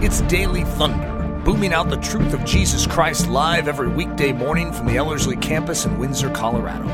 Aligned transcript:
It's 0.00 0.20
Daily 0.22 0.62
Thunder, 0.62 1.42
booming 1.44 1.72
out 1.72 1.90
the 1.90 1.96
truth 1.96 2.32
of 2.32 2.44
Jesus 2.44 2.86
Christ 2.86 3.28
live 3.28 3.66
every 3.66 3.88
weekday 3.88 4.30
morning 4.30 4.72
from 4.72 4.86
the 4.86 4.96
Ellerslie 4.96 5.36
campus 5.36 5.86
in 5.86 5.98
Windsor, 5.98 6.30
Colorado. 6.30 6.86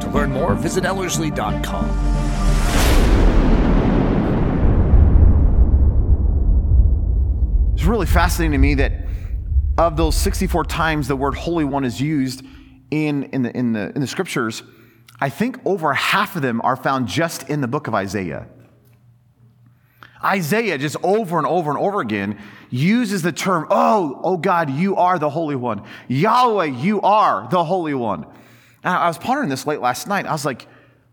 To 0.00 0.10
learn 0.10 0.30
more, 0.30 0.54
visit 0.54 0.84
Ellerslie.com. 0.84 1.86
It's 7.72 7.84
really 7.84 8.04
fascinating 8.04 8.52
to 8.52 8.58
me 8.58 8.74
that 8.74 9.06
of 9.78 9.96
those 9.96 10.14
64 10.16 10.66
times 10.66 11.08
the 11.08 11.16
word 11.16 11.34
Holy 11.34 11.64
One 11.64 11.86
is 11.86 11.98
used 11.98 12.44
in, 12.90 13.22
in, 13.22 13.40
the, 13.40 13.56
in, 13.56 13.72
the, 13.72 13.90
in 13.94 14.02
the 14.02 14.06
scriptures, 14.06 14.62
I 15.18 15.30
think 15.30 15.58
over 15.64 15.94
half 15.94 16.36
of 16.36 16.42
them 16.42 16.60
are 16.60 16.76
found 16.76 17.08
just 17.08 17.48
in 17.48 17.62
the 17.62 17.68
book 17.68 17.86
of 17.86 17.94
Isaiah. 17.94 18.48
Isaiah, 20.22 20.76
just 20.76 20.96
over 21.02 21.38
and 21.38 21.46
over 21.46 21.70
and 21.70 21.78
over 21.78 22.00
again, 22.00 22.38
uses 22.68 23.22
the 23.22 23.32
term, 23.32 23.66
Oh, 23.70 24.20
oh 24.22 24.36
God, 24.36 24.70
you 24.70 24.96
are 24.96 25.18
the 25.18 25.30
Holy 25.30 25.56
One. 25.56 25.82
Yahweh, 26.08 26.66
you 26.66 27.00
are 27.00 27.48
the 27.50 27.64
Holy 27.64 27.94
One. 27.94 28.24
And 28.82 28.94
I 28.94 29.08
was 29.08 29.18
pondering 29.18 29.48
this 29.48 29.66
late 29.66 29.80
last 29.80 30.06
night. 30.08 30.26
I 30.26 30.32
was 30.32 30.44
like, 30.44 30.66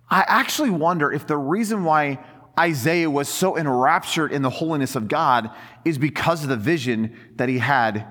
I 0.09 0.23
actually 0.27 0.69
wonder 0.69 1.11
if 1.11 1.27
the 1.27 1.37
reason 1.37 1.83
why 1.83 2.19
Isaiah 2.59 3.09
was 3.09 3.29
so 3.29 3.57
enraptured 3.57 4.31
in 4.31 4.41
the 4.41 4.49
holiness 4.49 4.95
of 4.95 5.07
God 5.07 5.51
is 5.85 5.97
because 5.97 6.43
of 6.43 6.49
the 6.49 6.57
vision 6.57 7.15
that 7.35 7.49
he 7.49 7.59
had 7.59 8.05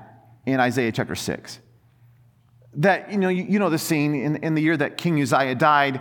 in 0.45 0.61
Isaiah 0.61 0.93
chapter 0.93 1.15
6. 1.15 1.59
That, 2.75 3.11
you 3.11 3.19
know, 3.19 3.29
you, 3.29 3.45
you 3.45 3.59
know 3.59 3.71
the 3.71 3.79
scene 3.79 4.15
in, 4.15 4.37
in 4.37 4.55
the 4.55 4.63
year 4.63 4.77
that 4.77 4.99
King 4.99 5.21
Uzziah 5.21 5.55
died. 5.55 6.01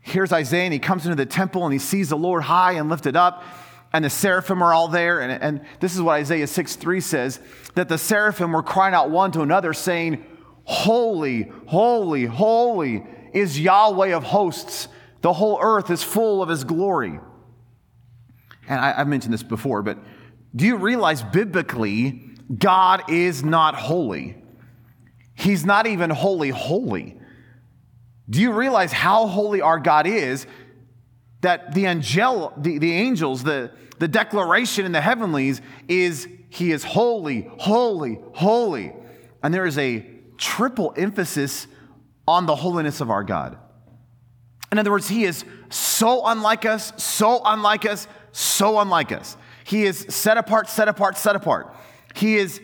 Here's 0.00 0.32
Isaiah, 0.32 0.64
and 0.64 0.72
he 0.72 0.80
comes 0.80 1.06
into 1.06 1.14
the 1.14 1.26
temple 1.26 1.64
and 1.64 1.72
he 1.72 1.78
sees 1.78 2.08
the 2.08 2.16
Lord 2.16 2.42
high 2.42 2.72
and 2.72 2.90
lifted 2.90 3.16
up 3.16 3.44
and 3.92 4.04
the 4.04 4.10
seraphim 4.10 4.62
are 4.62 4.72
all 4.72 4.88
there. 4.88 5.20
And, 5.20 5.42
and 5.42 5.60
this 5.80 5.94
is 5.94 6.00
what 6.00 6.14
Isaiah 6.14 6.46
6 6.46 6.76
3 6.76 7.00
says 7.00 7.40
that 7.74 7.88
the 7.88 7.98
seraphim 7.98 8.52
were 8.52 8.62
crying 8.62 8.94
out 8.94 9.10
one 9.10 9.32
to 9.32 9.42
another, 9.42 9.72
saying, 9.72 10.24
Holy, 10.64 11.50
holy, 11.66 12.24
holy 12.24 13.04
is 13.32 13.58
Yahweh 13.58 14.14
of 14.14 14.24
hosts. 14.24 14.88
The 15.22 15.32
whole 15.32 15.58
earth 15.60 15.90
is 15.90 16.02
full 16.02 16.42
of 16.42 16.48
his 16.48 16.64
glory. 16.64 17.18
And 18.68 18.80
I, 18.80 18.92
have 18.92 19.08
mentioned 19.08 19.34
this 19.34 19.42
before, 19.42 19.82
but 19.82 19.98
do 20.54 20.66
you 20.66 20.76
realize 20.76 21.22
biblically, 21.22 22.30
God 22.56 23.10
is 23.10 23.42
not 23.42 23.74
holy? 23.74 24.36
He's 25.34 25.64
not 25.64 25.86
even 25.86 26.10
holy, 26.10 26.50
holy. 26.50 27.18
Do 28.28 28.40
you 28.40 28.52
realize 28.52 28.92
how 28.92 29.26
holy 29.26 29.60
our 29.60 29.78
God 29.78 30.06
is? 30.06 30.46
That 31.42 31.74
the 31.74 31.86
angel, 31.86 32.52
the, 32.56 32.78
the 32.78 32.92
angels, 32.92 33.44
the, 33.44 33.70
the 33.98 34.08
declaration 34.08 34.86
in 34.86 34.92
the 34.92 35.00
heavenlies 35.00 35.60
is 35.86 36.26
He 36.48 36.72
is 36.72 36.82
holy, 36.82 37.50
holy, 37.58 38.18
holy. 38.34 38.92
And 39.42 39.52
there 39.52 39.66
is 39.66 39.78
a 39.78 40.06
triple 40.38 40.94
emphasis 40.96 41.66
on 42.26 42.46
the 42.46 42.56
holiness 42.56 43.00
of 43.00 43.10
our 43.10 43.22
God. 43.22 43.58
In 44.70 44.78
other 44.78 44.90
words, 44.90 45.08
He 45.08 45.24
is 45.24 45.44
so 45.68 46.26
unlike 46.26 46.64
us, 46.64 46.92
so 46.96 47.42
unlike 47.44 47.84
us, 47.84 48.06
so 48.32 48.78
unlike 48.78 49.12
us. 49.12 49.36
He 49.64 49.84
is 49.84 50.06
set 50.08 50.36
apart, 50.36 50.68
set 50.68 50.88
apart, 50.88 51.16
set 51.16 51.36
apart. 51.36 51.74
He 52.14 52.36
is 52.36 52.60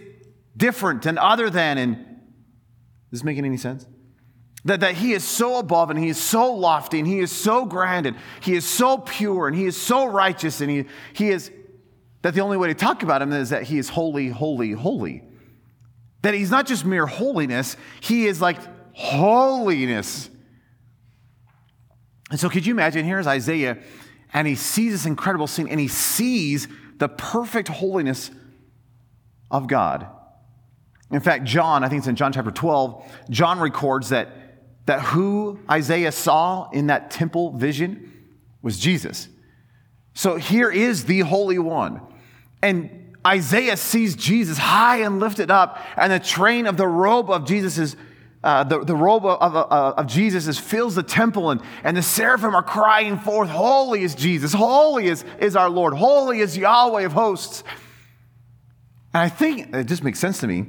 different 0.57 1.07
and 1.07 1.19
other 1.19 1.51
than. 1.51 1.79
And 1.79 1.97
is 1.97 3.21
this 3.21 3.25
making 3.25 3.45
any 3.45 3.57
sense? 3.57 3.87
That, 4.69 4.81
that 4.81 4.97
he 4.97 5.13
is 5.13 5.25
so 5.25 5.57
above 5.57 5.89
and 5.89 5.99
he 5.99 6.11
is 6.11 6.23
so 6.23 6.53
lofty 6.53 6.99
and 6.99 7.09
he 7.09 7.21
is 7.21 7.33
so 7.33 7.65
grand 7.65 8.05
and 8.05 8.19
he 8.43 8.55
is 8.55 8.67
so 8.67 8.99
pure 8.99 9.49
and 9.49 9.57
he 9.57 9.65
is 9.65 9.81
so 9.81 10.05
righteous 10.05 10.61
and 10.61 10.71
he, 10.71 10.85
he 11.15 11.31
is, 11.31 11.51
that 12.21 12.35
the 12.35 12.43
only 12.43 12.59
way 12.59 12.69
to 12.69 12.75
talk 12.75 13.03
about 13.03 13.23
him 13.23 13.33
is 13.33 13.49
that 13.49 13.63
he 13.63 13.79
is 13.79 13.89
holy, 13.89 14.29
holy, 14.29 14.73
holy. 14.73 15.23
That 16.21 16.35
he's 16.35 16.51
not 16.51 16.67
just 16.67 16.85
mere 16.85 17.07
holiness, 17.07 17.79
he 18.01 18.27
is 18.27 18.43
like 18.43 18.59
holiness. 18.93 20.29
And 22.31 22.39
so, 22.39 22.51
could 22.51 22.67
you 22.67 22.75
imagine? 22.75 23.07
Here's 23.07 23.27
Isaiah, 23.27 23.79
and 24.35 24.47
he 24.47 24.55
sees 24.55 24.93
this 24.93 25.07
incredible 25.07 25.47
scene, 25.47 25.69
and 25.69 25.81
he 25.81 25.89
sees 25.89 26.69
the 26.99 27.09
perfect 27.09 27.69
holiness 27.69 28.31
of 29.51 29.67
God. 29.67 30.09
In 31.11 31.21
fact, 31.21 31.45
John, 31.45 31.85
I 31.85 31.89
think 31.89 32.01
it's 32.01 32.09
in 32.09 32.17
John 32.17 32.35
chapter 32.35 32.51
12, 32.51 33.11
John 33.31 33.61
records 33.61 34.11
that 34.11 34.29
that 34.89 35.01
who 35.01 35.59
Isaiah 35.71 36.13
saw 36.13 36.71
in 36.71 36.87
that 36.87 37.11
temple 37.11 37.53
vision 37.53 38.11
was 38.63 38.79
Jesus. 38.79 39.29
So 40.15 40.37
here 40.37 40.71
is 40.71 41.05
the 41.05 41.21
Holy 41.21 41.59
One. 41.59 42.01
And 42.63 43.15
Isaiah 43.27 43.77
sees 43.77 44.17
Jesus 44.17 44.57
high 44.57 45.03
and 45.03 45.21
lifted 45.21 45.51
up, 45.51 45.79
and 45.95 46.11
the 46.11 46.19
train 46.19 46.67
of 46.67 46.77
the 46.77 46.89
robe 46.89 47.31
of 47.31 47.47
Jesus 47.47 47.79
is. 47.79 47.97
Uh, 48.43 48.63
the, 48.63 48.85
the 48.85 48.95
robe 48.95 49.27
of, 49.27 49.57
of, 49.57 49.99
of 49.99 50.07
Jesus 50.07 50.47
is, 50.47 50.61
fills 50.61 50.95
the 50.95 51.03
temple, 51.03 51.51
and, 51.51 51.61
and 51.83 51.97
the 51.97 52.03
seraphim 52.03 52.55
are 52.55 52.63
crying 52.63 53.19
forth, 53.19 53.49
Holy 53.49 54.05
is 54.05 54.15
Jesus, 54.15 54.53
holy 54.53 55.09
is, 55.09 55.25
is 55.41 55.57
our 55.57 55.69
Lord, 55.69 55.93
holy 55.93 56.39
is 56.39 56.57
Yahweh 56.57 57.03
of 57.03 57.13
hosts. 57.13 57.65
And 59.13 59.23
I 59.25 59.29
think 59.29 59.75
it 59.75 59.87
just 59.87 60.05
makes 60.05 60.21
sense 60.21 60.39
to 60.39 60.47
me. 60.47 60.67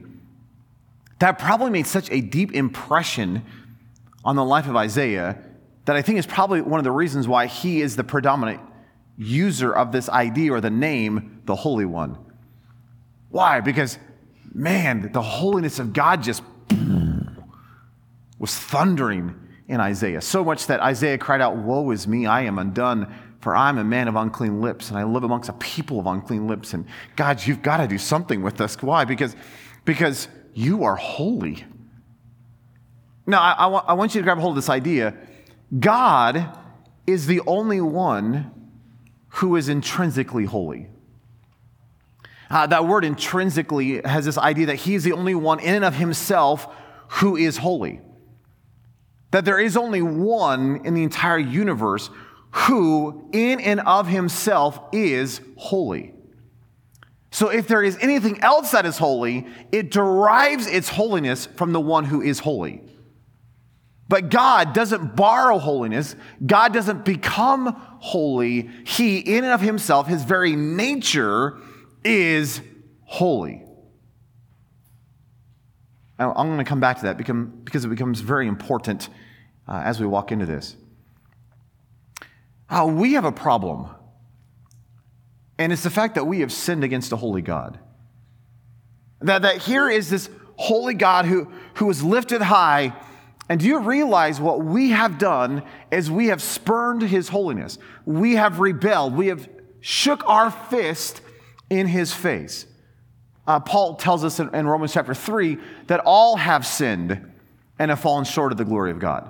That 1.20 1.38
probably 1.38 1.70
made 1.70 1.86
such 1.86 2.10
a 2.10 2.22
deep 2.22 2.54
impression 2.54 3.46
on 4.24 4.36
the 4.36 4.46
life 4.46 4.68
of 4.68 4.76
Isaiah 4.76 5.38
that 5.86 5.96
I 5.96 6.02
think 6.02 6.20
is 6.20 6.26
probably 6.26 6.62
one 6.62 6.80
of 6.80 6.84
the 6.84 6.92
reasons 6.92 7.28
why 7.28 7.48
he 7.48 7.82
is 7.82 7.96
the 7.96 8.04
predominant 8.04 8.62
user 9.18 9.76
of 9.76 9.92
this 9.92 10.08
idea 10.10 10.54
or 10.54 10.62
the 10.62 10.70
name, 10.70 11.42
the 11.46 11.56
Holy 11.56 11.86
One. 11.86 12.18
Why? 13.30 13.60
Because, 13.60 13.98
man, 14.54 15.12
the 15.12 15.22
holiness 15.22 15.80
of 15.80 15.94
God 15.94 16.24
just 16.24 16.44
was 18.40 18.56
thundering 18.56 19.36
in 19.68 19.80
Isaiah. 19.80 20.22
So 20.22 20.44
much 20.44 20.68
that 20.68 20.80
Isaiah 20.80 21.18
cried 21.18 21.42
out, 21.42 21.58
Woe 21.58 21.92
is 21.92 22.08
me, 22.08 22.26
I 22.26 22.42
am 22.42 22.58
undone, 22.58 23.14
for 23.42 23.56
I'm 23.56 23.78
a 23.78 23.84
man 23.84 24.08
of 24.08 24.16
unclean 24.16 24.62
lips, 24.62 24.90
and 24.90 24.98
I 24.98 25.04
live 25.04 25.24
amongst 25.24 25.50
a 25.50 25.54
people 25.54 26.00
of 26.00 26.08
unclean 26.08 26.48
lips. 26.48 26.74
And 26.74 26.86
God, 27.16 27.46
you've 27.46 27.62
got 27.62 27.78
to 27.78 27.88
do 27.88 27.98
something 27.98 28.42
with 28.42 28.60
us. 28.62 28.82
Why? 28.82 29.06
Because, 29.06 29.36
because 29.86 30.28
you 30.54 30.84
are 30.84 30.96
holy. 30.96 31.66
Now, 33.30 33.42
I, 33.42 33.52
I, 33.52 33.68
I 33.68 33.94
want 33.94 34.16
you 34.16 34.22
to 34.22 34.24
grab 34.24 34.40
hold 34.40 34.54
of 34.54 34.56
this 34.56 34.70
idea. 34.70 35.14
God 35.80 36.58
is 37.06 37.28
the 37.28 37.42
only 37.46 37.80
one 37.80 38.52
who 39.28 39.56
is 39.56 39.70
intrinsically 39.70 40.46
holy. 40.46 40.88
Uh, 42.50 42.66
that 42.66 42.88
word 42.88 43.06
intrinsically 43.06 44.02
has 44.02 44.26
this 44.26 44.40
idea 44.40 44.66
that 44.66 44.78
he 44.78 44.96
is 44.96 45.04
the 45.04 45.14
only 45.14 45.36
one 45.36 45.60
in 45.60 45.76
and 45.76 45.86
of 45.86 45.94
himself 45.94 46.68
who 47.08 47.38
is 47.38 47.58
holy. 47.58 48.02
That 49.30 49.46
there 49.46 49.60
is 49.60 49.78
only 49.78 50.02
one 50.02 50.82
in 50.84 50.96
the 50.96 51.04
entire 51.04 51.38
universe 51.38 52.10
who, 52.50 53.30
in 53.32 53.60
and 53.60 53.80
of 53.82 54.08
himself, 54.08 54.80
is 54.92 55.40
holy. 55.56 56.16
So 57.30 57.50
if 57.50 57.68
there 57.68 57.84
is 57.84 57.96
anything 58.02 58.42
else 58.42 58.72
that 58.72 58.88
is 58.88 58.98
holy, 58.98 59.46
it 59.72 59.92
derives 59.92 60.66
its 60.66 60.90
holiness 60.90 61.46
from 61.46 61.74
the 61.74 61.80
one 61.80 62.06
who 62.06 62.24
is 62.24 62.40
holy. 62.40 62.82
But 64.10 64.30
God 64.30 64.74
doesn't 64.74 65.16
borrow 65.16 65.60
holiness. 65.60 66.16
God 66.44 66.74
doesn't 66.74 67.06
become 67.06 67.76
holy. 68.00 68.68
He, 68.84 69.20
in 69.20 69.44
and 69.44 69.54
of 69.54 69.62
himself, 69.62 70.08
his 70.08 70.24
very 70.24 70.56
nature 70.56 71.60
is 72.04 72.60
holy. 73.04 73.64
Now, 76.18 76.34
I'm 76.36 76.48
going 76.48 76.58
to 76.58 76.64
come 76.64 76.80
back 76.80 76.98
to 76.98 77.04
that 77.04 77.18
because 77.18 77.86
it 77.86 77.88
becomes 77.88 78.22
very 78.22 78.48
important 78.48 79.10
uh, 79.68 79.82
as 79.86 80.00
we 80.00 80.08
walk 80.08 80.32
into 80.32 80.48
this. 80.48 80.76
Uh, 82.68 82.92
we 82.92 83.14
have 83.14 83.26
a 83.26 83.32
problem, 83.32 83.90
and 85.60 85.72
it's 85.72 85.84
the 85.84 85.90
fact 85.90 86.16
that 86.16 86.26
we 86.26 86.40
have 86.40 86.52
sinned 86.52 86.84
against 86.84 87.12
a 87.12 87.16
holy 87.16 87.42
God. 87.42 87.80
That, 89.22 89.44
that 89.44 89.58
here 89.58 89.88
is 89.88 90.10
this 90.10 90.30
holy 90.56 90.94
God 90.96 91.26
who, 91.26 91.52
who 91.76 91.90
is 91.90 92.04
lifted 92.04 92.42
high 92.42 92.94
and 93.50 93.60
do 93.60 93.66
you 93.66 93.80
realize 93.80 94.40
what 94.40 94.64
we 94.64 94.92
have 94.92 95.18
done 95.18 95.64
is 95.92 96.12
we 96.12 96.28
have 96.28 96.42
spurned 96.42 97.02
his 97.02 97.30
holiness? 97.30 97.80
We 98.06 98.36
have 98.36 98.60
rebelled. 98.60 99.16
We 99.16 99.28
have 99.28 99.50
shook 99.82 100.24
our 100.28 100.52
fist 100.52 101.22
in 101.70 101.88
his 101.88 102.14
face. 102.14 102.68
Uh, 103.48 103.60
Paul 103.60 103.96
tells 103.96 104.24
us 104.24 104.40
in, 104.40 104.54
in 104.54 104.68
Romans 104.68 104.94
chapter 104.94 105.16
3 105.16 105.58
that 105.88 106.02
all 106.06 106.36
have 106.36 106.66
sinned 106.66 107.32
and 107.80 107.90
have 107.90 108.00
fallen 108.00 108.24
short 108.24 108.52
of 108.52 108.60
the 108.60 108.66
glory 108.66 108.92
of 108.92 109.00
God. 109.00 109.28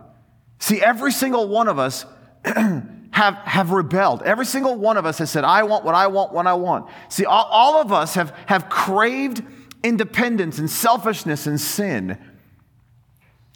See, 0.59 0.81
every 0.81 1.13
single 1.13 1.47
one 1.47 1.69
of 1.69 1.79
us 1.79 2.05
have, 2.45 3.35
have 3.35 3.71
rebelled. 3.71 4.23
Every 4.23 4.45
single 4.45 4.75
one 4.75 4.97
of 4.97 5.05
us 5.05 5.19
has 5.19 5.29
said, 5.29 5.45
I 5.45 5.63
want 5.63 5.85
what 5.85 5.95
I 5.95 6.07
want 6.07 6.33
when 6.33 6.47
I 6.47 6.55
want. 6.55 6.89
See, 7.07 7.23
all, 7.23 7.45
all 7.45 7.79
of 7.79 7.93
us 7.93 8.15
have, 8.15 8.35
have 8.47 8.67
craved 8.67 9.43
independence 9.81 10.59
and 10.59 10.69
selfishness 10.69 11.47
and 11.47 11.61
sin 11.61 12.17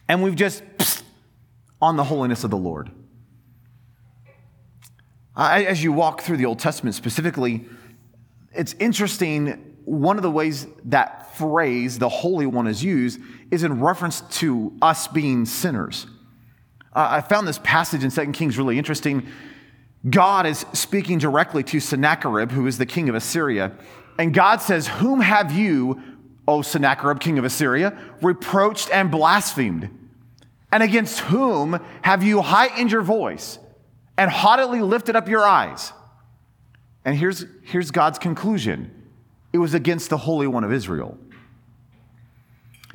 and 0.08 0.22
we've 0.24 0.36
just 0.36 0.64
on 1.82 1.98
the 1.98 2.04
holiness 2.04 2.44
of 2.44 2.52
the 2.52 2.58
Lord. 2.58 2.92
As 5.36 5.84
you 5.84 5.92
walk 5.92 6.22
through 6.22 6.38
the 6.38 6.46
Old 6.46 6.60
Testament 6.60 6.96
specifically, 6.96 7.66
it's 8.54 8.74
interesting 8.80 9.78
one 9.86 10.18
of 10.18 10.24
the 10.24 10.32
ways 10.32 10.68
that 10.86 11.36
phrase, 11.36 12.00
the 12.00 12.10
Holy 12.10 12.46
One, 12.46 12.68
is 12.68 12.84
used 12.84 13.20
is 13.52 13.64
in 13.64 13.82
reference 13.82 14.22
to 14.40 14.78
us 14.82 15.08
being 15.08 15.46
sinners. 15.46 16.06
Uh, 16.96 17.08
I 17.10 17.22
found 17.22 17.48
this 17.48 17.60
passage 17.64 18.04
in 18.04 18.12
2 18.12 18.32
Kings 18.32 18.58
really 18.58 18.78
interesting. 18.78 19.28
God 20.10 20.46
is 20.46 20.66
speaking 20.74 21.18
directly 21.18 21.64
to 21.64 21.80
Sennacherib, 21.80 22.52
who 22.52 22.68
is 22.68 22.78
the 22.78 22.86
king 22.86 23.10
of 23.10 23.16
Assyria. 23.16 23.72
And 24.20 24.34
God 24.34 24.62
says, 24.62 24.88
Whom 24.88 25.22
have 25.22 25.52
you, 25.52 26.02
O 26.48 26.62
Sennacherib, 26.62 27.20
king 27.20 27.40
of 27.40 27.46
Assyria, 27.46 27.98
reproached 28.22 28.90
and 28.92 29.10
blasphemed? 29.10 29.90
And 30.72 30.84
against 30.84 31.20
whom 31.20 31.80
have 32.02 32.24
you 32.24 32.42
heightened 32.42 32.92
your 32.92 33.04
voice 33.04 33.60
and 34.18 34.30
haughtily 34.30 34.82
lifted 34.82 35.16
up 35.16 35.30
your 35.30 35.46
eyes? 35.46 35.94
And 37.06 37.16
here's, 37.16 37.46
here's 37.64 37.92
God's 37.92 38.20
conclusion 38.20 38.92
it 39.52 39.60
was 39.60 39.76
against 39.76 40.10
the 40.10 40.18
Holy 40.18 40.48
One 40.48 40.64
of 40.64 40.74
Israel. 40.74 41.18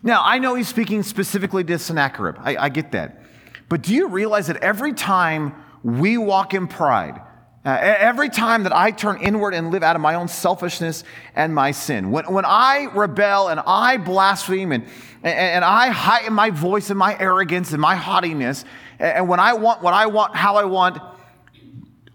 Now, 0.03 0.23
I 0.25 0.39
know 0.39 0.55
he's 0.55 0.69
speaking 0.69 1.03
specifically 1.03 1.63
to 1.65 1.79
Sennacherib. 1.79 2.37
I, 2.41 2.57
I 2.57 2.69
get 2.69 2.93
that. 2.93 3.23
But 3.69 3.83
do 3.83 3.95
you 3.95 4.09
realize 4.09 4.47
that 4.47 4.57
every 4.57 4.93
time 4.93 5.55
we 5.83 6.19
walk 6.19 6.55
in 6.55 6.67
pride, 6.67 7.21
uh, 7.69 7.79
every 7.83 8.31
time 8.31 8.63
that 8.63 8.75
I 8.75 8.91
turn 8.91 9.21
inward 9.21 9.53
and 9.53 9.71
live 9.71 9.83
out 9.83 9.95
of 9.95 10.01
my 10.01 10.15
own 10.15 10.27
selfishness 10.27 11.05
and 11.35 11.55
my 11.55 11.73
sin, 11.73 12.11
when, 12.11 12.25
when 12.33 12.47
I 12.47 12.89
rebel 12.95 13.49
and 13.49 13.61
I 13.67 13.99
blaspheme 13.99 14.73
and, 14.73 14.85
and, 15.23 15.39
and 15.39 15.65
I 15.67 15.89
heighten 15.89 16.33
my 16.33 16.49
voice 16.49 16.89
and 16.89 16.99
my 16.99 17.15
arrogance 17.21 17.73
and 17.73 17.81
my 17.83 17.95
haughtiness, 17.95 18.65
and 18.99 19.29
when 19.29 19.39
I 19.39 19.53
want 19.53 19.83
what 19.83 19.93
I 19.93 20.07
want, 20.07 20.35
how 20.35 20.57
I 20.57 20.65
want, 20.65 20.97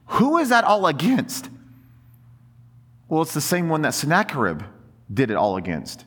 who 0.07 0.39
is 0.39 0.50
that 0.50 0.63
all 0.63 0.88
against? 0.88 1.50
Well, 3.07 3.21
it's 3.21 3.35
the 3.35 3.39
same 3.41 3.69
one 3.69 3.83
that 3.83 3.94
Sennacherib 3.94 4.63
did 5.13 5.29
it 5.29 5.35
all 5.35 5.57
against. 5.57 6.03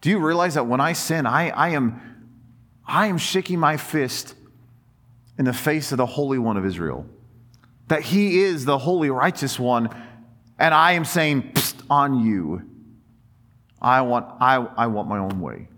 Do 0.00 0.10
you 0.10 0.24
realize 0.24 0.54
that 0.54 0.68
when 0.68 0.80
I 0.80 0.92
sin, 0.92 1.26
I, 1.26 1.50
I, 1.50 1.70
am, 1.70 2.00
I 2.86 3.08
am 3.08 3.18
shaking 3.18 3.58
my 3.58 3.76
fist 3.76 4.36
in 5.38 5.44
the 5.44 5.52
face 5.52 5.90
of 5.90 5.98
the 5.98 6.06
Holy 6.06 6.38
One 6.38 6.56
of 6.56 6.64
Israel? 6.64 7.04
That 7.92 8.00
he 8.00 8.40
is 8.40 8.64
the 8.64 8.78
holy, 8.78 9.10
righteous 9.10 9.58
one, 9.58 9.90
and 10.58 10.72
I 10.72 10.92
am 10.92 11.04
saying, 11.04 11.52
on 11.90 12.24
you. 12.24 12.62
I 13.82 14.00
want, 14.00 14.24
I, 14.40 14.54
I 14.54 14.86
want 14.86 15.10
my 15.10 15.18
own 15.18 15.42
way. 15.42 15.68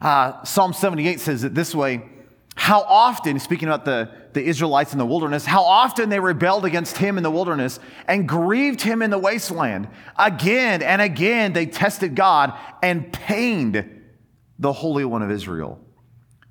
Uh, 0.00 0.42
Psalm 0.42 0.72
78 0.72 1.20
says 1.20 1.44
it 1.44 1.54
this 1.54 1.72
way 1.72 2.02
How 2.56 2.80
often, 2.80 3.38
speaking 3.38 3.68
about 3.68 3.84
the, 3.84 4.10
the 4.32 4.42
Israelites 4.42 4.92
in 4.92 4.98
the 4.98 5.06
wilderness, 5.06 5.46
how 5.46 5.62
often 5.62 6.08
they 6.08 6.18
rebelled 6.18 6.64
against 6.64 6.98
him 6.98 7.16
in 7.16 7.22
the 7.22 7.30
wilderness 7.30 7.78
and 8.08 8.28
grieved 8.28 8.80
him 8.80 9.02
in 9.02 9.10
the 9.10 9.18
wasteland. 9.18 9.86
Again 10.18 10.82
and 10.82 11.00
again 11.00 11.52
they 11.52 11.66
tested 11.66 12.16
God 12.16 12.58
and 12.82 13.12
pained 13.12 14.02
the 14.58 14.72
Holy 14.72 15.04
One 15.04 15.22
of 15.22 15.30
Israel. 15.30 15.78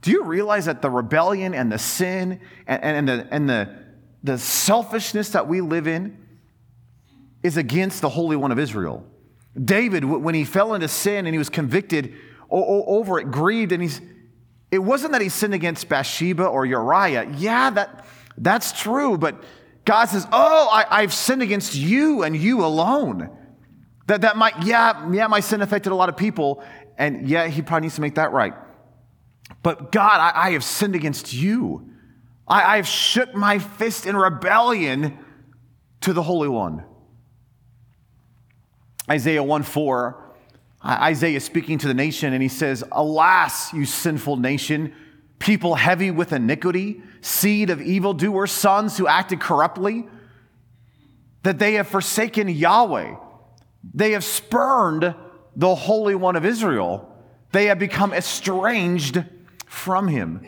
Do 0.01 0.11
you 0.11 0.23
realize 0.23 0.65
that 0.65 0.81
the 0.81 0.89
rebellion 0.89 1.53
and 1.53 1.71
the 1.71 1.77
sin 1.77 2.39
and, 2.65 2.83
and, 2.83 3.07
the, 3.07 3.27
and 3.31 3.49
the, 3.49 3.75
the 4.23 4.37
selfishness 4.37 5.29
that 5.29 5.47
we 5.47 5.61
live 5.61 5.87
in 5.87 6.17
is 7.43 7.57
against 7.57 8.01
the 8.01 8.09
Holy 8.09 8.35
One 8.35 8.51
of 8.51 8.59
Israel? 8.59 9.05
David, 9.63 10.03
when 10.03 10.33
he 10.33 10.45
fell 10.45 10.73
into 10.73 10.87
sin 10.87 11.25
and 11.27 11.33
he 11.33 11.37
was 11.37 11.49
convicted 11.49 12.13
over 12.49 13.19
it, 13.19 13.31
grieved, 13.31 13.71
and 13.71 13.81
he's, 13.81 14.01
it 14.71 14.79
wasn't 14.79 15.11
that 15.11 15.21
he 15.21 15.29
sinned 15.29 15.53
against 15.53 15.87
Bathsheba 15.87 16.45
or 16.45 16.65
Uriah. 16.65 17.29
Yeah, 17.37 17.69
that, 17.69 18.05
that's 18.37 18.71
true, 18.71 19.17
but 19.17 19.43
God 19.85 20.05
says, 20.05 20.27
Oh, 20.31 20.69
I, 20.71 21.01
have 21.01 21.13
sinned 21.13 21.41
against 21.41 21.75
you 21.75 22.23
and 22.23 22.35
you 22.35 22.65
alone. 22.65 23.29
That, 24.07 24.21
that 24.21 24.35
might, 24.35 24.63
yeah, 24.63 25.09
yeah, 25.11 25.27
my 25.27 25.41
sin 25.41 25.61
affected 25.61 25.91
a 25.91 25.95
lot 25.95 26.09
of 26.09 26.17
people, 26.17 26.63
and 26.97 27.27
yeah, 27.29 27.47
he 27.47 27.61
probably 27.61 27.85
needs 27.85 27.95
to 27.95 28.01
make 28.01 28.15
that 28.15 28.31
right. 28.31 28.53
But 29.63 29.91
God, 29.91 30.19
I, 30.19 30.47
I 30.47 30.51
have 30.51 30.63
sinned 30.63 30.95
against 30.95 31.33
you. 31.33 31.89
I, 32.47 32.77
I've 32.77 32.87
shook 32.87 33.33
my 33.35 33.59
fist 33.59 34.05
in 34.05 34.15
rebellion 34.15 35.17
to 36.01 36.13
the 36.13 36.23
Holy 36.23 36.49
One. 36.49 36.83
Isaiah 39.09 39.43
1 39.43 39.63
4 39.63 40.21
Isaiah 40.83 41.37
is 41.37 41.43
speaking 41.43 41.77
to 41.79 41.87
the 41.87 41.93
nation 41.93 42.33
and 42.33 42.41
he 42.41 42.49
says, 42.49 42.83
Alas, 42.91 43.71
you 43.73 43.85
sinful 43.85 44.37
nation, 44.37 44.93
people 45.37 45.75
heavy 45.75 46.09
with 46.09 46.33
iniquity, 46.33 47.03
seed 47.21 47.69
of 47.69 47.81
evildoers, 47.81 48.51
sons 48.51 48.97
who 48.97 49.07
acted 49.07 49.39
corruptly, 49.39 50.07
that 51.43 51.59
they 51.59 51.75
have 51.75 51.87
forsaken 51.87 52.49
Yahweh. 52.49 53.15
They 53.93 54.11
have 54.11 54.23
spurned 54.23 55.15
the 55.55 55.75
Holy 55.75 56.15
One 56.15 56.35
of 56.35 56.45
Israel. 56.45 57.07
They 57.51 57.65
have 57.65 57.77
become 57.77 58.13
estranged 58.13 59.23
from 59.71 60.09
him. 60.09 60.45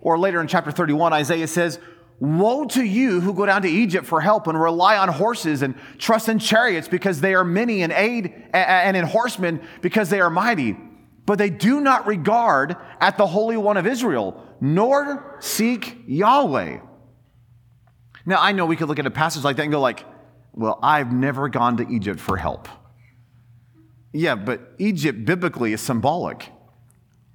Or 0.00 0.18
later 0.18 0.40
in 0.40 0.46
chapter 0.46 0.70
31, 0.70 1.12
Isaiah 1.12 1.46
says, 1.46 1.78
Woe 2.18 2.64
to 2.68 2.82
you 2.82 3.20
who 3.20 3.34
go 3.34 3.44
down 3.44 3.60
to 3.62 3.68
Egypt 3.68 4.06
for 4.06 4.22
help 4.22 4.46
and 4.46 4.58
rely 4.58 4.96
on 4.96 5.10
horses 5.10 5.60
and 5.60 5.74
trust 5.98 6.30
in 6.30 6.38
chariots 6.38 6.88
because 6.88 7.20
they 7.20 7.34
are 7.34 7.44
many 7.44 7.82
and 7.82 7.92
aid 7.92 8.32
and 8.54 8.96
in 8.96 9.04
horsemen 9.04 9.60
because 9.82 10.08
they 10.08 10.18
are 10.20 10.30
mighty. 10.30 10.78
But 11.26 11.36
they 11.36 11.50
do 11.50 11.80
not 11.80 12.06
regard 12.06 12.76
at 13.00 13.18
the 13.18 13.26
Holy 13.26 13.58
One 13.58 13.76
of 13.76 13.86
Israel, 13.86 14.42
nor 14.62 15.36
seek 15.40 15.98
Yahweh. 16.06 16.78
Now, 18.24 18.40
I 18.40 18.52
know 18.52 18.64
we 18.64 18.76
could 18.76 18.88
look 18.88 18.98
at 18.98 19.06
a 19.06 19.10
passage 19.10 19.44
like 19.44 19.56
that 19.56 19.64
and 19.64 19.72
go 19.72 19.80
like, 19.80 20.06
well, 20.54 20.78
I've 20.82 21.12
never 21.12 21.50
gone 21.50 21.76
to 21.76 21.88
Egypt 21.88 22.18
for 22.18 22.38
help. 22.38 22.68
Yeah, 24.12 24.36
but 24.36 24.72
Egypt 24.78 25.26
biblically 25.26 25.74
is 25.74 25.82
symbolic 25.82 26.50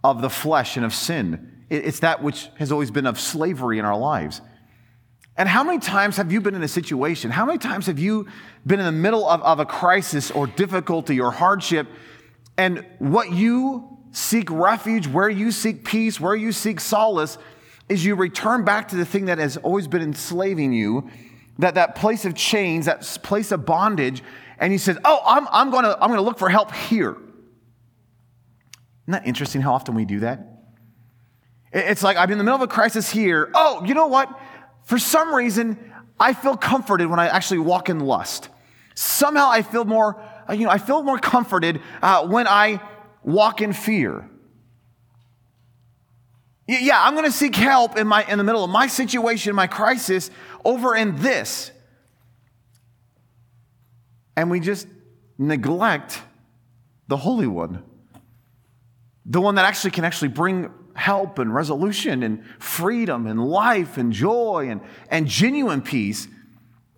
of 0.03 0.21
the 0.21 0.29
flesh 0.29 0.77
and 0.77 0.85
of 0.85 0.93
sin. 0.93 1.63
It's 1.69 1.99
that 1.99 2.23
which 2.23 2.49
has 2.57 2.71
always 2.71 2.91
been 2.91 3.05
of 3.05 3.19
slavery 3.19 3.79
in 3.79 3.85
our 3.85 3.97
lives. 3.97 4.41
And 5.37 5.47
how 5.47 5.63
many 5.63 5.79
times 5.79 6.17
have 6.17 6.31
you 6.31 6.41
been 6.41 6.55
in 6.55 6.63
a 6.63 6.67
situation? 6.67 7.31
How 7.31 7.45
many 7.45 7.59
times 7.59 7.85
have 7.85 7.99
you 7.99 8.27
been 8.65 8.79
in 8.79 8.85
the 8.85 8.91
middle 8.91 9.27
of, 9.27 9.41
of 9.41 9.59
a 9.59 9.65
crisis 9.65 10.31
or 10.31 10.47
difficulty 10.47 11.19
or 11.19 11.31
hardship? 11.31 11.87
And 12.57 12.85
what 12.97 13.31
you 13.31 13.97
seek 14.11 14.49
refuge, 14.51 15.07
where 15.07 15.29
you 15.29 15.51
seek 15.51 15.85
peace, 15.85 16.19
where 16.19 16.35
you 16.35 16.51
seek 16.51 16.79
solace, 16.79 17.37
is 17.87 18.03
you 18.03 18.15
return 18.15 18.65
back 18.65 18.89
to 18.89 18.95
the 18.95 19.05
thing 19.05 19.25
that 19.25 19.37
has 19.37 19.55
always 19.57 19.87
been 19.87 20.01
enslaving 20.01 20.73
you, 20.73 21.09
that, 21.59 21.75
that 21.75 21.95
place 21.95 22.25
of 22.25 22.35
chains, 22.35 22.85
that 22.85 23.01
place 23.23 23.51
of 23.51 23.65
bondage, 23.65 24.23
and 24.59 24.73
you 24.73 24.79
said, 24.79 24.97
Oh, 25.05 25.21
I'm, 25.25 25.47
I'm 25.51 25.71
going 25.71 25.85
to 25.85 25.97
I'm 26.01 26.09
gonna 26.09 26.21
look 26.21 26.37
for 26.37 26.49
help 26.49 26.73
here. 26.73 27.15
Isn't 29.09 29.23
that 29.23 29.27
interesting 29.27 29.61
how 29.61 29.73
often 29.73 29.95
we 29.95 30.05
do 30.05 30.19
that? 30.19 30.45
It's 31.73 32.03
like 32.03 32.15
I'm 32.15 32.31
in 32.31 32.37
the 32.37 32.43
middle 32.43 32.57
of 32.57 32.61
a 32.61 32.71
crisis 32.71 33.09
here. 33.09 33.49
Oh, 33.55 33.83
you 33.83 33.95
know 33.95 34.05
what? 34.05 34.39
For 34.83 34.99
some 34.99 35.33
reason, 35.33 35.79
I 36.19 36.33
feel 36.33 36.55
comforted 36.55 37.09
when 37.09 37.19
I 37.19 37.27
actually 37.27 37.57
walk 37.57 37.89
in 37.89 38.01
lust. 38.01 38.49
Somehow 38.93 39.49
I 39.49 39.63
feel 39.63 39.83
more, 39.83 40.21
uh, 40.47 40.53
you 40.53 40.65
know, 40.65 40.69
I 40.69 40.77
feel 40.77 41.01
more 41.01 41.17
comforted 41.17 41.81
uh, 42.03 42.27
when 42.27 42.47
I 42.47 42.81
walk 43.23 43.61
in 43.61 43.73
fear. 43.73 44.29
Yeah, 46.67 47.01
I'm 47.01 47.13
going 47.13 47.25
to 47.25 47.31
seek 47.31 47.55
help 47.55 47.97
in, 47.97 48.05
my, 48.05 48.23
in 48.25 48.37
the 48.37 48.43
middle 48.43 48.63
of 48.63 48.69
my 48.69 48.85
situation, 48.85 49.55
my 49.55 49.65
crisis, 49.65 50.29
over 50.63 50.95
in 50.95 51.15
this. 51.15 51.71
And 54.37 54.51
we 54.51 54.59
just 54.59 54.85
neglect 55.39 56.21
the 57.07 57.17
Holy 57.17 57.47
One, 57.47 57.88
the 59.29 59.39
one 59.39 59.55
that 59.55 59.65
actually 59.65 59.91
can 59.91 60.03
actually 60.03 60.29
bring 60.29 60.71
help 60.95 61.37
and 61.39 61.53
resolution 61.53 62.23
and 62.23 62.43
freedom 62.57 63.27
and 63.27 63.39
life 63.39 63.97
and 63.97 64.11
joy 64.11 64.67
and, 64.69 64.81
and 65.09 65.27
genuine 65.27 65.81
peace. 65.81 66.27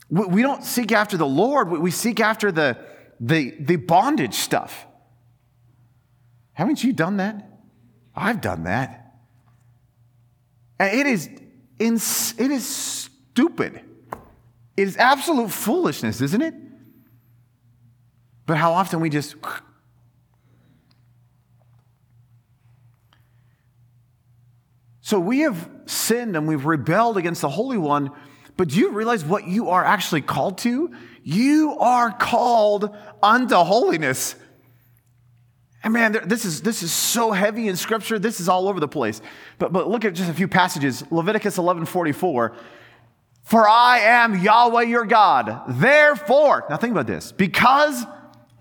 We, 0.09 0.25
we 0.25 0.41
don't 0.41 0.63
seek 0.63 0.93
after 0.93 1.17
the 1.17 1.27
Lord, 1.27 1.69
we 1.69 1.91
seek 1.91 2.21
after 2.21 2.51
the, 2.51 2.77
the, 3.19 3.53
the 3.59 3.75
bondage 3.75 4.33
stuff. 4.33 4.87
Haven't 6.53 6.83
you 6.83 6.93
done 6.93 7.17
that? 7.17 7.49
I've 8.15 8.41
done 8.41 8.63
that. 8.63 9.13
And 10.79 10.97
it 10.97 11.05
is, 11.05 11.29
ins- 11.79 12.33
it 12.39 12.49
is 12.49 12.65
stupid. 12.65 13.81
It 14.77 14.87
is 14.87 14.97
absolute 14.97 15.51
foolishness, 15.51 16.21
isn't 16.21 16.41
it? 16.41 16.53
But 18.45 18.57
how 18.57 18.71
often 18.73 19.01
we 19.01 19.09
just 19.09 19.35
So 25.11 25.19
we 25.19 25.39
have 25.39 25.69
sinned 25.87 26.37
and 26.37 26.47
we've 26.47 26.65
rebelled 26.65 27.17
against 27.17 27.41
the 27.41 27.49
Holy 27.49 27.77
One, 27.77 28.11
but 28.55 28.69
do 28.69 28.79
you 28.79 28.91
realize 28.91 29.25
what 29.25 29.45
you 29.45 29.67
are 29.71 29.83
actually 29.83 30.21
called 30.21 30.59
to? 30.59 30.89
You 31.21 31.75
are 31.79 32.13
called 32.13 32.95
unto 33.21 33.55
holiness. 33.55 34.35
And 35.83 35.91
man, 35.91 36.17
this 36.27 36.45
is, 36.45 36.61
this 36.61 36.81
is 36.81 36.93
so 36.93 37.33
heavy 37.33 37.67
in 37.67 37.75
scripture. 37.75 38.19
This 38.19 38.39
is 38.39 38.47
all 38.47 38.69
over 38.69 38.79
the 38.79 38.87
place. 38.87 39.21
But, 39.59 39.73
but 39.73 39.89
look 39.89 40.05
at 40.05 40.13
just 40.13 40.29
a 40.29 40.33
few 40.33 40.47
passages. 40.47 41.03
Leviticus 41.11 41.57
11 41.57 41.87
44. 41.87 42.55
For 43.43 43.67
I 43.67 43.99
am 43.99 44.41
Yahweh 44.41 44.83
your 44.83 45.03
God. 45.03 45.63
Therefore, 45.67 46.65
now 46.69 46.77
think 46.77 46.91
about 46.91 47.07
this. 47.07 47.33
Because 47.33 48.05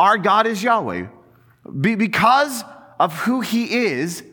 our 0.01 0.19
God 0.19 0.49
is 0.49 0.61
Yahweh, 0.65 1.07
because 1.81 2.65
of 2.99 3.17
who 3.21 3.41
he 3.41 3.73
is, 3.87 4.25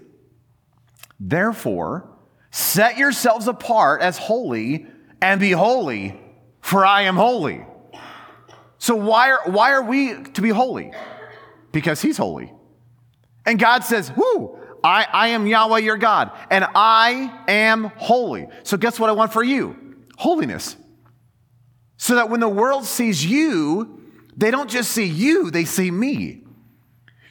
therefore, 1.19 2.09
set 2.51 2.97
yourselves 2.97 3.47
apart 3.47 4.01
as 4.01 4.17
holy 4.17 4.87
and 5.21 5.39
be 5.39 5.51
holy, 5.51 6.19
for 6.61 6.85
I 6.85 7.03
am 7.03 7.15
holy. 7.15 7.65
So, 8.79 8.95
why 8.95 9.31
are, 9.31 9.39
why 9.45 9.71
are 9.71 9.83
we 9.83 10.23
to 10.23 10.41
be 10.41 10.49
holy? 10.49 10.91
Because 11.71 12.01
he's 12.01 12.17
holy. 12.17 12.53
And 13.45 13.57
God 13.57 13.83
says, 13.83 14.11
Whoo, 14.15 14.59
I, 14.83 15.07
I 15.11 15.27
am 15.29 15.47
Yahweh 15.47 15.79
your 15.79 15.97
God, 15.97 16.31
and 16.49 16.65
I 16.75 17.43
am 17.47 17.85
holy. 17.95 18.47
So, 18.63 18.77
guess 18.77 18.99
what 18.99 19.09
I 19.09 19.13
want 19.13 19.33
for 19.33 19.43
you? 19.43 19.75
Holiness. 20.17 20.75
So 21.97 22.15
that 22.15 22.29
when 22.29 22.39
the 22.39 22.49
world 22.49 22.85
sees 22.85 23.25
you, 23.25 24.03
they 24.35 24.51
don't 24.51 24.69
just 24.69 24.91
see 24.91 25.05
you, 25.05 25.49
they 25.49 25.65
see 25.65 25.89
me. 25.89 26.43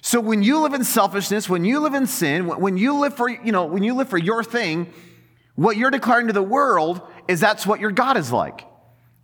So 0.06 0.20
when 0.20 0.44
you 0.44 0.60
live 0.60 0.72
in 0.72 0.84
selfishness, 0.84 1.48
when 1.48 1.64
you 1.64 1.80
live 1.80 1.94
in 1.94 2.06
sin, 2.06 2.46
when 2.46 2.76
you 2.76 2.94
live 3.00 3.16
for, 3.16 3.28
you 3.28 3.50
know, 3.50 3.64
when 3.64 3.82
you 3.82 3.92
live 3.92 4.08
for 4.08 4.16
your 4.16 4.44
thing, 4.44 4.86
what 5.56 5.76
you're 5.76 5.90
declaring 5.90 6.28
to 6.28 6.32
the 6.32 6.44
world 6.44 7.00
is 7.26 7.40
that's 7.40 7.66
what 7.66 7.80
your 7.80 7.90
God 7.90 8.16
is 8.16 8.30
like. 8.30 8.64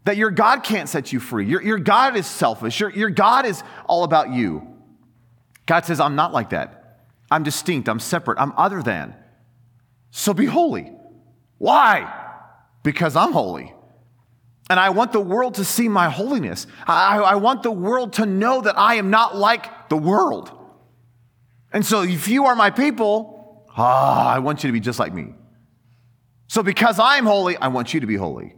That 0.07 0.17
your 0.17 0.33
God 0.33 0.65
can't 0.65 0.89
set 0.89 1.13
you 1.13 1.21
free. 1.21 1.47
Your, 1.47 1.63
your 1.63 1.79
God 1.79 2.17
is 2.17 2.27
selfish. 2.27 2.81
Your, 2.81 2.91
your 2.91 3.11
God 3.11 3.47
is 3.47 3.63
all 3.87 4.03
about 4.03 4.31
you. 4.33 4.67
God 5.67 5.85
says, 5.85 6.01
I'm 6.01 6.17
not 6.17 6.33
like 6.33 6.51
that. 6.51 7.05
I'm 7.31 7.45
distinct. 7.45 7.89
I'm 7.89 8.01
separate. 8.01 8.41
I'm 8.41 8.53
other 8.57 8.83
than. 8.83 9.15
So 10.11 10.35
be 10.35 10.47
holy. 10.47 10.91
Why? 11.59 12.13
Because 12.83 13.15
I'm 13.15 13.31
holy. 13.31 13.73
And 14.69 14.81
I 14.81 14.91
want 14.91 15.13
the 15.13 15.21
world 15.21 15.55
to 15.55 15.65
see 15.65 15.89
my 15.89 16.09
holiness. 16.09 16.67
I, 16.89 17.19
I 17.19 17.35
want 17.37 17.63
the 17.63 17.71
world 17.71 18.15
to 18.15 18.27
know 18.27 18.63
that 18.63 18.77
I 18.77 18.97
am 18.97 19.11
not 19.11 19.37
like 19.37 19.89
the 19.89 19.97
world. 19.97 20.59
And 21.73 21.85
so 21.85 22.03
if 22.03 22.29
you 22.29 22.47
are 22.47 22.55
my 22.55 22.71
people, 22.71 23.67
ah, 23.77 24.33
I 24.33 24.39
want 24.39 24.63
you 24.63 24.69
to 24.69 24.73
be 24.73 24.81
just 24.81 24.99
like 24.99 25.13
me. 25.13 25.35
So 26.49 26.63
because 26.63 26.99
I'm 26.99 27.25
holy, 27.25 27.57
I 27.57 27.69
want 27.69 27.95
you 27.95 28.01
to 28.01 28.07
be 28.07 28.17
holy. 28.17 28.55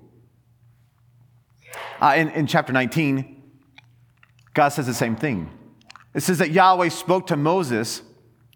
Uh, 2.01 2.15
in, 2.17 2.31
in 2.31 2.47
chapter 2.47 2.73
19, 2.73 3.43
God 4.53 4.71
says 4.71 4.87
the 4.87 4.95
same 4.95 5.17
thing. 5.17 5.51
It 6.13 6.21
says 6.21 6.39
that 6.39 6.51
Yahweh 6.51 6.89
spoke 6.89 7.29
to 7.29 7.37
Moses, 7.37 8.03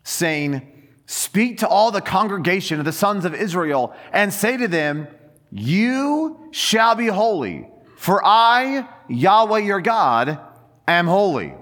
saying, 0.02 0.62
Speak 1.06 1.58
to 1.58 1.68
all 1.68 1.90
the 1.90 2.00
congregation 2.00 2.78
of 2.78 2.84
the 2.84 2.92
sons 2.92 3.24
of 3.24 3.34
Israel 3.34 3.94
and 4.12 4.32
say 4.32 4.56
to 4.56 4.68
them, 4.68 5.08
You 5.50 6.50
shall 6.50 6.94
be 6.94 7.06
holy, 7.06 7.68
for 7.96 8.24
I, 8.24 8.86
Yahweh 9.08 9.60
your 9.60 9.80
God, 9.80 10.38
am 10.86 11.06
holy. 11.06 11.54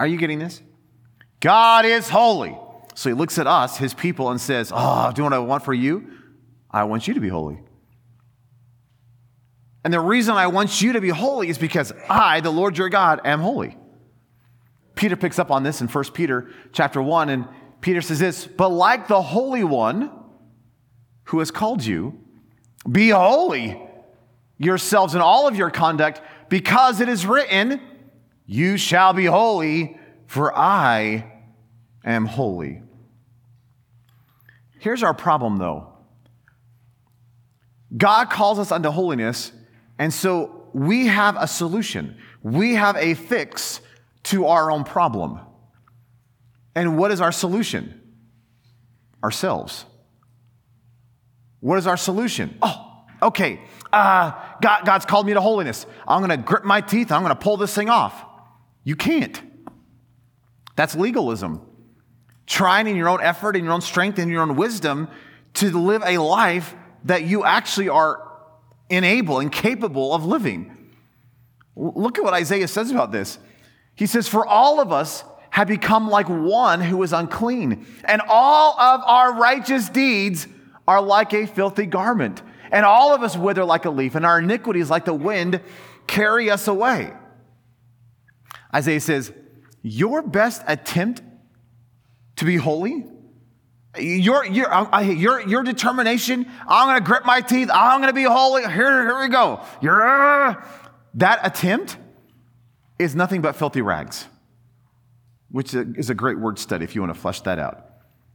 Are 0.00 0.06
you 0.06 0.16
getting 0.16 0.38
this? 0.38 0.60
God 1.44 1.84
is 1.84 2.08
holy. 2.08 2.56
So 2.94 3.10
he 3.10 3.14
looks 3.14 3.38
at 3.38 3.46
us, 3.46 3.76
his 3.76 3.92
people, 3.92 4.30
and 4.30 4.40
says, 4.40 4.72
Oh, 4.74 5.12
do 5.14 5.22
what 5.24 5.34
I 5.34 5.38
want 5.40 5.62
for 5.62 5.74
you? 5.74 6.10
I 6.70 6.84
want 6.84 7.06
you 7.06 7.12
to 7.12 7.20
be 7.20 7.28
holy. 7.28 7.60
And 9.84 9.92
the 9.92 10.00
reason 10.00 10.36
I 10.36 10.46
want 10.46 10.80
you 10.80 10.94
to 10.94 11.02
be 11.02 11.10
holy 11.10 11.50
is 11.50 11.58
because 11.58 11.92
I, 12.08 12.40
the 12.40 12.50
Lord 12.50 12.78
your 12.78 12.88
God, 12.88 13.20
am 13.26 13.40
holy. 13.40 13.76
Peter 14.94 15.16
picks 15.16 15.38
up 15.38 15.50
on 15.50 15.64
this 15.64 15.82
in 15.82 15.88
1 15.88 16.04
Peter 16.14 16.48
chapter 16.72 17.02
1, 17.02 17.28
and 17.28 17.46
Peter 17.82 18.00
says 18.00 18.18
this, 18.18 18.46
but 18.46 18.70
like 18.70 19.06
the 19.06 19.20
Holy 19.20 19.64
One 19.64 20.10
who 21.24 21.40
has 21.40 21.50
called 21.50 21.84
you, 21.84 22.18
be 22.90 23.10
holy 23.10 23.78
yourselves 24.56 25.14
in 25.14 25.20
all 25.20 25.46
of 25.46 25.56
your 25.56 25.70
conduct, 25.70 26.22
because 26.48 27.02
it 27.02 27.10
is 27.10 27.26
written, 27.26 27.82
You 28.46 28.78
shall 28.78 29.12
be 29.12 29.26
holy, 29.26 29.98
for 30.26 30.56
I 30.56 31.32
am 32.12 32.26
holy. 32.26 32.82
Here's 34.78 35.02
our 35.02 35.14
problem, 35.14 35.56
though 35.56 35.88
God 37.96 38.30
calls 38.30 38.58
us 38.58 38.70
unto 38.72 38.90
holiness, 38.90 39.52
and 39.98 40.12
so 40.12 40.68
we 40.72 41.06
have 41.06 41.36
a 41.38 41.46
solution. 41.46 42.16
We 42.42 42.74
have 42.74 42.96
a 42.96 43.14
fix 43.14 43.80
to 44.24 44.46
our 44.46 44.70
own 44.70 44.84
problem. 44.84 45.40
And 46.74 46.98
what 46.98 47.10
is 47.12 47.20
our 47.20 47.32
solution? 47.32 48.00
Ourselves. 49.22 49.86
What 51.60 51.78
is 51.78 51.86
our 51.86 51.96
solution? 51.96 52.58
Oh, 52.60 53.04
okay. 53.22 53.60
Uh, 53.92 54.32
God, 54.60 54.84
God's 54.84 55.06
called 55.06 55.26
me 55.26 55.34
to 55.34 55.40
holiness. 55.40 55.86
I'm 56.06 56.20
going 56.20 56.36
to 56.38 56.44
grip 56.44 56.64
my 56.64 56.80
teeth. 56.80 57.12
I'm 57.12 57.22
going 57.22 57.30
to 57.30 57.40
pull 57.40 57.56
this 57.56 57.72
thing 57.72 57.88
off. 57.88 58.22
You 58.82 58.96
can't. 58.96 59.40
That's 60.76 60.96
legalism. 60.96 61.62
Trying 62.46 62.86
in 62.86 62.96
your 62.96 63.08
own 63.08 63.20
effort, 63.22 63.56
in 63.56 63.64
your 63.64 63.72
own 63.72 63.80
strength, 63.80 64.18
in 64.18 64.28
your 64.28 64.42
own 64.42 64.56
wisdom 64.56 65.08
to 65.54 65.76
live 65.78 66.02
a 66.04 66.18
life 66.18 66.74
that 67.04 67.24
you 67.24 67.44
actually 67.44 67.88
are 67.88 68.20
unable 68.90 69.40
and 69.40 69.50
capable 69.50 70.14
of 70.14 70.24
living. 70.24 70.76
Look 71.76 72.18
at 72.18 72.24
what 72.24 72.34
Isaiah 72.34 72.68
says 72.68 72.90
about 72.90 73.12
this. 73.12 73.38
He 73.94 74.06
says, 74.06 74.28
For 74.28 74.46
all 74.46 74.80
of 74.80 74.92
us 74.92 75.24
have 75.50 75.68
become 75.68 76.08
like 76.08 76.28
one 76.28 76.80
who 76.80 77.02
is 77.02 77.12
unclean, 77.12 77.86
and 78.04 78.20
all 78.28 78.78
of 78.78 79.02
our 79.06 79.34
righteous 79.34 79.88
deeds 79.88 80.48
are 80.86 81.00
like 81.00 81.32
a 81.32 81.46
filthy 81.46 81.86
garment. 81.86 82.42
And 82.70 82.84
all 82.84 83.14
of 83.14 83.22
us 83.22 83.36
wither 83.36 83.64
like 83.64 83.84
a 83.84 83.90
leaf, 83.90 84.14
and 84.16 84.26
our 84.26 84.40
iniquities, 84.40 84.90
like 84.90 85.04
the 85.04 85.14
wind, 85.14 85.60
carry 86.06 86.50
us 86.50 86.66
away. 86.66 87.12
Isaiah 88.74 89.00
says, 89.00 89.32
Your 89.82 90.22
best 90.22 90.62
attempt 90.66 91.22
to 92.36 92.44
be 92.44 92.56
holy 92.56 93.04
your, 93.98 94.44
your, 94.44 95.02
your, 95.02 95.40
your 95.48 95.62
determination, 95.62 96.50
I'm 96.66 96.88
going 96.88 96.96
to 96.96 97.04
grip 97.04 97.24
my 97.24 97.40
teeth, 97.40 97.70
I'm 97.72 98.00
going 98.00 98.12
to 98.12 98.14
be 98.14 98.24
holy. 98.24 98.62
Here, 98.62 99.02
here 99.02 99.20
we 99.20 99.28
go. 99.28 99.60
You're, 99.80 100.06
uh, 100.06 100.66
that 101.14 101.40
attempt 101.46 101.96
is 102.98 103.14
nothing 103.14 103.40
but 103.40 103.56
filthy 103.56 103.82
rags, 103.82 104.26
which 105.50 105.74
is 105.74 106.10
a 106.10 106.14
great 106.14 106.38
word 106.38 106.58
study 106.58 106.84
if 106.84 106.94
you 106.94 107.02
want 107.02 107.14
to 107.14 107.20
flesh 107.20 107.40
that 107.42 107.58
out, 107.58 107.86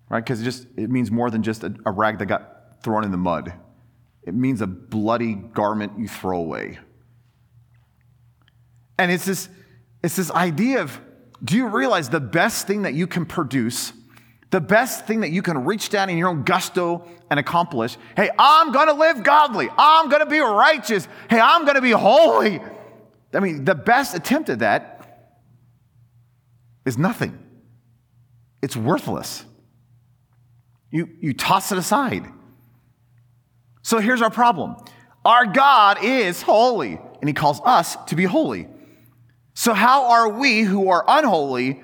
right? 0.10 0.24
Because 0.24 0.42
it 0.42 0.46
just 0.46 0.68
it 0.78 0.90
means 0.90 1.12
more 1.12 1.30
than 1.30 1.44
just 1.44 1.64
a, 1.64 1.74
a 1.86 1.92
rag 1.92 2.20
that 2.20 2.28
got 2.28 2.82
thrown 2.84 3.04
in 3.04 3.12
the 3.12 3.18
mud. 3.18 3.54
It 4.24 4.34
means 4.34 4.62
a 4.62 4.68
bloody 4.68 5.34
garment 5.34 5.94
you 5.98 6.08
throw 6.08 6.40
away. 6.40 6.80
And 8.98 9.12
it's 9.12 9.26
this, 9.26 9.50
it's 10.04 10.16
this 10.16 10.30
idea 10.32 10.82
of 10.82 11.00
do 11.44 11.56
you 11.56 11.68
realize 11.68 12.10
the 12.10 12.20
best 12.20 12.68
thing 12.68 12.84
that 12.84 12.94
you 12.94 13.08
can 13.08 13.26
produce 13.26 13.94
the 14.52 14.60
best 14.60 15.06
thing 15.06 15.20
that 15.22 15.30
you 15.30 15.42
can 15.42 15.64
reach 15.66 15.90
down 15.90 16.10
in 16.10 16.18
your 16.18 16.30
own 16.30 16.44
gusto 16.44 17.08
and 17.30 17.40
accomplish 17.40 17.98
hey, 18.16 18.30
I'm 18.38 18.72
to 18.88 18.94
live 18.94 19.24
godly. 19.24 19.70
I'm 19.78 20.10
to 20.10 20.26
be 20.26 20.40
righteous. 20.40 21.08
Hey, 21.30 21.40
I'm 21.40 21.66
to 21.68 21.82
be 21.82 21.92
holy. 21.92 22.60
I 23.34 23.40
mean, 23.40 23.66
the 23.66 23.76
best 23.76 24.16
attempt 24.16 24.50
at 24.50 24.60
that 24.60 24.96
is 26.86 26.98
nothing, 26.98 27.38
it's 28.62 28.76
worthless. 28.76 29.46
You, 30.92 31.08
you 31.20 31.34
toss 31.34 31.72
it 31.72 31.78
aside. 31.78 32.26
So 33.84 34.00
here's 34.00 34.24
our 34.24 34.32
problem 34.32 34.76
our 35.24 35.46
God 35.46 36.04
is 36.04 36.42
holy, 36.42 37.00
and 37.20 37.30
He 37.30 37.34
calls 37.34 37.62
us 37.64 37.96
to 38.08 38.16
be 38.16 38.24
holy. 38.24 38.68
So, 39.60 39.74
how 39.74 40.06
are 40.06 40.30
we 40.30 40.62
who 40.62 40.88
are 40.88 41.04
unholy 41.06 41.84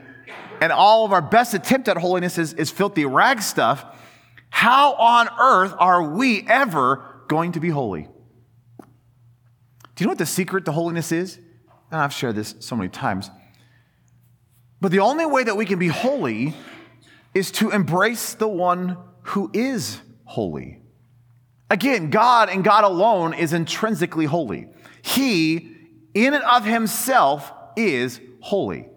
and 0.62 0.72
all 0.72 1.04
of 1.04 1.12
our 1.12 1.22
best 1.22 1.54
attempt 1.54 1.90
at 1.90 1.98
holiness 1.98 2.38
is, 2.38 2.54
is 2.54 2.72
filthy 2.72 3.04
rag 3.04 3.42
stuff, 3.42 3.84
how 4.50 4.94
on 4.94 5.28
earth 5.38 5.74
are 5.78 6.12
we 6.12 6.48
ever 6.48 7.26
going 7.28 7.52
to 7.52 7.60
be 7.60 7.68
holy? 7.68 8.08
Do 8.80 8.86
you 9.98 10.06
know 10.06 10.12
what 10.12 10.20
the 10.20 10.26
secret 10.26 10.64
to 10.64 10.72
holiness 10.72 11.12
is? 11.12 11.36
And 11.92 12.00
I've 12.00 12.14
shared 12.14 12.38
this 12.38 12.56
so 12.60 12.78
many 12.78 12.88
times. 12.88 13.30
But 14.80 14.94
the 14.94 15.00
only 15.00 15.26
way 15.26 15.44
that 15.44 15.58
we 15.58 15.66
can 15.66 15.78
be 15.78 15.90
holy 15.90 16.54
is 17.34 17.52
to 17.52 17.72
embrace 17.72 18.36
the 18.36 18.48
one 18.48 18.98
who 19.24 19.52
is 19.54 20.00
holy. 20.24 20.80
Again, 21.70 22.10
God 22.10 22.48
and 22.48 22.64
God 22.64 22.86
alone 22.86 23.34
is 23.34 23.52
intrinsically 23.52 24.28
holy. 24.28 24.70
He, 25.02 25.76
in 26.14 26.34
and 26.34 26.44
of 26.46 26.64
himself, 26.64 27.52
is 27.78 28.20
holy 28.42 28.88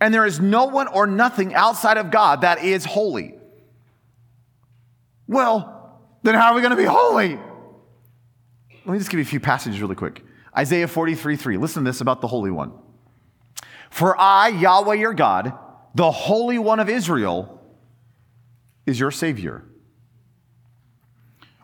and 0.00 0.14
there 0.14 0.24
is 0.24 0.40
no 0.40 0.64
one 0.64 0.88
or 0.88 1.06
nothing 1.06 1.54
outside 1.54 1.98
of 1.98 2.10
God 2.10 2.40
that 2.40 2.64
is 2.64 2.84
holy. 2.84 3.34
Well, 5.28 6.00
then 6.22 6.34
how 6.34 6.50
are 6.50 6.54
we 6.54 6.62
going 6.62 6.70
to 6.70 6.76
be 6.76 6.84
holy? 6.84 7.38
Let 8.84 8.92
me 8.92 8.98
just 8.98 9.10
give 9.10 9.18
you 9.18 9.24
a 9.24 9.28
few 9.28 9.40
passages 9.40 9.80
really 9.80 9.94
quick. 9.94 10.24
Isaiah 10.56 10.88
43 10.88 11.36
3. 11.36 11.56
Listen 11.58 11.84
to 11.84 11.90
this 11.90 12.00
about 12.00 12.20
the 12.20 12.26
Holy 12.26 12.50
One. 12.50 12.72
For 13.90 14.18
I, 14.18 14.48
Yahweh 14.48 14.94
your 14.94 15.14
God, 15.14 15.52
the 15.94 16.10
Holy 16.10 16.58
One 16.58 16.80
of 16.80 16.88
Israel, 16.88 17.60
is 18.86 18.98
your 18.98 19.10
Savior. 19.10 19.64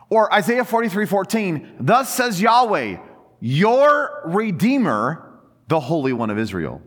Or 0.09 0.33
Isaiah 0.33 0.63
43 0.63 1.05
14, 1.05 1.75
thus 1.81 2.13
says 2.13 2.41
Yahweh, 2.41 2.97
your 3.41 4.21
Redeemer, 4.25 5.26
the 5.67 5.79
Holy 5.79 6.13
One 6.13 6.29
of 6.29 6.37
Israel. 6.37 6.81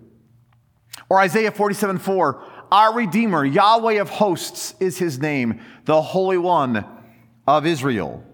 Or 1.08 1.20
Isaiah 1.20 1.52
47 1.52 1.98
4, 1.98 2.44
our 2.72 2.94
Redeemer, 2.94 3.44
Yahweh 3.44 4.00
of 4.00 4.08
hosts 4.08 4.74
is 4.80 4.98
his 4.98 5.18
name, 5.18 5.60
the 5.84 6.00
Holy 6.00 6.38
One 6.38 6.84
of 7.46 7.66
Israel. 7.66 8.24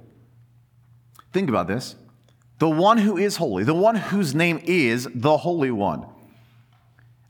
Think 1.32 1.48
about 1.48 1.68
this. 1.68 1.96
The 2.58 2.68
one 2.68 2.98
who 2.98 3.18
is 3.18 3.36
holy, 3.36 3.64
the 3.64 3.74
one 3.74 3.96
whose 3.96 4.34
name 4.34 4.60
is 4.64 5.08
the 5.14 5.36
Holy 5.36 5.70
One, 5.70 6.06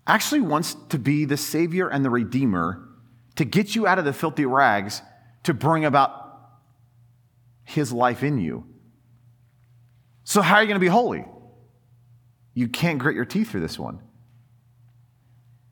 actually 0.06 0.40
wants 0.40 0.76
to 0.90 0.98
be 0.98 1.24
the 1.24 1.36
Savior 1.36 1.88
and 1.88 2.04
the 2.04 2.10
Redeemer 2.10 2.86
to 3.34 3.44
get 3.44 3.74
you 3.74 3.86
out 3.86 3.98
of 3.98 4.04
the 4.04 4.12
filthy 4.12 4.46
rags 4.46 5.02
to 5.42 5.52
bring 5.52 5.84
about 5.84 6.26
his 7.64 7.92
life 7.92 8.22
in 8.22 8.38
you. 8.38 8.64
So, 10.24 10.42
how 10.42 10.56
are 10.56 10.62
you 10.62 10.68
going 10.68 10.76
to 10.76 10.84
be 10.84 10.88
holy? 10.88 11.24
You 12.56 12.68
can't 12.68 12.98
grit 12.98 13.14
your 13.14 13.26
teeth 13.26 13.50
through 13.50 13.60
this 13.60 13.78
one. 13.78 14.00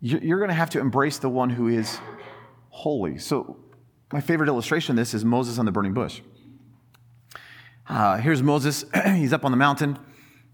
You're 0.02 0.38
going 0.38 0.50
to 0.50 0.54
have 0.54 0.68
to 0.70 0.80
embrace 0.80 1.16
the 1.16 1.30
one 1.30 1.48
who 1.48 1.68
is 1.68 1.98
holy. 2.68 3.16
So, 3.16 3.56
my 4.12 4.20
favorite 4.20 4.48
illustration 4.48 4.92
of 4.92 4.96
this 4.96 5.14
is 5.14 5.24
Moses 5.24 5.58
on 5.58 5.64
the 5.64 5.72
burning 5.72 5.94
bush. 5.94 6.20
Uh, 7.88 8.18
here's 8.18 8.42
Moses. 8.42 8.84
he's 9.06 9.32
up 9.32 9.46
on 9.46 9.50
the 9.50 9.56
mountain, 9.56 9.98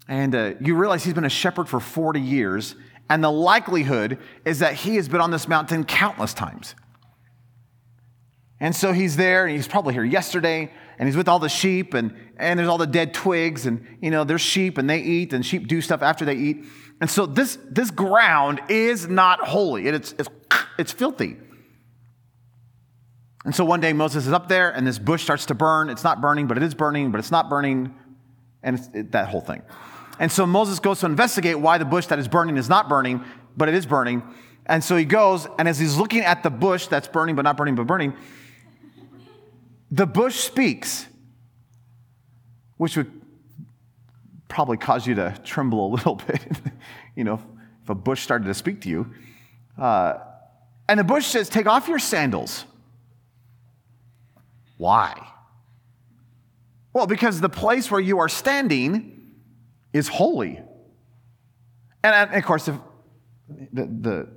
and 0.07 0.33
uh, 0.37 0.55
you 0.61 0.77
realize 0.77 1.03
he's 1.03 1.15
been 1.15 1.25
a 1.25 1.29
shepherd 1.29 1.69
for 1.69 1.81
40 1.81 2.21
years, 2.21 2.77
and 3.09 3.25
the 3.25 3.31
likelihood 3.31 4.17
is 4.45 4.61
that 4.61 4.75
he 4.75 4.95
has 4.97 5.09
been 5.09 5.21
on 5.21 5.33
this 5.33 5.49
mountain 5.49 5.83
countless 5.83 6.33
times. 6.33 6.77
And 8.61 8.75
so 8.77 8.93
he's 8.93 9.17
there, 9.17 9.47
and 9.47 9.57
he's 9.57 9.67
probably 9.67 9.95
here 9.95 10.05
yesterday, 10.05 10.71
and 11.01 11.09
he's 11.09 11.17
with 11.17 11.29
all 11.29 11.39
the 11.39 11.49
sheep, 11.49 11.95
and, 11.95 12.15
and 12.37 12.59
there's 12.59 12.69
all 12.69 12.77
the 12.77 12.87
dead 12.87 13.15
twigs, 13.15 13.65
and 13.65 13.87
you 14.03 14.11
know, 14.11 14.23
there's 14.23 14.43
sheep, 14.43 14.77
and 14.77 14.89
they 14.89 15.01
eat, 15.01 15.33
and 15.33 15.47
sheep 15.47 15.67
do 15.67 15.81
stuff 15.81 16.03
after 16.03 16.27
they 16.27 16.35
eat. 16.35 16.67
And 17.01 17.09
so 17.09 17.25
this, 17.25 17.57
this 17.71 17.91
ground 17.91 18.61
is 18.69 19.09
not 19.09 19.41
holy. 19.41 19.87
It's, 19.87 20.15
it's, 20.19 20.29
it's 20.79 20.93
filthy. 20.93 21.39
And 23.47 23.55
so 23.55 23.65
one 23.65 23.81
day 23.81 23.95
Moses 23.95 24.27
is 24.27 24.35
up 24.35 24.51
there, 24.51 24.69
and 24.69 24.87
this 24.87 24.99
bush 24.99 25.23
starts 25.23 25.47
to 25.47 25.55
burn. 25.55 25.89
It's 25.89 26.05
not 26.05 26.21
burning, 26.21 26.47
but 26.47 26.59
it 26.59 26.63
is 26.63 26.75
burning, 26.75 27.11
but 27.11 27.19
it's 27.19 27.31
not 27.31 27.49
burning, 27.49 27.95
and 28.63 28.79
it, 28.93 29.13
that 29.13 29.29
whole 29.29 29.41
thing. 29.41 29.63
And 30.19 30.31
so 30.31 30.45
Moses 30.45 30.81
goes 30.81 31.01
to 31.01 31.07
investigate 31.07 31.59
why 31.59 31.79
the 31.79 31.87
bush 31.87 32.09
that 32.09 32.19
is 32.19 32.29
burning 32.29 32.59
is 32.59 32.69
not 32.69 32.91
burning, 32.91 33.25
but 33.57 33.71
it 33.71 33.75
is 33.75 33.87
burning. 33.87 34.23
And 34.67 34.85
so 34.85 34.97
he 34.97 35.07
goes, 35.07 35.49
and 35.59 35.67
as 35.67 35.79
he's 35.79 35.97
looking 35.97 36.21
at 36.21 36.43
the 36.43 36.51
bush 36.51 36.89
that's 36.89 37.09
burning, 37.09 37.37
but 37.37 37.43
not 37.43 37.57
burning, 37.57 37.75
but 37.75 37.87
burning, 37.87 38.13
the 39.91 40.07
bush 40.07 40.37
speaks, 40.37 41.07
which 42.77 42.97
would 42.97 43.11
probably 44.49 44.77
cause 44.77 45.07
you 45.07 45.15
to 45.15 45.35
tremble 45.45 45.87
a 45.87 45.91
little 45.95 46.15
bit, 46.27 46.43
you 47.17 47.25
know, 47.25 47.41
if 47.83 47.91
a 47.91 47.95
bush 47.95 48.23
started 48.23 48.45
to 48.45 48.55
speak 48.55 48.83
to 48.83 48.89
you. 48.89 49.13
Uh, 49.79 50.19
and 50.89 50.99
the 50.99 51.05
bush 51.05 51.27
says, 51.27 51.49
Take 51.49 51.67
off 51.67 51.89
your 51.89 51.99
sandals. 51.99 52.65
Why? 54.77 55.29
Well, 56.93 57.07
because 57.07 57.41
the 57.41 57.49
place 57.49 57.91
where 57.91 58.01
you 58.01 58.19
are 58.19 58.29
standing 58.29 59.35
is 59.93 60.09
holy. 60.09 60.61
And, 62.03 62.35
of 62.35 62.45
course, 62.45 62.67
if 62.67 62.77
the, 63.73 63.85
the, 63.85 64.29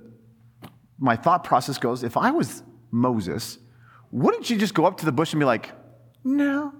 my 0.99 1.15
thought 1.15 1.43
process 1.43 1.77
goes 1.77 2.03
if 2.03 2.17
I 2.17 2.31
was 2.31 2.61
Moses, 2.91 3.57
wouldn't 4.13 4.47
you 4.49 4.57
just 4.57 4.75
go 4.75 4.85
up 4.85 4.97
to 4.97 5.05
the 5.05 5.11
bush 5.11 5.33
and 5.33 5.39
be 5.39 5.45
like, 5.45 5.71
no, 6.23 6.71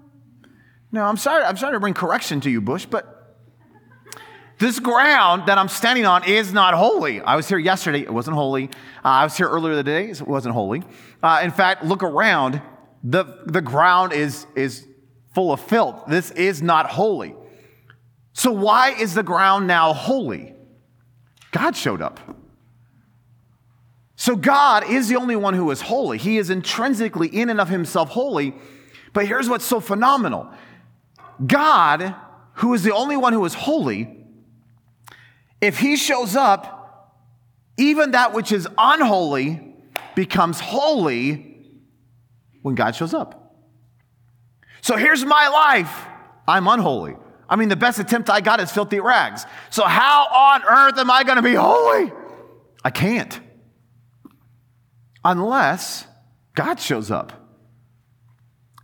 no, 0.92 1.02
I'm 1.02 1.16
sorry, 1.16 1.42
I'm 1.42 1.56
sorry 1.56 1.74
to 1.74 1.80
bring 1.80 1.92
correction 1.92 2.40
to 2.42 2.50
you, 2.50 2.60
bush, 2.60 2.86
but 2.86 3.10
this 4.58 4.78
ground 4.78 5.48
that 5.48 5.58
I'm 5.58 5.66
standing 5.66 6.06
on 6.06 6.22
is 6.28 6.52
not 6.52 6.74
holy. 6.74 7.20
I 7.20 7.34
was 7.34 7.48
here 7.48 7.58
yesterday, 7.58 8.02
it 8.02 8.14
wasn't 8.14 8.36
holy. 8.36 8.66
Uh, 9.04 9.08
I 9.08 9.24
was 9.24 9.36
here 9.36 9.48
earlier 9.48 9.74
today, 9.74 10.10
it 10.10 10.22
wasn't 10.22 10.54
holy. 10.54 10.84
Uh, 11.24 11.40
in 11.42 11.50
fact, 11.50 11.84
look 11.84 12.04
around, 12.04 12.62
the, 13.02 13.24
the 13.46 13.60
ground 13.60 14.12
is, 14.12 14.46
is 14.54 14.86
full 15.34 15.52
of 15.52 15.60
filth. 15.60 16.04
This 16.06 16.30
is 16.30 16.62
not 16.62 16.88
holy. 16.88 17.34
So, 18.32 18.52
why 18.52 18.90
is 18.90 19.14
the 19.14 19.24
ground 19.24 19.66
now 19.66 19.92
holy? 19.92 20.54
God 21.50 21.76
showed 21.76 22.00
up. 22.00 22.20
So 24.16 24.36
God 24.36 24.88
is 24.88 25.08
the 25.08 25.16
only 25.16 25.36
one 25.36 25.54
who 25.54 25.70
is 25.70 25.80
holy. 25.80 26.18
He 26.18 26.38
is 26.38 26.50
intrinsically 26.50 27.28
in 27.28 27.50
and 27.50 27.60
of 27.60 27.68
himself 27.68 28.10
holy. 28.10 28.54
But 29.12 29.26
here's 29.26 29.48
what's 29.48 29.64
so 29.64 29.80
phenomenal 29.80 30.48
God, 31.44 32.14
who 32.54 32.74
is 32.74 32.82
the 32.82 32.94
only 32.94 33.16
one 33.16 33.32
who 33.32 33.44
is 33.44 33.54
holy, 33.54 34.24
if 35.60 35.78
he 35.78 35.96
shows 35.96 36.36
up, 36.36 37.12
even 37.76 38.12
that 38.12 38.32
which 38.32 38.52
is 38.52 38.68
unholy 38.78 39.74
becomes 40.14 40.60
holy 40.60 41.56
when 42.62 42.76
God 42.76 42.94
shows 42.94 43.14
up. 43.14 43.56
So 44.80 44.96
here's 44.96 45.24
my 45.24 45.48
life. 45.48 46.06
I'm 46.46 46.68
unholy. 46.68 47.16
I 47.48 47.56
mean, 47.56 47.68
the 47.68 47.76
best 47.76 47.98
attempt 47.98 48.30
I 48.30 48.40
got 48.40 48.60
is 48.60 48.70
filthy 48.70 49.00
rags. 49.00 49.44
So, 49.70 49.84
how 49.84 50.26
on 50.26 50.62
earth 50.62 50.98
am 50.98 51.10
I 51.10 51.24
going 51.24 51.36
to 51.36 51.42
be 51.42 51.54
holy? 51.54 52.12
I 52.84 52.90
can't 52.90 53.40
unless 55.24 56.06
God 56.54 56.78
shows 56.78 57.10
up. 57.10 57.32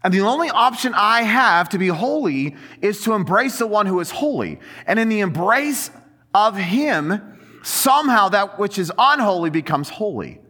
And 0.03 0.15
the 0.15 0.21
only 0.21 0.49
option 0.49 0.95
I 0.95 1.23
have 1.23 1.69
to 1.71 1.79
be 1.79 1.89
holy 1.89 2.57
is 2.81 3.03
to 3.03 3.13
embrace 3.13 3.59
the 3.59 3.67
one 3.67 3.87
who 3.87 4.01
is 4.01 4.11
holy. 4.11 4.59
And 4.87 4.99
in 4.99 5.11
the 5.11 5.21
embrace 5.21 5.91
of 6.33 6.57
him, 6.57 7.21
somehow 7.63 8.31
that 8.31 8.59
which 8.59 8.79
is 8.79 8.91
unholy 8.99 9.51
becomes 9.51 9.91
holy. 9.91 10.41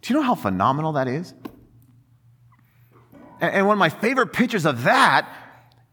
Do 0.00 0.14
you 0.14 0.18
know 0.18 0.24
how 0.24 0.34
phenomenal 0.34 0.92
that 0.92 1.08
is? 1.08 1.34
And 3.40 3.66
one 3.66 3.74
of 3.74 3.78
my 3.78 3.90
favorite 3.90 4.32
pictures 4.32 4.64
of 4.64 4.84
that 4.84 5.30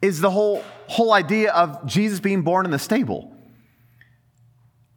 is 0.02 0.22
the 0.22 0.30
whole, 0.30 0.64
whole 0.88 1.12
idea 1.12 1.52
of 1.52 1.86
Jesus 1.86 2.22
being 2.22 2.42
born 2.42 2.66
in 2.66 2.72
the 2.72 2.80
stable. 2.80 3.36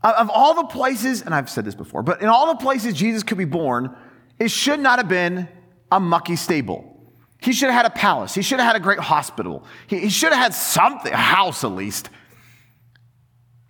Of 0.04 0.30
all 0.30 0.54
the 0.54 0.68
places, 0.68 1.22
and 1.22 1.34
I've 1.34 1.50
said 1.50 1.64
this 1.64 1.74
before, 1.74 2.04
but 2.04 2.22
in 2.22 2.28
all 2.28 2.54
the 2.54 2.62
places 2.62 2.94
Jesus 2.94 3.24
could 3.24 3.38
be 3.38 3.44
born, 3.44 3.96
it 4.38 4.50
should 4.50 4.80
not 4.80 4.98
have 4.98 5.08
been 5.08 5.48
a 5.90 6.00
mucky 6.00 6.36
stable. 6.36 6.92
He 7.40 7.52
should 7.52 7.70
have 7.70 7.84
had 7.84 7.86
a 7.86 7.94
palace. 7.94 8.34
He 8.34 8.42
should 8.42 8.58
have 8.58 8.66
had 8.66 8.76
a 8.76 8.80
great 8.80 8.98
hospital. 8.98 9.64
He, 9.86 10.00
he 10.00 10.08
should 10.08 10.32
have 10.32 10.42
had 10.42 10.54
something, 10.54 11.12
a 11.12 11.16
house 11.16 11.64
at 11.64 11.72
least. 11.72 12.10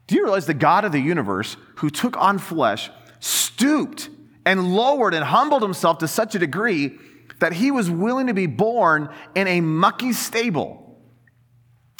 Do 0.06 0.14
you 0.14 0.22
realize 0.24 0.46
the 0.46 0.54
God 0.54 0.84
of 0.84 0.92
the 0.92 1.00
universe, 1.00 1.56
who 1.76 1.90
took 1.90 2.16
on 2.16 2.38
flesh, 2.38 2.90
stooped 3.20 4.08
and 4.44 4.74
lowered 4.74 5.14
and 5.14 5.24
humbled 5.24 5.62
himself 5.62 5.98
to 5.98 6.08
such 6.08 6.34
a 6.34 6.38
degree 6.38 6.96
that 7.40 7.52
he 7.52 7.70
was 7.70 7.90
willing 7.90 8.28
to 8.28 8.34
be 8.34 8.46
born 8.46 9.10
in 9.34 9.46
a 9.46 9.60
mucky 9.60 10.12
stable 10.12 10.86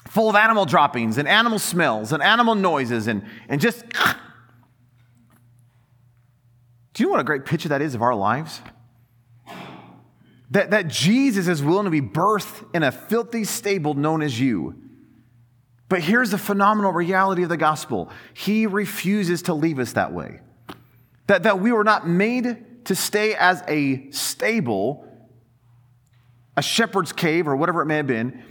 full 0.09 0.31
of 0.31 0.37
animal 0.37 0.65
droppings 0.65 1.19
and 1.19 1.29
animal 1.29 1.59
smells 1.59 2.13
and 2.13 2.23
animal 2.23 2.55
noises 2.55 3.07
and, 3.07 3.23
and 3.49 3.61
just 3.61 3.85
do 6.97 7.03
you 7.03 7.09
know 7.09 7.13
what 7.13 7.21
a 7.21 7.25
great 7.25 7.45
picture 7.45 7.69
that 7.69 7.83
is 7.83 7.95
of 7.95 8.01
our 8.01 8.15
lives? 8.15 8.63
That, 10.53 10.71
that 10.71 10.89
Jesus 10.89 11.47
is 11.47 11.63
willing 11.63 11.85
to 11.85 11.91
be 11.91 12.01
birthed 12.01 12.75
in 12.75 12.83
a 12.83 12.91
filthy 12.91 13.45
stable 13.45 13.93
known 13.93 14.23
as 14.23 14.41
you. 14.41 14.83
But 15.91 16.01
here's 16.01 16.31
the 16.31 16.39
phenomenal 16.39 16.93
reality 16.93 17.43
of 17.43 17.51
the 17.51 17.59
gospel 17.59 18.11
He 18.33 18.67
refuses 18.67 19.43
to 19.43 19.53
leave 19.53 19.79
us 19.79 19.93
that 19.93 20.15
way. 20.15 20.41
That, 21.27 21.43
that 21.43 21.61
we 21.61 21.71
were 21.71 21.85
not 21.85 22.09
made 22.09 22.87
to 22.87 22.95
stay 22.95 23.35
as 23.35 23.63
a 23.69 24.11
stable, 24.11 25.07
a 26.57 26.63
shepherd's 26.63 27.13
cave, 27.13 27.47
or 27.47 27.57
whatever 27.57 27.83
it 27.83 27.87
may 27.87 27.97
have 27.99 28.07
been. 28.07 28.43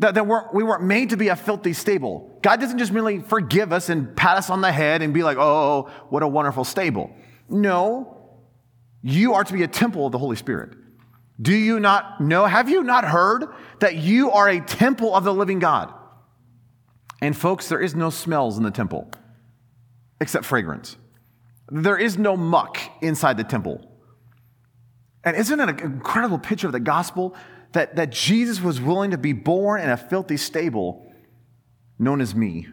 That, 0.00 0.14
that 0.14 0.26
we're, 0.26 0.50
we 0.52 0.64
weren't 0.64 0.82
made 0.82 1.10
to 1.10 1.16
be 1.16 1.28
a 1.28 1.36
filthy 1.36 1.72
stable. 1.72 2.36
God 2.42 2.58
doesn't 2.58 2.78
just 2.78 2.90
merely 2.90 3.20
forgive 3.20 3.72
us 3.72 3.90
and 3.90 4.16
pat 4.16 4.38
us 4.38 4.50
on 4.50 4.60
the 4.60 4.72
head 4.72 5.02
and 5.02 5.14
be 5.14 5.22
like, 5.22 5.36
oh, 5.38 5.88
what 6.08 6.24
a 6.24 6.28
wonderful 6.28 6.64
stable. 6.64 7.14
No, 7.52 8.40
you 9.02 9.34
are 9.34 9.44
to 9.44 9.52
be 9.52 9.62
a 9.62 9.68
temple 9.68 10.06
of 10.06 10.12
the 10.12 10.18
Holy 10.18 10.36
Spirit. 10.36 10.70
Do 11.40 11.54
you 11.54 11.80
not 11.80 12.20
know? 12.20 12.46
Have 12.46 12.68
you 12.68 12.82
not 12.82 13.04
heard 13.04 13.44
that 13.80 13.96
you 13.96 14.30
are 14.30 14.48
a 14.48 14.60
temple 14.60 15.14
of 15.14 15.24
the 15.24 15.34
living 15.34 15.58
God? 15.58 15.92
And 17.20 17.36
folks, 17.36 17.68
there 17.68 17.80
is 17.80 17.94
no 17.94 18.10
smells 18.10 18.56
in 18.56 18.64
the 18.64 18.70
temple 18.70 19.10
except 20.20 20.44
fragrance. 20.44 20.96
There 21.70 21.96
is 21.96 22.16
no 22.16 22.36
muck 22.36 22.78
inside 23.00 23.36
the 23.36 23.44
temple. 23.44 23.86
And 25.24 25.36
isn't 25.36 25.60
it 25.60 25.68
an 25.68 25.78
incredible 25.80 26.38
picture 26.38 26.66
of 26.66 26.72
the 26.72 26.80
gospel 26.80 27.34
that, 27.72 27.96
that 27.96 28.10
Jesus 28.10 28.60
was 28.60 28.80
willing 28.80 29.12
to 29.12 29.18
be 29.18 29.32
born 29.32 29.80
in 29.80 29.90
a 29.90 29.96
filthy 29.96 30.36
stable 30.36 31.12
known 31.98 32.20
as 32.20 32.34
me? 32.34 32.66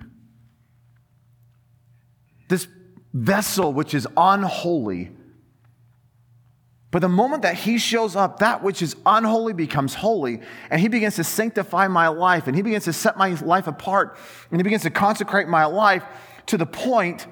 This 2.49 2.67
vessel 3.13 3.73
which 3.73 3.93
is 3.93 4.07
unholy 4.15 5.11
But 6.91 6.99
the 6.99 7.09
moment 7.09 7.43
that 7.43 7.55
he 7.55 7.77
shows 7.77 8.15
up, 8.15 8.39
that 8.39 8.63
which 8.63 8.81
is 8.81 8.95
unholy 9.05 9.53
becomes 9.53 9.93
holy, 9.93 10.41
and 10.71 10.81
he 10.81 10.87
begins 10.87 11.15
to 11.17 11.23
sanctify 11.23 11.87
my 11.87 12.07
life, 12.07 12.47
and 12.47 12.55
he 12.55 12.63
begins 12.63 12.85
to 12.85 12.93
set 12.93 13.15
my 13.15 13.33
life 13.35 13.67
apart, 13.67 14.17
and 14.49 14.59
he 14.59 14.63
begins 14.63 14.81
to 14.83 14.89
consecrate 14.89 15.47
my 15.47 15.65
life 15.65 16.03
to 16.47 16.57
the 16.57 16.65
point 16.65 17.27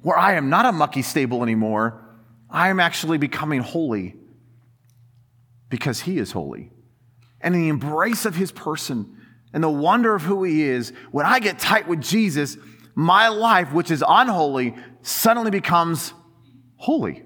where 0.00 0.16
I 0.16 0.34
am 0.34 0.48
not 0.48 0.64
a 0.64 0.72
mucky 0.72 1.02
stable 1.02 1.42
anymore. 1.42 2.02
I 2.48 2.68
am 2.68 2.80
actually 2.80 3.18
becoming 3.18 3.60
holy 3.60 4.14
because 5.68 6.00
he 6.00 6.18
is 6.18 6.32
holy. 6.32 6.70
And 7.40 7.54
in 7.54 7.60
the 7.60 7.68
embrace 7.68 8.24
of 8.24 8.34
his 8.34 8.50
person 8.50 9.20
and 9.52 9.62
the 9.62 9.68
wonder 9.68 10.14
of 10.14 10.22
who 10.22 10.42
he 10.44 10.62
is, 10.62 10.92
when 11.10 11.26
I 11.26 11.38
get 11.38 11.58
tight 11.58 11.86
with 11.86 12.00
Jesus, 12.00 12.56
my 12.96 13.28
life, 13.28 13.72
which 13.72 13.90
is 13.92 14.02
unholy, 14.06 14.74
suddenly 15.02 15.52
becomes 15.52 16.14
holy. 16.76 17.22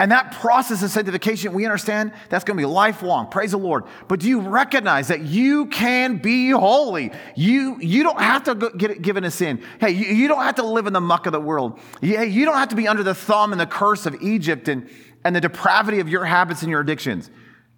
And 0.00 0.10
that 0.10 0.32
process 0.32 0.82
of 0.82 0.90
sanctification, 0.90 1.52
we 1.52 1.64
understand 1.64 2.12
that's 2.28 2.42
going 2.42 2.56
to 2.56 2.60
be 2.60 2.66
lifelong. 2.66 3.28
Praise 3.28 3.52
the 3.52 3.58
Lord. 3.58 3.84
But 4.08 4.18
do 4.18 4.28
you 4.28 4.40
recognize 4.40 5.08
that 5.08 5.20
you 5.20 5.66
can 5.66 6.16
be 6.16 6.50
holy? 6.50 7.12
You, 7.36 7.78
you 7.78 8.02
don't 8.02 8.20
have 8.20 8.42
to 8.44 8.72
get 8.76 9.00
given 9.00 9.22
a 9.22 9.30
sin. 9.30 9.62
Hey, 9.78 9.90
you, 9.90 10.06
you 10.06 10.26
don't 10.26 10.42
have 10.42 10.56
to 10.56 10.64
live 10.64 10.88
in 10.88 10.92
the 10.92 11.00
muck 11.00 11.26
of 11.26 11.32
the 11.32 11.40
world. 11.40 11.78
Yeah, 12.00 12.22
you 12.22 12.44
don't 12.44 12.56
have 12.56 12.70
to 12.70 12.74
be 12.74 12.88
under 12.88 13.04
the 13.04 13.14
thumb 13.14 13.52
and 13.52 13.60
the 13.60 13.66
curse 13.66 14.06
of 14.06 14.20
Egypt 14.20 14.66
and, 14.66 14.90
and 15.24 15.36
the 15.36 15.40
depravity 15.40 16.00
of 16.00 16.08
your 16.08 16.24
habits 16.24 16.62
and 16.62 16.70
your 16.70 16.80
addictions. 16.80 17.30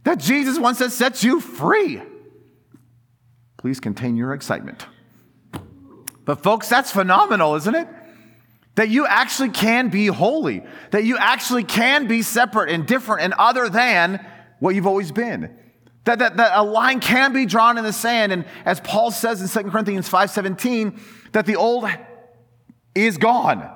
That 0.04 0.18
Jesus 0.18 0.58
once 0.58 0.78
has 0.78 0.94
set 0.94 1.22
you 1.24 1.40
free. 1.40 2.00
Please 3.58 3.80
contain 3.80 4.16
your 4.16 4.32
excitement. 4.32 4.86
But, 6.24 6.42
folks, 6.42 6.68
that's 6.68 6.90
phenomenal, 6.90 7.54
isn't 7.56 7.74
it? 7.74 7.88
That 8.76 8.88
you 8.88 9.06
actually 9.06 9.50
can 9.50 9.88
be 9.88 10.06
holy, 10.06 10.64
that 10.90 11.04
you 11.04 11.16
actually 11.16 11.64
can 11.64 12.06
be 12.08 12.22
separate 12.22 12.70
and 12.70 12.86
different 12.86 13.22
and 13.22 13.34
other 13.34 13.68
than 13.68 14.24
what 14.58 14.74
you've 14.74 14.86
always 14.86 15.12
been. 15.12 15.56
That, 16.04 16.18
that, 16.18 16.36
that 16.36 16.58
a 16.58 16.62
line 16.62 17.00
can 17.00 17.32
be 17.32 17.46
drawn 17.46 17.78
in 17.78 17.84
the 17.84 17.92
sand. 17.92 18.32
And 18.32 18.44
as 18.64 18.80
Paul 18.80 19.10
says 19.10 19.40
in 19.40 19.64
2 19.64 19.70
Corinthians 19.70 20.08
5:17, 20.08 21.00
that 21.32 21.46
the 21.46 21.56
old 21.56 21.88
is 22.94 23.16
gone, 23.16 23.70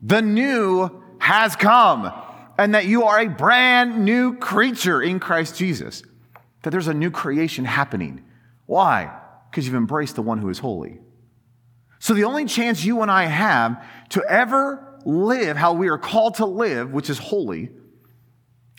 the 0.00 0.22
new 0.22 1.02
has 1.18 1.56
come, 1.56 2.10
and 2.58 2.74
that 2.74 2.86
you 2.86 3.04
are 3.04 3.20
a 3.20 3.28
brand 3.28 4.04
new 4.04 4.36
creature 4.36 5.02
in 5.02 5.20
Christ 5.20 5.56
Jesus. 5.56 6.02
That 6.62 6.70
there's 6.70 6.88
a 6.88 6.94
new 6.94 7.10
creation 7.10 7.64
happening. 7.64 8.24
Why? 8.66 9.10
Because 9.50 9.66
you've 9.66 9.74
embraced 9.74 10.16
the 10.16 10.22
one 10.22 10.38
who 10.38 10.48
is 10.48 10.58
holy. 10.58 10.98
So 12.00 12.14
the 12.14 12.24
only 12.24 12.46
chance 12.46 12.82
you 12.82 13.02
and 13.02 13.10
I 13.10 13.26
have 13.26 13.84
to 14.10 14.24
ever 14.28 14.98
live 15.04 15.56
how 15.56 15.74
we 15.74 15.88
are 15.88 15.98
called 15.98 16.36
to 16.36 16.46
live, 16.46 16.90
which 16.90 17.10
is 17.10 17.18
holy, 17.18 17.70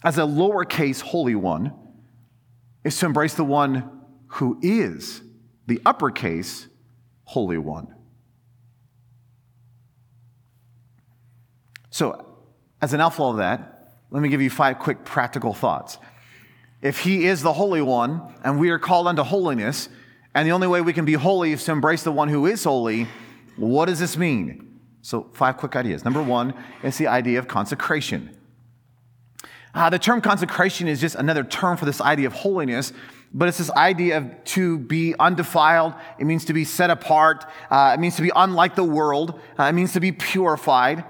as 0.04 0.18
a 0.18 0.22
lowercase 0.22 1.02
holy 1.02 1.36
one, 1.36 1.72
is 2.84 2.98
to 2.98 3.06
embrace 3.06 3.36
the 3.36 3.44
one 3.44 4.02
who 4.28 4.60
is 4.62 5.22
the 5.68 5.80
uppercase 5.86 6.68
holy 7.24 7.60
one. 7.60 7.94
So, 11.92 12.26
as 12.82 12.94
an 12.94 13.02
outflow 13.02 13.30
of 13.30 13.38
that, 13.38 13.98
let 14.10 14.24
me 14.24 14.30
give 14.30 14.42
you 14.42 14.50
five 14.50 14.80
quick 14.80 15.06
practical 15.06 15.54
thoughts. 15.54 16.00
If 16.82 17.00
he 17.00 17.28
is 17.28 17.44
the 17.44 17.54
Holy 17.54 17.82
One 17.82 18.34
and 18.44 18.60
we 18.60 18.72
are 18.72 18.80
called 18.80 19.08
unto 19.08 19.22
holiness, 19.22 19.88
and 20.34 20.48
the 20.48 20.52
only 20.52 20.68
way 20.68 20.82
we 20.82 20.94
can 20.94 21.06
be 21.06 21.14
holy 21.14 21.52
is 21.52 21.64
to 21.66 21.72
embrace 21.72 22.04
the 22.04 22.12
one 22.12 22.30
who 22.30 22.46
is 22.46 22.64
holy. 22.64 23.08
What 23.58 23.86
does 23.86 24.00
this 24.00 24.18
mean? 24.18 24.80
So, 25.02 25.30
five 25.34 25.58
quick 25.58 25.76
ideas. 25.76 26.06
Number 26.06 26.22
one 26.22 26.54
is 26.84 26.98
the 26.98 27.08
idea 27.08 27.40
of 27.40 27.48
consecration. 27.48 28.38
Uh, 29.74 29.90
the 29.90 30.00
term 30.00 30.22
consecration 30.22 30.88
is 30.88 31.00
just 31.02 31.16
another 31.16 31.44
term 31.44 31.78
for 31.78 31.86
this 31.86 32.02
idea 32.02 32.28
of 32.28 32.34
holiness, 32.34 32.94
but 33.34 33.48
it's 33.48 33.58
this 33.58 33.72
idea 33.72 34.18
of 34.18 34.44
to 34.44 34.78
be 34.78 35.16
undefiled. 35.18 35.96
It 36.20 36.26
means 36.26 36.46
to 36.46 36.54
be 36.54 36.66
set 36.66 36.90
apart. 36.90 37.46
Uh, 37.70 37.96
it 37.98 38.00
means 38.00 38.16
to 38.18 38.22
be 38.22 38.32
unlike 38.36 38.76
the 38.76 38.84
world. 38.84 39.40
Uh, 39.58 39.64
it 39.64 39.74
means 39.74 39.94
to 39.94 40.00
be 40.00 40.12
purified. 40.12 41.06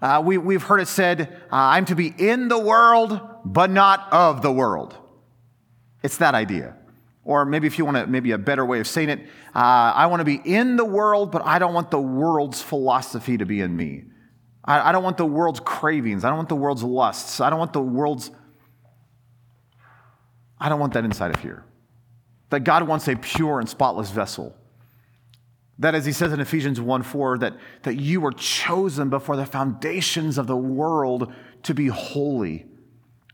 Uh, 0.00 0.22
we, 0.24 0.38
we've 0.38 0.62
heard 0.62 0.80
it 0.80 0.88
said, 0.88 1.32
uh, 1.52 1.56
I'm 1.56 1.84
to 1.86 1.94
be 1.94 2.14
in 2.16 2.48
the 2.48 2.58
world, 2.58 3.20
but 3.44 3.70
not 3.70 4.10
of 4.12 4.42
the 4.42 4.52
world. 4.52 4.96
It's 6.02 6.18
that 6.18 6.34
idea. 6.34 6.76
Or 7.28 7.44
maybe 7.44 7.66
if 7.66 7.76
you 7.76 7.84
want 7.84 7.98
to, 7.98 8.06
maybe 8.06 8.30
a 8.30 8.38
better 8.38 8.64
way 8.64 8.80
of 8.80 8.86
saying 8.86 9.10
it, 9.10 9.20
uh, 9.54 9.92
I 9.94 10.06
want 10.06 10.20
to 10.20 10.24
be 10.24 10.36
in 10.36 10.76
the 10.76 10.84
world, 10.86 11.30
but 11.30 11.44
I 11.44 11.58
don't 11.58 11.74
want 11.74 11.90
the 11.90 12.00
world's 12.00 12.62
philosophy 12.62 13.36
to 13.36 13.44
be 13.44 13.60
in 13.60 13.76
me. 13.76 14.04
I, 14.64 14.88
I 14.88 14.92
don't 14.92 15.04
want 15.04 15.18
the 15.18 15.26
world's 15.26 15.60
cravings. 15.60 16.24
I 16.24 16.28
don't 16.28 16.38
want 16.38 16.48
the 16.48 16.56
world's 16.56 16.82
lusts. 16.82 17.38
I 17.42 17.50
don't 17.50 17.58
want 17.58 17.74
the 17.74 17.82
world's, 17.82 18.30
I 20.58 20.70
don't 20.70 20.80
want 20.80 20.94
that 20.94 21.04
inside 21.04 21.34
of 21.34 21.42
here. 21.42 21.66
That 22.48 22.60
God 22.60 22.88
wants 22.88 23.06
a 23.08 23.14
pure 23.14 23.60
and 23.60 23.68
spotless 23.68 24.10
vessel. 24.10 24.56
That, 25.80 25.94
as 25.94 26.06
he 26.06 26.12
says 26.12 26.32
in 26.32 26.40
Ephesians 26.40 26.80
1 26.80 27.02
4, 27.02 27.38
that, 27.40 27.58
that 27.82 27.96
you 27.96 28.22
were 28.22 28.32
chosen 28.32 29.10
before 29.10 29.36
the 29.36 29.44
foundations 29.44 30.38
of 30.38 30.46
the 30.46 30.56
world 30.56 31.30
to 31.64 31.74
be 31.74 31.88
holy 31.88 32.64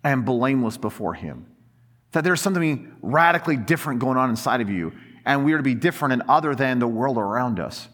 and 0.02 0.24
blameless 0.24 0.78
before 0.78 1.14
him 1.14 1.46
that 2.14 2.24
there's 2.24 2.40
something 2.40 2.96
radically 3.02 3.56
different 3.56 4.00
going 4.00 4.16
on 4.16 4.30
inside 4.30 4.60
of 4.60 4.70
you, 4.70 4.92
and 5.24 5.44
we 5.44 5.52
are 5.52 5.58
to 5.58 5.62
be 5.62 5.74
different 5.74 6.12
and 6.12 6.22
other 6.28 6.54
than 6.54 6.78
the 6.78 6.88
world 6.88 7.18
around 7.18 7.60
us. 7.60 7.88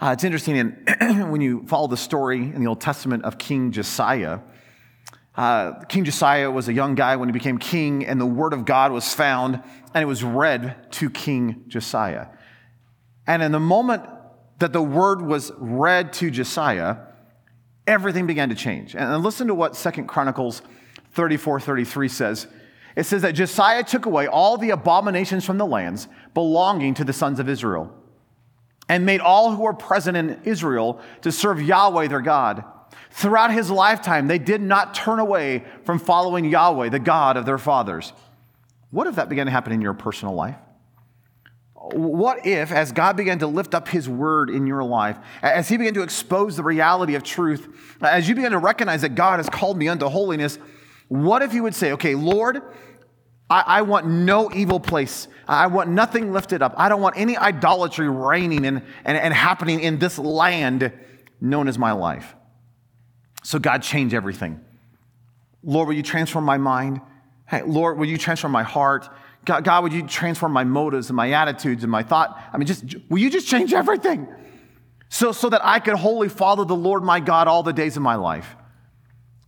Uh, 0.00 0.10
it's 0.12 0.24
interesting 0.24 0.56
in, 0.56 0.86
when 1.30 1.40
you 1.40 1.66
follow 1.66 1.88
the 1.88 1.96
story 1.96 2.38
in 2.38 2.60
the 2.60 2.66
Old 2.66 2.80
Testament 2.80 3.24
of 3.24 3.36
King 3.36 3.72
Josiah. 3.72 4.40
Uh, 5.36 5.84
king 5.84 6.04
Josiah 6.04 6.50
was 6.50 6.68
a 6.68 6.72
young 6.72 6.94
guy 6.94 7.16
when 7.16 7.28
he 7.28 7.32
became 7.32 7.58
king, 7.58 8.06
and 8.06 8.20
the 8.20 8.26
word 8.26 8.52
of 8.52 8.64
God 8.64 8.90
was 8.90 9.12
found, 9.12 9.62
and 9.94 10.02
it 10.02 10.06
was 10.06 10.24
read 10.24 10.90
to 10.92 11.10
King 11.10 11.64
Josiah. 11.68 12.26
And 13.26 13.42
in 13.42 13.52
the 13.52 13.60
moment 13.60 14.04
that 14.58 14.72
the 14.72 14.82
word 14.82 15.22
was 15.22 15.52
read 15.58 16.12
to 16.14 16.30
Josiah, 16.30 16.96
everything 17.86 18.26
began 18.26 18.48
to 18.48 18.54
change. 18.54 18.96
And 18.96 19.22
listen 19.22 19.46
to 19.48 19.54
what 19.54 19.76
Second 19.76 20.06
Chronicles 20.06 20.62
34 21.12 21.60
33 21.60 22.08
says, 22.08 22.46
it 22.96 23.04
says 23.04 23.22
that 23.22 23.32
Josiah 23.32 23.84
took 23.84 24.06
away 24.06 24.26
all 24.26 24.58
the 24.58 24.70
abominations 24.70 25.44
from 25.44 25.56
the 25.56 25.66
lands 25.66 26.08
belonging 26.34 26.94
to 26.94 27.04
the 27.04 27.12
sons 27.12 27.38
of 27.38 27.48
Israel 27.48 27.94
and 28.88 29.06
made 29.06 29.20
all 29.20 29.54
who 29.54 29.62
were 29.62 29.74
present 29.74 30.16
in 30.16 30.40
Israel 30.44 31.00
to 31.22 31.30
serve 31.30 31.62
Yahweh 31.62 32.08
their 32.08 32.20
God. 32.20 32.64
Throughout 33.10 33.52
his 33.52 33.70
lifetime, 33.70 34.26
they 34.26 34.38
did 34.38 34.60
not 34.60 34.94
turn 34.94 35.18
away 35.18 35.64
from 35.84 35.98
following 35.98 36.46
Yahweh, 36.46 36.88
the 36.88 36.98
God 36.98 37.36
of 37.36 37.46
their 37.46 37.58
fathers. 37.58 38.12
What 38.90 39.06
if 39.06 39.16
that 39.16 39.28
began 39.28 39.46
to 39.46 39.52
happen 39.52 39.72
in 39.72 39.80
your 39.80 39.94
personal 39.94 40.34
life? 40.34 40.56
What 41.74 42.46
if, 42.46 42.72
as 42.72 42.92
God 42.92 43.16
began 43.16 43.38
to 43.38 43.46
lift 43.46 43.74
up 43.74 43.88
His 43.88 44.08
word 44.08 44.50
in 44.50 44.66
your 44.66 44.82
life, 44.82 45.18
as 45.42 45.68
He 45.68 45.76
began 45.76 45.94
to 45.94 46.02
expose 46.02 46.56
the 46.56 46.62
reality 46.62 47.14
of 47.14 47.22
truth, 47.22 47.68
as 48.02 48.28
you 48.28 48.34
began 48.34 48.50
to 48.50 48.58
recognize 48.58 49.02
that 49.02 49.14
God 49.14 49.38
has 49.38 49.48
called 49.48 49.78
me 49.78 49.88
unto 49.88 50.06
holiness, 50.08 50.58
what 51.08 51.42
if 51.42 51.54
you 51.54 51.62
would 51.62 51.74
say, 51.74 51.92
okay, 51.92 52.14
Lord, 52.14 52.62
I, 53.50 53.60
I, 53.66 53.82
want 53.82 54.06
no 54.06 54.50
evil 54.52 54.78
place. 54.78 55.26
I 55.46 55.68
want 55.68 55.88
nothing 55.88 56.32
lifted 56.32 56.62
up. 56.62 56.74
I 56.76 56.88
don't 56.88 57.00
want 57.00 57.16
any 57.16 57.36
idolatry 57.36 58.08
reigning 58.08 58.66
and, 58.66 58.82
and, 59.04 59.16
and 59.16 59.32
happening 59.32 59.80
in 59.80 59.98
this 59.98 60.18
land 60.18 60.92
known 61.40 61.66
as 61.66 61.78
my 61.78 61.92
life. 61.92 62.34
So, 63.42 63.58
God, 63.58 63.82
change 63.82 64.12
everything. 64.12 64.60
Lord, 65.62 65.88
will 65.88 65.94
you 65.94 66.02
transform 66.02 66.44
my 66.44 66.58
mind? 66.58 67.00
Hey, 67.46 67.62
Lord, 67.62 67.98
will 67.98 68.06
you 68.06 68.18
transform 68.18 68.52
my 68.52 68.62
heart? 68.62 69.08
God, 69.44 69.64
God, 69.64 69.82
would 69.82 69.92
you 69.94 70.06
transform 70.06 70.52
my 70.52 70.64
motives 70.64 71.08
and 71.08 71.16
my 71.16 71.32
attitudes 71.32 71.82
and 71.82 71.90
my 71.90 72.02
thought? 72.02 72.38
I 72.52 72.58
mean, 72.58 72.66
just 72.66 72.84
will 73.08 73.18
you 73.18 73.30
just 73.30 73.48
change 73.48 73.72
everything 73.72 74.28
so, 75.08 75.32
so 75.32 75.48
that 75.48 75.64
I 75.64 75.80
could 75.80 75.94
wholly 75.94 76.28
follow 76.28 76.64
the 76.64 76.76
Lord 76.76 77.02
my 77.02 77.20
God 77.20 77.48
all 77.48 77.62
the 77.62 77.72
days 77.72 77.96
of 77.96 78.02
my 78.02 78.16
life? 78.16 78.56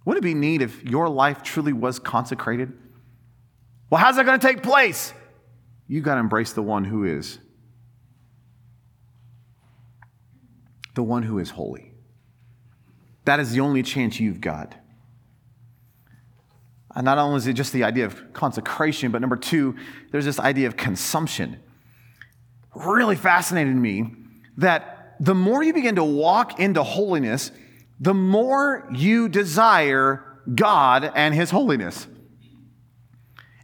Wouldn't 0.05 0.25
it 0.25 0.29
be 0.29 0.35
neat 0.35 0.63
if 0.63 0.83
your 0.85 1.09
life 1.09 1.43
truly 1.43 1.73
was 1.73 1.99
consecrated? 1.99 2.73
Well, 3.91 4.01
how's 4.01 4.17
that 4.17 4.25
going 4.25 4.39
to 4.39 4.47
take 4.47 4.63
place? 4.63 5.13
You 5.87 6.01
got 6.01 6.15
to 6.15 6.21
embrace 6.21 6.53
the 6.53 6.63
one 6.63 6.85
who 6.85 7.05
is. 7.05 7.39
The 10.95 11.03
one 11.03 11.23
who 11.23 11.39
is 11.39 11.51
holy. 11.51 11.93
That 13.25 13.41
is 13.41 13.53
the 13.53 13.61
only 13.61 13.83
chance 13.83 14.19
you've 14.19 14.41
got. 14.41 14.75
And 16.95 17.05
not 17.05 17.19
only 17.19 17.37
is 17.37 17.47
it 17.47 17.53
just 17.53 17.73
the 17.73 17.85
idea 17.85 18.07
of 18.07 18.33
consecration, 18.33 19.13
but 19.13 19.21
number 19.21 19.37
two, 19.37 19.77
there's 20.11 20.25
this 20.25 20.41
idea 20.41 20.67
of 20.67 20.77
consumption. 20.77 21.61
Really 22.75 23.17
fascinated 23.17 23.77
me 23.77 24.15
that 24.57 25.17
the 25.21 25.35
more 25.35 25.63
you 25.63 25.73
begin 25.73 25.97
to 25.97 26.05
walk 26.05 26.59
into 26.59 26.83
holiness, 26.83 27.53
the 28.01 28.15
more 28.15 28.89
you 28.93 29.29
desire 29.29 30.25
God 30.55 31.11
and 31.15 31.35
His 31.35 31.51
holiness. 31.51 32.07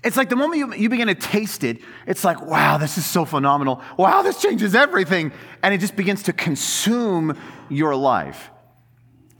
It's 0.04 0.16
like 0.16 0.28
the 0.28 0.36
moment 0.36 0.58
you, 0.58 0.74
you 0.74 0.88
begin 0.88 1.08
to 1.08 1.16
taste 1.16 1.64
it, 1.64 1.78
it's 2.06 2.22
like, 2.22 2.40
wow, 2.40 2.78
this 2.78 2.96
is 2.96 3.04
so 3.04 3.24
phenomenal. 3.24 3.82
Wow, 3.96 4.22
this 4.22 4.40
changes 4.40 4.74
everything. 4.74 5.32
And 5.64 5.74
it 5.74 5.78
just 5.78 5.96
begins 5.96 6.24
to 6.24 6.32
consume 6.32 7.36
your 7.68 7.96
life. 7.96 8.50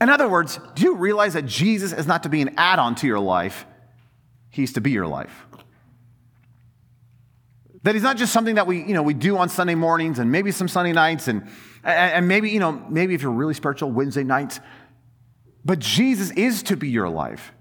In 0.01 0.09
other 0.09 0.27
words, 0.27 0.59
do 0.75 0.83
you 0.83 0.95
realize 0.95 1.33
that 1.35 1.45
Jesus 1.45 1.93
is 1.93 2.05
not 2.05 2.23
to 2.23 2.29
be 2.29 2.41
an 2.41 2.55
add 2.57 2.79
on 2.79 2.95
to 2.95 3.07
your 3.07 3.19
life? 3.19 3.65
He's 4.49 4.73
to 4.73 4.81
be 4.81 4.91
your 4.91 5.07
life. 5.07 5.45
That 7.83 7.95
he's 7.95 8.03
not 8.03 8.17
just 8.17 8.33
something 8.33 8.55
that 8.55 8.67
we, 8.67 8.83
you 8.83 8.93
know, 8.93 9.03
we 9.03 9.13
do 9.13 9.37
on 9.37 9.47
Sunday 9.47 9.75
mornings 9.75 10.19
and 10.19 10.31
maybe 10.31 10.51
some 10.51 10.67
Sunday 10.67 10.91
nights 10.91 11.29
and, 11.29 11.47
and 11.83 12.27
maybe, 12.27 12.49
you 12.49 12.59
know, 12.59 12.73
maybe 12.89 13.13
if 13.13 13.21
you're 13.21 13.31
really 13.31 13.53
spiritual, 13.53 13.91
Wednesday 13.91 14.25
nights. 14.25 14.59
But 15.67 15.79
Jesus 15.79 16.31
is 16.31 16.63
to 16.63 16.77
be 16.77 16.87
your 16.87 17.09
life. 17.09 17.51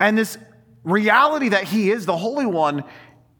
And 0.00 0.16
this 0.16 0.38
reality 0.82 1.50
that 1.50 1.64
he 1.64 1.90
is 1.90 2.06
the 2.06 2.16
Holy 2.16 2.46
One, 2.46 2.84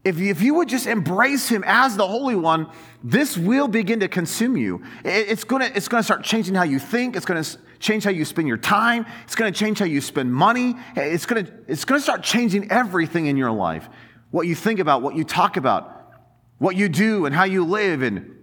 if 0.04 0.18
you, 0.18 0.30
if 0.30 0.42
you 0.42 0.56
would 0.56 0.68
just 0.68 0.86
embrace 0.86 1.48
him 1.48 1.64
as 1.66 1.96
the 1.96 2.06
Holy 2.06 2.36
One, 2.36 2.70
this 3.02 3.38
will 3.38 3.66
begin 3.66 4.00
to 4.00 4.08
consume 4.08 4.58
you. 4.58 4.82
It's 5.06 5.42
to 5.44 5.72
it's 5.74 5.88
gonna 5.88 6.02
start 6.02 6.22
changing 6.22 6.54
how 6.54 6.64
you 6.64 6.78
think. 6.78 7.16
It's 7.16 7.24
to 7.24 7.58
change 7.78 8.04
how 8.04 8.10
you 8.10 8.26
spend 8.26 8.46
your 8.46 8.58
time. 8.58 9.06
It's 9.24 9.34
to 9.34 9.58
change 9.58 9.78
how 9.78 9.86
you 9.86 10.02
spend 10.02 10.34
money. 10.34 10.76
It's 10.94 11.24
to 11.24 11.38
it's 11.66 11.86
to 11.86 12.00
start 12.00 12.22
changing 12.22 12.70
everything 12.70 13.24
in 13.24 13.38
your 13.38 13.52
life. 13.52 13.88
What 14.32 14.48
you 14.48 14.54
think 14.54 14.80
about, 14.80 15.00
what 15.00 15.16
you 15.16 15.24
talk 15.24 15.56
about, 15.56 16.12
what 16.58 16.76
you 16.76 16.90
do, 16.90 17.24
and 17.24 17.34
how 17.34 17.44
you 17.44 17.64
live. 17.64 18.02
And 18.02 18.36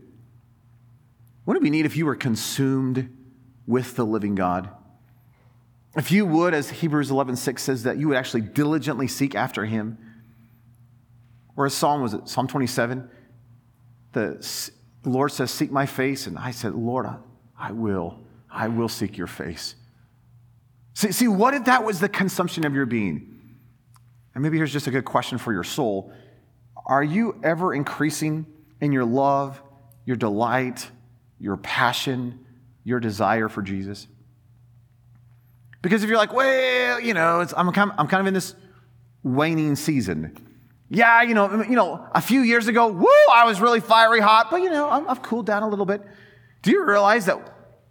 wouldn't 1.46 1.62
it 1.62 1.66
be 1.66 1.70
neat 1.70 1.86
if 1.86 1.96
you 1.96 2.08
were 2.08 2.16
consumed 2.16 3.16
with 3.68 3.96
the 3.96 4.04
living 4.04 4.34
God? 4.34 4.72
If 5.98 6.12
you 6.12 6.28
would, 6.28 6.54
as 6.54 6.70
Hebrews 6.70 7.10
11:6 7.10 7.60
says, 7.60 7.84
that 7.84 7.98
you 7.98 8.08
would 8.10 8.18
actually 8.18 8.42
diligently 8.42 9.08
seek 9.08 9.34
after 9.34 9.66
him. 9.66 9.98
Or 11.56 11.66
as 11.66 11.74
Psalm 11.74 12.04
was 12.04 12.14
it, 12.14 12.30
Psalm 12.30 12.48
27, 12.48 13.10
the 14.14 14.72
Lord 15.04 15.32
says, 15.32 15.50
Seek 15.50 15.72
my 15.72 15.88
face. 15.88 16.28
And 16.28 16.38
I 16.38 16.52
said, 16.52 16.76
Lord, 16.76 17.08
I, 17.08 17.18
I 17.58 17.72
will. 17.72 18.20
I 18.50 18.68
will 18.68 18.90
seek 18.90 19.18
your 19.18 19.28
face. 19.28 19.74
See, 20.94 21.12
see, 21.12 21.28
what 21.28 21.56
if 21.56 21.66
that 21.66 21.84
was 21.84 22.00
the 22.00 22.10
consumption 22.10 22.66
of 22.66 22.76
your 22.76 22.86
being? 22.86 23.56
And 24.36 24.44
maybe 24.44 24.58
here's 24.58 24.74
just 24.74 24.86
a 24.86 24.92
good 24.92 25.06
question 25.06 25.40
for 25.40 25.52
your 25.52 25.64
soul. 25.64 26.12
Are 26.86 27.04
you 27.04 27.40
ever 27.44 27.74
increasing 27.74 28.46
in 28.82 28.92
your 28.92 29.06
love, 29.06 29.62
your 30.06 30.16
delight, 30.16 30.90
your 31.40 31.58
passion, 31.58 32.46
your 32.84 33.00
desire 33.00 33.50
for 33.50 33.64
Jesus? 33.64 34.08
Because 35.88 36.04
if 36.04 36.10
you're 36.10 36.18
like, 36.18 36.34
well, 36.34 37.00
you 37.00 37.14
know, 37.14 37.48
I'm, 37.56 37.72
kind 37.72 37.92
of, 37.92 37.98
I'm 37.98 38.08
kind 38.10 38.20
of 38.20 38.28
in 38.28 38.34
this 38.34 38.56
waning 39.24 39.78
season. 39.78 40.36
Yeah, 40.90 41.22
you 41.22 41.34
know, 41.34 41.64
you 41.64 41.78
know, 41.78 42.06
a 42.12 42.20
few 42.20 42.42
years 42.42 42.68
ago, 42.68 42.90
woo, 42.90 43.08
I 43.32 43.46
was 43.46 43.62
really 43.62 43.80
fiery 43.80 44.20
hot, 44.20 44.52
but 44.52 44.58
you 44.58 44.70
know, 44.70 44.90
I've 44.90 45.22
cooled 45.22 45.46
down 45.46 45.64
a 45.64 45.70
little 45.70 45.86
bit. 45.86 46.02
Do 46.62 46.72
you 46.72 46.86
realize 46.86 47.28
that 47.28 47.40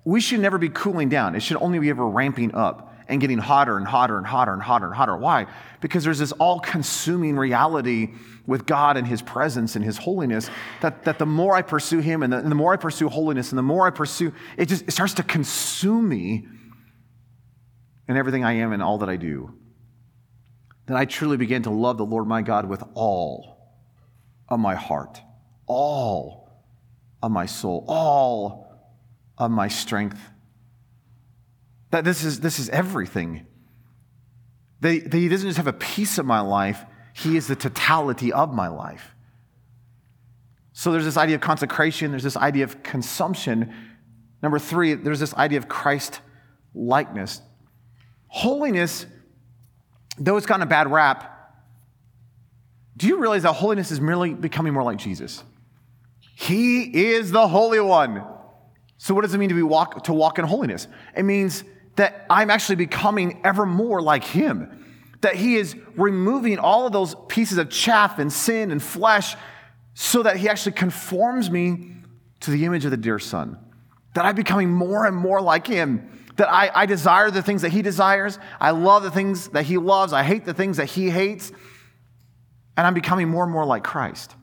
we 0.05 0.21
should 0.21 0.41
never 0.41 0.59
be 0.59 0.69
cooling 0.69 1.09
down? 1.09 1.35
It 1.35 1.41
should 1.41 1.57
only 1.57 1.79
be 1.79 1.89
ever 1.89 2.07
ramping 2.07 2.55
up 2.55 2.93
and 3.09 3.19
getting 3.19 3.39
hotter 3.39 3.79
and 3.79 3.87
hotter 3.87 4.19
and 4.19 4.27
hotter 4.27 4.53
and 4.53 4.63
hotter 4.63 4.85
and 4.85 4.95
hotter. 4.95 5.17
Why? 5.17 5.47
Because 5.81 6.05
there's 6.05 6.19
this 6.19 6.33
all 6.33 6.61
consuming 6.61 7.39
reality 7.39 8.11
with 8.47 8.67
God 8.67 8.99
and 8.99 9.07
His 9.07 9.23
presence 9.23 9.75
and 9.75 9.83
His 9.83 9.97
holiness 9.97 10.51
that, 10.83 11.05
that 11.05 11.19
the 11.19 11.25
more 11.25 11.57
I 11.57 11.63
pursue 11.63 12.01
Him 12.01 12.23
and 12.23 12.31
the, 12.31 12.37
and 12.41 12.51
the 12.51 12.57
more 12.57 12.75
I 12.75 12.77
pursue 12.77 13.09
holiness 13.09 13.53
and 13.53 13.59
the 13.59 13.63
more 13.63 13.87
I 13.87 13.91
pursue, 13.91 14.35
it 14.59 14.67
just 14.67 14.87
it 14.87 14.91
starts 14.91 15.15
to 15.15 15.23
consume 15.23 16.07
me 16.11 16.47
in 18.09 18.17
everything 18.17 18.45
I 18.45 18.55
am 18.55 18.73
and 18.73 18.83
all 18.83 18.99
that 18.99 19.09
I 19.09 19.17
do, 19.17 19.55
then 20.87 20.97
I 20.97 21.05
truly 21.05 21.37
begin 21.37 21.63
to 21.65 21.71
love 21.71 21.99
the 21.99 22.07
Lord 22.07 22.27
my 22.27 22.43
God 22.43 22.69
with 22.69 22.83
all 22.95 23.75
of 24.49 24.61
my 24.61 24.75
heart, 24.77 25.21
all 25.67 26.49
of 27.23 27.33
my 27.33 27.47
soul, 27.47 27.85
all 27.89 28.73
of 29.37 29.51
my 29.51 29.69
strength. 29.69 30.21
That 31.91 32.05
this 32.05 32.25
is, 32.25 32.41
this 32.41 32.59
is 32.59 32.69
everything. 32.69 33.47
That, 34.81 35.11
that 35.11 35.17
he 35.17 35.29
doesn't 35.29 35.49
just 35.49 35.57
have 35.57 35.67
a 35.67 35.73
piece 35.73 36.19
of 36.19 36.27
my 36.27 36.41
life, 36.41 36.85
he 37.15 37.37
is 37.37 37.47
the 37.47 37.57
totality 37.57 38.33
of 38.33 38.53
my 38.53 38.69
life. 38.69 39.15
So 40.73 40.93
there's 40.93 41.07
this 41.07 41.17
idea 41.17 41.37
of 41.37 41.41
consecration, 41.41 42.11
there's 42.11 42.23
this 42.23 42.37
idea 42.37 42.65
of 42.65 42.83
consumption. 42.83 43.75
Number 44.43 44.59
three, 44.59 44.95
there's 44.95 45.21
this 45.21 45.35
idea 45.35 45.59
of 45.59 45.69
Christ 45.69 46.21
likeness. 46.75 47.41
Holiness, 48.29 49.07
though 50.19 50.37
it's 50.37 50.47
gotten 50.47 50.63
a 50.63 50.67
bad 50.67 50.91
rap, 50.91 51.33
do 52.97 53.07
you 53.07 53.19
realize 53.19 53.43
that 53.43 53.53
holiness 53.53 53.91
is 53.91 54.01
merely 54.01 54.33
becoming 54.35 54.73
more 54.73 54.83
like 54.83 54.99
Jesus? 54.99 55.45
He 56.35 56.83
is 57.13 57.31
the 57.31 57.49
Holy 57.49 57.81
One. 57.81 58.25
So, 58.99 59.15
what 59.15 59.23
does 59.23 59.35
it 59.35 59.39
mean 59.39 59.51
to, 59.51 59.55
be 59.55 59.63
walk, 59.63 60.05
to 60.05 60.13
walk 60.13 60.39
in 60.39 60.45
holiness? 60.45 60.89
It 61.15 61.25
means 61.25 61.65
that 61.97 62.27
I'm 62.31 62.51
actually 62.51 62.77
becoming 62.77 63.41
ever 63.45 63.67
more 63.67 64.01
like 64.01 64.25
Him. 64.25 64.85
That 65.21 65.35
He 65.35 65.57
is 65.57 65.75
removing 65.97 66.59
all 66.59 66.87
of 66.87 66.93
those 66.93 67.15
pieces 67.29 67.59
of 67.59 67.71
chaff 67.71 68.19
and 68.19 68.33
sin 68.33 68.71
and 68.71 68.83
flesh 68.83 69.35
so 69.95 70.23
that 70.23 70.37
He 70.37 70.49
actually 70.49 70.73
conforms 70.73 71.51
me 71.51 71.93
to 72.41 72.51
the 72.51 72.65
image 72.65 72.85
of 72.85 72.91
the 72.91 72.97
dear 72.97 73.19
Son. 73.19 73.59
That 74.15 74.25
I'm 74.25 74.35
becoming 74.35 74.71
more 74.71 75.07
and 75.07 75.17
more 75.17 75.41
like 75.41 75.67
Him 75.67 76.26
that 76.37 76.53
I, 76.53 76.71
I 76.75 76.87
desire 76.87 77.31
the 77.31 77.43
things 77.43 77.63
that 77.63 77.73
he 77.73 77.83
desires. 77.83 78.39
I 78.61 78.71
love 78.71 79.03
the 79.03 79.11
things 79.11 79.49
that 79.49 79.65
he 79.65 79.79
loves. 79.79 80.13
I 80.13 80.23
hate 80.23 80.45
the 80.45 80.55
things 80.55 80.77
that 80.77 80.87
he 80.87 81.11
hates. 81.11 81.51
And 82.77 82.87
I'm 82.87 82.95
becoming 82.95 83.29
more 83.29 83.45
and 83.45 83.53
more 83.53 83.65
like 83.65 83.83
Christ. 83.83 84.35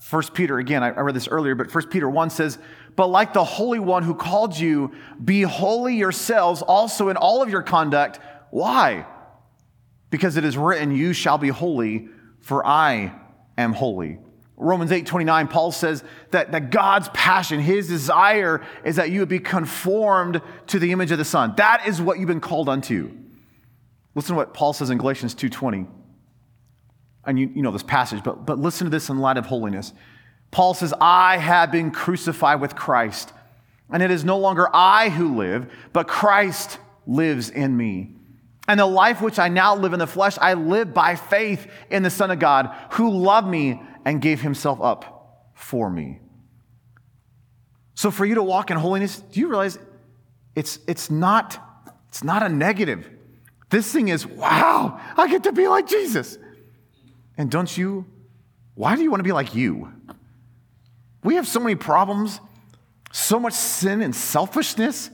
First 0.00 0.34
Peter, 0.34 0.58
again, 0.58 0.82
I 0.82 1.00
read 1.00 1.14
this 1.14 1.28
earlier, 1.28 1.54
but 1.54 1.70
First 1.70 1.88
Peter 1.88 2.08
1 2.08 2.30
says, 2.30 2.58
But 2.94 3.06
like 3.06 3.32
the 3.32 3.44
Holy 3.44 3.78
One 3.78 4.02
who 4.02 4.14
called 4.14 4.58
you, 4.58 4.92
be 5.24 5.42
holy 5.42 5.96
yourselves 5.96 6.62
also 6.62 7.08
in 7.08 7.16
all 7.16 7.42
of 7.42 7.48
your 7.48 7.62
conduct. 7.62 8.18
Why? 8.50 9.06
Because 10.10 10.36
it 10.36 10.44
is 10.44 10.56
written, 10.56 10.94
You 10.94 11.12
shall 11.12 11.38
be 11.38 11.48
holy, 11.48 12.08
for 12.40 12.66
I 12.66 13.14
am 13.56 13.72
holy. 13.72 14.18
Romans 14.56 14.92
8 14.92 15.06
29, 15.06 15.48
Paul 15.48 15.72
says 15.72 16.04
that, 16.30 16.52
that 16.52 16.70
God's 16.70 17.08
passion, 17.12 17.60
his 17.60 17.88
desire, 17.88 18.64
is 18.84 18.96
that 18.96 19.10
you 19.10 19.20
would 19.20 19.28
be 19.28 19.40
conformed 19.40 20.40
to 20.68 20.78
the 20.78 20.92
image 20.92 21.10
of 21.10 21.18
the 21.18 21.24
Son. 21.24 21.54
That 21.56 21.86
is 21.86 22.00
what 22.00 22.18
you've 22.18 22.28
been 22.28 22.40
called 22.40 22.68
unto. 22.68 23.10
Listen 24.14 24.34
to 24.34 24.36
what 24.36 24.54
Paul 24.54 24.72
says 24.72 24.90
in 24.90 24.98
Galatians 24.98 25.34
2:20. 25.34 25.88
And 27.26 27.38
you, 27.38 27.50
you 27.54 27.62
know 27.62 27.70
this 27.70 27.82
passage, 27.82 28.22
but, 28.22 28.44
but 28.44 28.58
listen 28.58 28.84
to 28.84 28.90
this 28.90 29.08
in 29.08 29.18
light 29.18 29.38
of 29.38 29.46
holiness. 29.46 29.92
Paul 30.50 30.74
says, 30.74 30.92
I 31.00 31.38
have 31.38 31.72
been 31.72 31.90
crucified 31.90 32.60
with 32.60 32.76
Christ, 32.76 33.32
and 33.90 34.02
it 34.02 34.10
is 34.10 34.24
no 34.24 34.38
longer 34.38 34.68
I 34.72 35.08
who 35.08 35.36
live, 35.36 35.72
but 35.92 36.06
Christ 36.06 36.78
lives 37.06 37.48
in 37.48 37.76
me. 37.76 38.14
And 38.68 38.78
the 38.78 38.86
life 38.86 39.20
which 39.20 39.38
I 39.38 39.48
now 39.48 39.74
live 39.74 39.94
in 39.94 39.98
the 39.98 40.06
flesh, 40.06 40.38
I 40.40 40.54
live 40.54 40.94
by 40.94 41.16
faith 41.16 41.66
in 41.90 42.02
the 42.02 42.10
Son 42.10 42.30
of 42.30 42.38
God, 42.38 42.74
who 42.92 43.10
loved 43.10 43.48
me 43.48 43.82
and 44.04 44.20
gave 44.20 44.40
himself 44.40 44.80
up 44.80 45.50
for 45.54 45.90
me. 45.90 46.20
So 47.94 48.10
for 48.10 48.24
you 48.26 48.34
to 48.34 48.42
walk 48.42 48.70
in 48.70 48.76
holiness, 48.76 49.18
do 49.18 49.40
you 49.40 49.48
realize 49.48 49.78
it's, 50.54 50.78
it's, 50.86 51.10
not, 51.10 51.58
it's 52.08 52.24
not 52.24 52.42
a 52.42 52.48
negative? 52.48 53.08
This 53.70 53.90
thing 53.92 54.08
is, 54.08 54.26
wow, 54.26 55.00
I 55.16 55.28
get 55.28 55.44
to 55.44 55.52
be 55.52 55.68
like 55.68 55.86
Jesus. 55.86 56.38
And 57.36 57.50
don't 57.50 57.76
you? 57.76 58.06
Why 58.74 58.96
do 58.96 59.02
you 59.02 59.10
want 59.10 59.20
to 59.20 59.24
be 59.24 59.32
like 59.32 59.54
you? 59.54 59.92
We 61.22 61.36
have 61.36 61.46
so 61.46 61.60
many 61.60 61.74
problems, 61.74 62.40
so 63.12 63.38
much 63.38 63.54
sin 63.54 64.02
and 64.02 64.14
selfishness. 64.14 65.10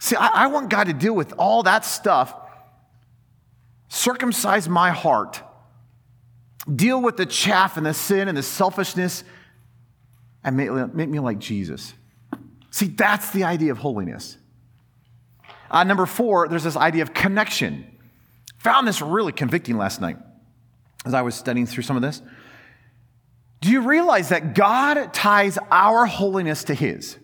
See, 0.00 0.16
I, 0.16 0.28
I 0.28 0.46
want 0.46 0.70
God 0.70 0.84
to 0.84 0.92
deal 0.92 1.14
with 1.14 1.34
all 1.36 1.64
that 1.64 1.84
stuff, 1.84 2.34
circumcise 3.88 4.68
my 4.68 4.90
heart 4.90 5.42
deal 6.74 7.00
with 7.00 7.16
the 7.16 7.26
chaff 7.26 7.76
and 7.76 7.86
the 7.86 7.94
sin 7.94 8.28
and 8.28 8.36
the 8.36 8.42
selfishness 8.42 9.24
and 10.44 10.56
make, 10.56 11.08
me 11.08 11.18
like 11.18 11.38
Jesus. 11.38 11.94
See, 12.70 12.86
that's 12.86 13.30
the 13.30 13.44
idea 13.44 13.72
of 13.72 13.78
holiness. 13.78 14.36
Uh, 15.70 15.84
number 15.84 16.06
four, 16.06 16.48
there's 16.48 16.64
this 16.64 16.76
idea 16.76 17.02
of 17.02 17.12
connection. 17.12 17.86
Found 18.58 18.86
this 18.86 19.02
really 19.02 19.32
convicting 19.32 19.76
last 19.76 20.00
night 20.00 20.16
as 21.04 21.14
I 21.14 21.22
was 21.22 21.34
studying 21.34 21.66
through 21.66 21.82
some 21.82 21.96
of 21.96 22.02
this. 22.02 22.22
Do 23.60 23.70
you 23.70 23.80
realize 23.80 24.28
that 24.28 24.54
God 24.54 25.12
ties 25.12 25.58
our 25.70 26.06
holiness 26.06 26.64
to 26.64 26.74
His? 26.74 27.18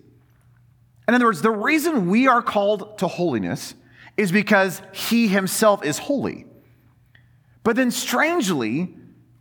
In 1.06 1.14
other 1.14 1.26
words, 1.26 1.42
the 1.42 1.50
reason 1.50 2.08
we 2.08 2.26
are 2.26 2.42
called 2.42 2.98
to 2.98 3.06
holiness 3.06 3.74
is 4.16 4.32
because 4.32 4.82
He 4.92 5.28
Himself 5.28 5.84
is 5.84 5.98
holy. 5.98 6.46
But 7.62 7.76
then, 7.76 7.90
strangely, 7.90 8.94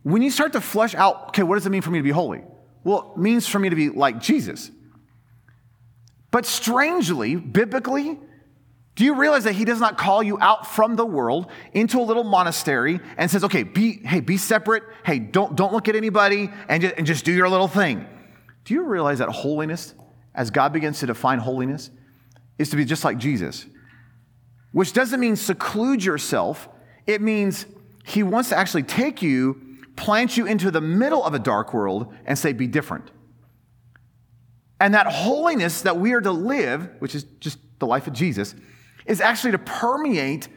when 0.04 0.22
you 0.22 0.30
start 0.30 0.52
to 0.52 0.60
flesh 0.60 0.94
out, 0.94 1.28
okay, 1.28 1.42
what 1.42 1.56
does 1.56 1.66
it 1.66 1.70
mean 1.70 1.82
for 1.82 1.90
me 1.90 1.98
to 1.98 2.04
be 2.04 2.10
holy? 2.10 2.42
Well, 2.84 3.14
it 3.16 3.20
means 3.20 3.48
for 3.48 3.58
me 3.58 3.70
to 3.70 3.76
be 3.76 3.90
like 3.90 4.20
Jesus. 4.20 4.70
But 6.30 6.46
strangely, 6.46 7.34
biblically, 7.36 8.18
do 8.94 9.04
you 9.04 9.14
realize 9.14 9.44
that 9.44 9.54
he 9.54 9.64
does 9.64 9.80
not 9.80 9.98
call 9.98 10.22
you 10.22 10.38
out 10.40 10.66
from 10.66 10.94
the 10.94 11.04
world 11.04 11.50
into 11.72 11.98
a 11.98 12.04
little 12.04 12.22
monastery 12.22 13.00
and 13.16 13.28
says, 13.30 13.42
okay, 13.44 13.64
be, 13.64 13.98
hey, 14.04 14.20
be 14.20 14.36
separate. 14.36 14.84
Hey, 15.04 15.18
don't, 15.18 15.56
don't 15.56 15.72
look 15.72 15.88
at 15.88 15.96
anybody 15.96 16.50
and 16.68 16.82
just, 16.82 16.94
and 16.96 17.06
just 17.06 17.24
do 17.24 17.32
your 17.32 17.48
little 17.48 17.66
thing. 17.66 18.06
Do 18.64 18.74
you 18.74 18.84
realize 18.84 19.18
that 19.18 19.30
holiness, 19.30 19.94
as 20.34 20.50
God 20.50 20.72
begins 20.72 21.00
to 21.00 21.06
define 21.06 21.38
holiness, 21.38 21.90
is 22.58 22.70
to 22.70 22.76
be 22.76 22.84
just 22.84 23.04
like 23.04 23.18
Jesus, 23.18 23.66
which 24.72 24.92
doesn't 24.92 25.18
mean 25.18 25.36
seclude 25.36 26.04
yourself. 26.04 26.68
It 27.06 27.20
means 27.20 27.66
he 28.04 28.22
wants 28.22 28.50
to 28.50 28.56
actually 28.56 28.84
take 28.84 29.22
you, 29.22 29.73
plant 29.96 30.36
you 30.36 30.46
into 30.46 30.70
the 30.70 30.80
middle 30.80 31.24
of 31.24 31.34
a 31.34 31.38
dark 31.38 31.72
world, 31.72 32.12
and 32.24 32.38
say, 32.38 32.52
be 32.52 32.66
different. 32.66 33.10
And 34.80 34.94
that 34.94 35.06
holiness 35.06 35.82
that 35.82 35.96
we 35.96 36.12
are 36.12 36.20
to 36.20 36.32
live, 36.32 36.90
which 36.98 37.14
is 37.14 37.24
just 37.40 37.58
the 37.78 37.86
life 37.86 38.06
of 38.06 38.12
Jesus, 38.12 38.54
is 39.06 39.20
actually 39.20 39.52
to 39.52 39.58
permeate 39.58 40.48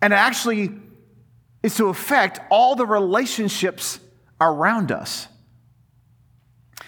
and 0.00 0.12
actually 0.12 0.72
is 1.62 1.74
to 1.76 1.86
affect 1.88 2.40
all 2.50 2.76
the 2.76 2.86
relationships 2.86 3.98
around 4.40 4.92
us. 4.92 5.28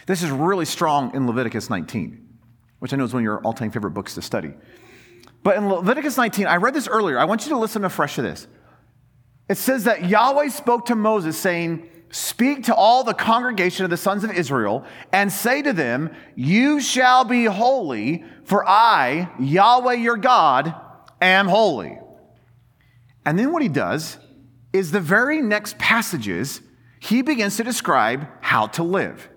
This 0.06 0.22
is 0.22 0.30
really 0.30 0.64
strong 0.64 1.14
in 1.14 1.26
Leviticus 1.26 1.70
19, 1.70 2.28
which 2.78 2.92
I 2.92 2.96
know 2.96 3.04
is 3.04 3.12
one 3.12 3.22
of 3.22 3.24
your 3.24 3.40
all 3.40 3.52
time 3.52 3.70
favorite 3.70 3.92
books 3.92 4.14
to 4.14 4.22
study. 4.22 4.52
But 5.42 5.56
in 5.56 5.68
Leviticus 5.68 6.16
19, 6.16 6.46
I 6.46 6.56
read 6.56 6.74
this 6.74 6.86
earlier. 6.88 7.18
I 7.18 7.24
want 7.24 7.44
you 7.44 7.50
to 7.50 7.58
listen 7.58 7.84
afresh 7.84 8.16
to 8.16 8.22
this. 8.22 8.46
It 9.50 9.58
says 9.58 9.82
that 9.82 10.08
Yahweh 10.08 10.50
spoke 10.50 10.86
to 10.86 10.94
Moses, 10.94 11.36
saying, 11.36 11.88
Speak 12.12 12.64
to 12.64 12.74
all 12.74 13.02
the 13.02 13.14
congregation 13.14 13.82
of 13.82 13.90
the 13.90 13.96
sons 13.96 14.22
of 14.22 14.30
Israel 14.30 14.84
and 15.12 15.32
say 15.32 15.60
to 15.60 15.72
them, 15.72 16.14
You 16.36 16.80
shall 16.80 17.24
be 17.24 17.46
holy, 17.46 18.24
for 18.44 18.64
I, 18.66 19.28
Yahweh 19.40 19.94
your 19.94 20.16
God, 20.16 20.72
am 21.20 21.48
holy. 21.48 21.98
And 23.26 23.36
then 23.36 23.50
what 23.50 23.62
he 23.62 23.68
does 23.68 24.18
is 24.72 24.92
the 24.92 25.00
very 25.00 25.42
next 25.42 25.78
passages, 25.78 26.60
he 27.00 27.20
begins 27.20 27.56
to 27.56 27.64
describe 27.64 28.28
how 28.40 28.68
to 28.68 28.84
live. 28.84 29.28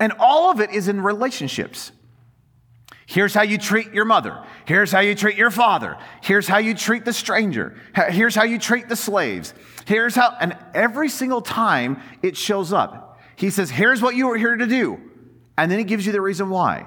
And 0.00 0.14
all 0.18 0.50
of 0.50 0.58
it 0.58 0.70
is 0.70 0.88
in 0.88 1.02
relationships. 1.02 1.92
Here's 3.08 3.32
how 3.32 3.40
you 3.40 3.56
treat 3.56 3.94
your 3.94 4.04
mother. 4.04 4.44
Here's 4.66 4.92
how 4.92 5.00
you 5.00 5.14
treat 5.14 5.38
your 5.38 5.50
father. 5.50 5.96
Here's 6.22 6.46
how 6.46 6.58
you 6.58 6.74
treat 6.74 7.06
the 7.06 7.14
stranger. 7.14 7.74
Here's 8.10 8.34
how 8.34 8.44
you 8.44 8.58
treat 8.58 8.86
the 8.90 8.96
slaves. 8.96 9.54
Here's 9.86 10.14
how, 10.14 10.36
and 10.38 10.54
every 10.74 11.08
single 11.08 11.40
time 11.40 12.02
it 12.22 12.36
shows 12.36 12.70
up, 12.70 13.18
he 13.34 13.48
says, 13.48 13.70
Here's 13.70 14.02
what 14.02 14.14
you 14.14 14.30
are 14.32 14.36
here 14.36 14.54
to 14.54 14.66
do. 14.66 15.00
And 15.56 15.70
then 15.70 15.78
he 15.78 15.86
gives 15.86 16.04
you 16.04 16.12
the 16.12 16.20
reason 16.20 16.50
why. 16.50 16.80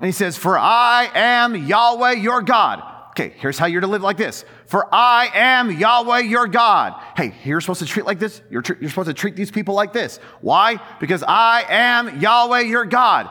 And 0.00 0.06
he 0.06 0.10
says, 0.10 0.36
For 0.36 0.58
I 0.58 1.08
am 1.14 1.54
Yahweh 1.54 2.14
your 2.14 2.42
God. 2.42 2.82
Okay, 3.10 3.32
here's 3.38 3.56
how 3.56 3.66
you're 3.66 3.80
to 3.80 3.86
live 3.86 4.02
like 4.02 4.16
this. 4.16 4.44
For 4.66 4.92
I 4.92 5.30
am 5.32 5.70
Yahweh 5.70 6.22
your 6.22 6.48
God. 6.48 7.00
Hey, 7.16 7.32
you're 7.44 7.60
supposed 7.60 7.80
to 7.80 7.86
treat 7.86 8.06
like 8.06 8.18
this. 8.18 8.42
You're, 8.50 8.62
tr- 8.62 8.74
you're 8.80 8.90
supposed 8.90 9.06
to 9.08 9.14
treat 9.14 9.36
these 9.36 9.52
people 9.52 9.76
like 9.76 9.92
this. 9.92 10.18
Why? 10.40 10.80
Because 10.98 11.22
I 11.22 11.64
am 11.68 12.20
Yahweh 12.20 12.62
your 12.62 12.86
God. 12.86 13.30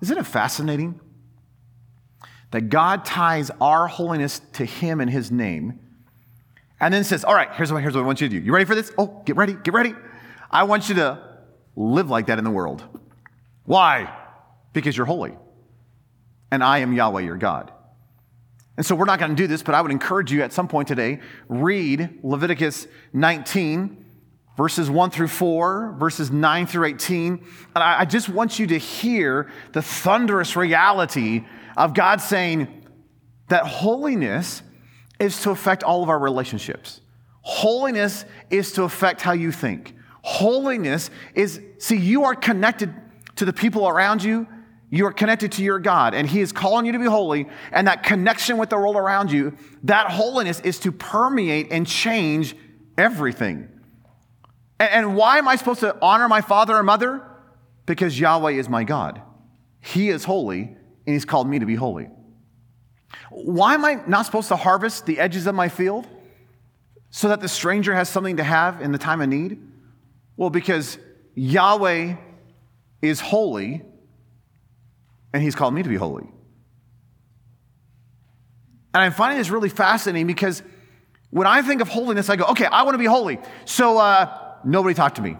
Isn't 0.00 0.18
it 0.18 0.26
fascinating? 0.26 1.00
That 2.50 2.68
God 2.68 3.04
ties 3.04 3.50
our 3.60 3.86
holiness 3.86 4.40
to 4.54 4.64
Him 4.64 5.00
and 5.00 5.10
His 5.10 5.30
name, 5.30 5.78
and 6.80 6.92
then 6.92 7.04
says, 7.04 7.24
All 7.24 7.34
right, 7.34 7.50
here's 7.52 7.72
what, 7.72 7.82
here's 7.82 7.94
what 7.94 8.02
I 8.02 8.06
want 8.06 8.20
you 8.20 8.28
to 8.28 8.38
do. 8.38 8.44
You 8.44 8.52
ready 8.52 8.64
for 8.64 8.74
this? 8.74 8.92
Oh, 8.98 9.22
get 9.24 9.36
ready, 9.36 9.54
get 9.54 9.74
ready. 9.74 9.94
I 10.50 10.64
want 10.64 10.88
you 10.88 10.96
to 10.96 11.18
live 11.76 12.10
like 12.10 12.26
that 12.26 12.38
in 12.38 12.44
the 12.44 12.50
world. 12.50 12.82
Why? 13.64 14.12
Because 14.72 14.96
you're 14.96 15.06
holy. 15.06 15.36
And 16.50 16.64
I 16.64 16.78
am 16.78 16.92
Yahweh, 16.92 17.22
your 17.22 17.36
God. 17.36 17.72
And 18.76 18.84
so 18.84 18.94
we're 18.94 19.04
not 19.04 19.18
going 19.18 19.30
to 19.30 19.36
do 19.36 19.46
this, 19.46 19.62
but 19.62 19.74
I 19.74 19.80
would 19.80 19.90
encourage 19.90 20.32
you 20.32 20.42
at 20.42 20.52
some 20.52 20.66
point 20.66 20.88
today, 20.88 21.20
read 21.48 22.18
Leviticus 22.22 22.88
19, 23.12 24.04
verses 24.56 24.90
1 24.90 25.10
through 25.10 25.28
4, 25.28 25.96
verses 25.98 26.30
9 26.30 26.66
through 26.66 26.86
18. 26.86 27.44
And 27.74 27.84
I, 27.84 28.00
I 28.00 28.04
just 28.04 28.28
want 28.28 28.58
you 28.58 28.66
to 28.68 28.78
hear 28.78 29.50
the 29.72 29.82
thunderous 29.82 30.56
reality 30.56 31.44
of 31.76 31.94
God 31.94 32.20
saying 32.20 32.84
that 33.48 33.66
holiness 33.66 34.62
is 35.18 35.40
to 35.42 35.50
affect 35.50 35.82
all 35.82 36.02
of 36.02 36.08
our 36.08 36.18
relationships. 36.18 37.00
Holiness 37.42 38.24
is 38.50 38.72
to 38.72 38.84
affect 38.84 39.20
how 39.20 39.32
you 39.32 39.52
think. 39.52 39.94
Holiness 40.22 41.10
is, 41.34 41.60
see, 41.78 41.96
you 41.96 42.24
are 42.24 42.34
connected 42.34 42.94
to 43.36 43.44
the 43.44 43.52
people 43.52 43.88
around 43.88 44.22
you. 44.22 44.46
You 44.90 45.06
are 45.06 45.12
connected 45.12 45.52
to 45.52 45.62
your 45.62 45.78
God, 45.78 46.14
and 46.14 46.28
He 46.28 46.40
is 46.40 46.50
calling 46.50 46.84
you 46.84 46.92
to 46.92 46.98
be 46.98 47.04
holy. 47.04 47.48
And 47.70 47.86
that 47.86 48.02
connection 48.02 48.58
with 48.58 48.70
the 48.70 48.76
world 48.76 48.96
around 48.96 49.30
you, 49.30 49.56
that 49.84 50.10
holiness 50.10 50.58
is 50.60 50.80
to 50.80 50.90
permeate 50.90 51.68
and 51.70 51.86
change 51.86 52.56
everything. 52.98 53.68
And, 54.80 55.14
why 55.14 55.38
am 55.38 55.46
I 55.46 55.56
supposed 55.56 55.80
to 55.80 55.96
honor 56.02 56.28
my 56.28 56.40
father 56.40 56.76
and 56.76 56.86
mother? 56.86 57.22
Because 57.86 58.18
Yahweh 58.18 58.52
is 58.52 58.68
my 58.68 58.82
God. 58.82 59.20
He 59.80 60.08
is 60.08 60.24
holy, 60.24 60.76
and 61.10 61.16
He's 61.16 61.24
called 61.24 61.48
me 61.48 61.58
to 61.58 61.66
be 61.66 61.74
holy. 61.74 62.08
Why 63.30 63.74
am 63.74 63.84
I 63.84 64.00
not 64.06 64.26
supposed 64.26 64.46
to 64.48 64.56
harvest 64.56 65.06
the 65.06 65.18
edges 65.18 65.48
of 65.48 65.56
my 65.56 65.68
field 65.68 66.06
so 67.10 67.28
that 67.30 67.40
the 67.40 67.48
stranger 67.48 67.92
has 67.92 68.08
something 68.08 68.36
to 68.36 68.44
have 68.44 68.80
in 68.80 68.92
the 68.92 68.98
time 68.98 69.20
of 69.20 69.28
need? 69.28 69.58
Well, 70.36 70.50
because 70.50 70.98
Yahweh 71.34 72.14
is 73.02 73.20
holy 73.20 73.82
and 75.32 75.42
He's 75.42 75.56
called 75.56 75.74
me 75.74 75.82
to 75.82 75.88
be 75.88 75.96
holy. 75.96 76.28
And 78.94 79.02
I'm 79.02 79.12
finding 79.12 79.38
this 79.38 79.50
really 79.50 79.68
fascinating 79.68 80.28
because 80.28 80.62
when 81.30 81.48
I 81.48 81.62
think 81.62 81.80
of 81.80 81.88
holiness, 81.88 82.28
I 82.28 82.36
go, 82.36 82.44
okay, 82.46 82.66
I 82.66 82.84
want 82.84 82.94
to 82.94 82.98
be 82.98 83.06
holy. 83.06 83.40
So 83.64 83.98
uh, 83.98 84.54
nobody 84.64 84.94
talk 84.94 85.16
to 85.16 85.22
me. 85.22 85.36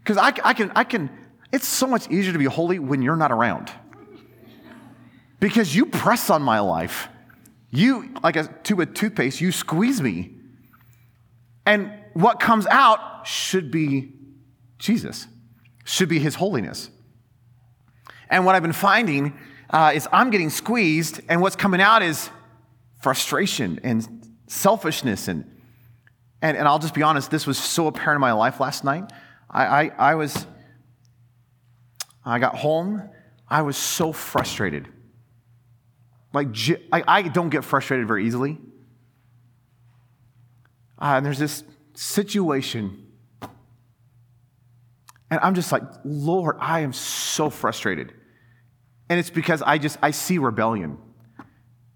Because 0.00 0.18
I, 0.18 0.34
I, 0.44 0.52
can, 0.52 0.70
I 0.76 0.84
can, 0.84 1.08
it's 1.50 1.66
so 1.66 1.86
much 1.86 2.10
easier 2.10 2.34
to 2.34 2.38
be 2.38 2.44
holy 2.44 2.78
when 2.78 3.00
you're 3.00 3.16
not 3.16 3.32
around 3.32 3.72
because 5.40 5.74
you 5.74 5.86
press 5.86 6.30
on 6.30 6.42
my 6.42 6.60
life. 6.60 7.08
You, 7.70 8.14
like 8.22 8.36
a 8.36 8.44
tube 8.62 8.80
of 8.80 8.94
toothpaste, 8.94 9.40
you 9.40 9.52
squeeze 9.52 10.00
me. 10.00 10.32
And 11.66 11.92
what 12.14 12.40
comes 12.40 12.66
out 12.66 13.26
should 13.26 13.70
be 13.70 14.12
Jesus, 14.78 15.26
should 15.84 16.08
be 16.08 16.18
his 16.18 16.36
holiness. 16.36 16.90
And 18.30 18.44
what 18.46 18.54
I've 18.54 18.62
been 18.62 18.72
finding 18.72 19.38
uh, 19.70 19.92
is 19.94 20.08
I'm 20.12 20.30
getting 20.30 20.50
squeezed, 20.50 21.20
and 21.28 21.40
what's 21.40 21.56
coming 21.56 21.80
out 21.80 22.02
is 22.02 22.30
frustration 23.00 23.80
and 23.82 24.06
selfishness. 24.46 25.28
And, 25.28 25.44
and, 26.40 26.56
and 26.56 26.68
I'll 26.68 26.78
just 26.78 26.94
be 26.94 27.02
honest, 27.02 27.30
this 27.30 27.46
was 27.46 27.58
so 27.58 27.86
apparent 27.88 28.18
in 28.18 28.20
my 28.20 28.32
life 28.32 28.60
last 28.60 28.84
night. 28.84 29.10
I, 29.50 29.64
I, 29.64 29.90
I 29.98 30.14
was, 30.14 30.46
I 32.24 32.38
got 32.38 32.56
home, 32.56 33.02
I 33.48 33.62
was 33.62 33.76
so 33.76 34.12
frustrated. 34.12 34.88
Like, 36.36 36.48
I, 36.92 37.22
don't 37.22 37.48
get 37.48 37.64
frustrated 37.64 38.06
very 38.06 38.26
easily. 38.26 38.58
Uh, 41.00 41.14
and 41.16 41.24
there's 41.24 41.38
this 41.38 41.64
situation. 41.94 43.06
And 45.30 45.40
I'm 45.40 45.54
just 45.54 45.72
like, 45.72 45.82
Lord, 46.04 46.56
I 46.60 46.80
am 46.80 46.92
so 46.92 47.48
frustrated. 47.48 48.12
And 49.08 49.18
it's 49.18 49.30
because 49.30 49.62
I 49.62 49.78
just, 49.78 49.98
I 50.02 50.10
see 50.10 50.36
rebellion. 50.36 50.98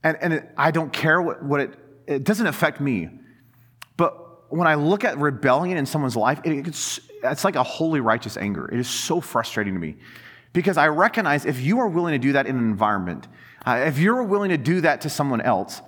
And, 0.02 0.16
and 0.22 0.32
it, 0.32 0.50
I 0.56 0.70
don't 0.70 0.90
care 0.90 1.20
what, 1.20 1.44
what 1.44 1.60
it, 1.60 1.78
it 2.06 2.24
doesn't 2.24 2.46
affect 2.46 2.80
me. 2.80 3.10
But 3.98 4.50
when 4.50 4.66
I 4.66 4.76
look 4.76 5.04
at 5.04 5.18
rebellion 5.18 5.76
in 5.76 5.84
someone's 5.84 6.16
life, 6.16 6.40
it, 6.44 6.66
it's, 6.66 6.98
it's 7.22 7.44
like 7.44 7.56
a 7.56 7.62
holy 7.62 8.00
righteous 8.00 8.38
anger. 8.38 8.70
It 8.72 8.80
is 8.80 8.88
so 8.88 9.20
frustrating 9.20 9.74
to 9.74 9.80
me 9.80 9.96
because 10.54 10.78
I 10.78 10.88
recognize 10.88 11.44
if 11.44 11.60
you 11.60 11.80
are 11.80 11.88
willing 11.88 12.12
to 12.12 12.18
do 12.18 12.32
that 12.32 12.46
in 12.46 12.56
an 12.56 12.64
environment, 12.64 13.28
uh, 13.66 13.82
if 13.86 13.98
you're 13.98 14.22
willing 14.22 14.50
to 14.50 14.58
do 14.58 14.80
that 14.82 15.02
to 15.02 15.10
someone 15.10 15.40
else, 15.40 15.82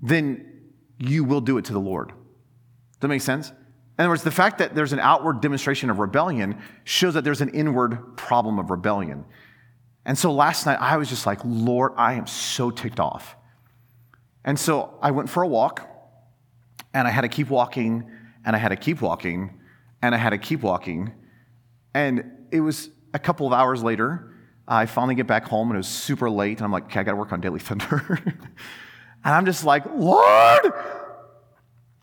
then 0.00 0.62
you 0.98 1.24
will 1.24 1.40
do 1.40 1.58
it 1.58 1.66
to 1.66 1.72
the 1.72 1.80
Lord. 1.80 2.08
Does 2.08 3.00
that 3.00 3.08
make 3.08 3.22
sense? 3.22 3.50
In 3.50 4.02
other 4.02 4.08
words, 4.08 4.22
the 4.22 4.30
fact 4.30 4.58
that 4.58 4.74
there's 4.74 4.92
an 4.92 4.98
outward 4.98 5.40
demonstration 5.40 5.88
of 5.88 5.98
rebellion 5.98 6.58
shows 6.82 7.14
that 7.14 7.22
there's 7.22 7.40
an 7.40 7.50
inward 7.50 8.16
problem 8.16 8.58
of 8.58 8.70
rebellion. 8.70 9.24
And 10.04 10.18
so 10.18 10.32
last 10.32 10.66
night, 10.66 10.78
I 10.80 10.96
was 10.96 11.08
just 11.08 11.26
like, 11.26 11.38
Lord, 11.44 11.92
I 11.96 12.14
am 12.14 12.26
so 12.26 12.70
ticked 12.70 13.00
off. 13.00 13.36
And 14.44 14.58
so 14.58 14.98
I 15.00 15.12
went 15.12 15.30
for 15.30 15.42
a 15.42 15.46
walk, 15.46 15.88
and 16.92 17.08
I 17.08 17.10
had 17.10 17.22
to 17.22 17.28
keep 17.28 17.48
walking, 17.48 18.10
and 18.44 18.54
I 18.54 18.58
had 18.58 18.68
to 18.68 18.76
keep 18.76 19.00
walking, 19.00 19.60
and 20.02 20.14
I 20.14 20.18
had 20.18 20.30
to 20.30 20.38
keep 20.38 20.60
walking. 20.60 21.12
And 21.94 22.24
it 22.50 22.60
was 22.60 22.90
a 23.14 23.18
couple 23.18 23.46
of 23.46 23.52
hours 23.52 23.82
later, 23.82 24.33
I 24.66 24.86
finally 24.86 25.14
get 25.14 25.26
back 25.26 25.44
home 25.44 25.68
and 25.68 25.76
it 25.76 25.78
was 25.78 25.88
super 25.88 26.30
late, 26.30 26.58
and 26.58 26.64
I'm 26.64 26.72
like, 26.72 26.84
okay, 26.84 27.00
I 27.00 27.02
got 27.02 27.12
to 27.12 27.16
work 27.16 27.32
on 27.32 27.40
Daily 27.40 27.60
Thunder. 27.60 28.18
and 29.24 29.34
I'm 29.34 29.44
just 29.44 29.64
like, 29.64 29.84
Lord! 29.94 30.72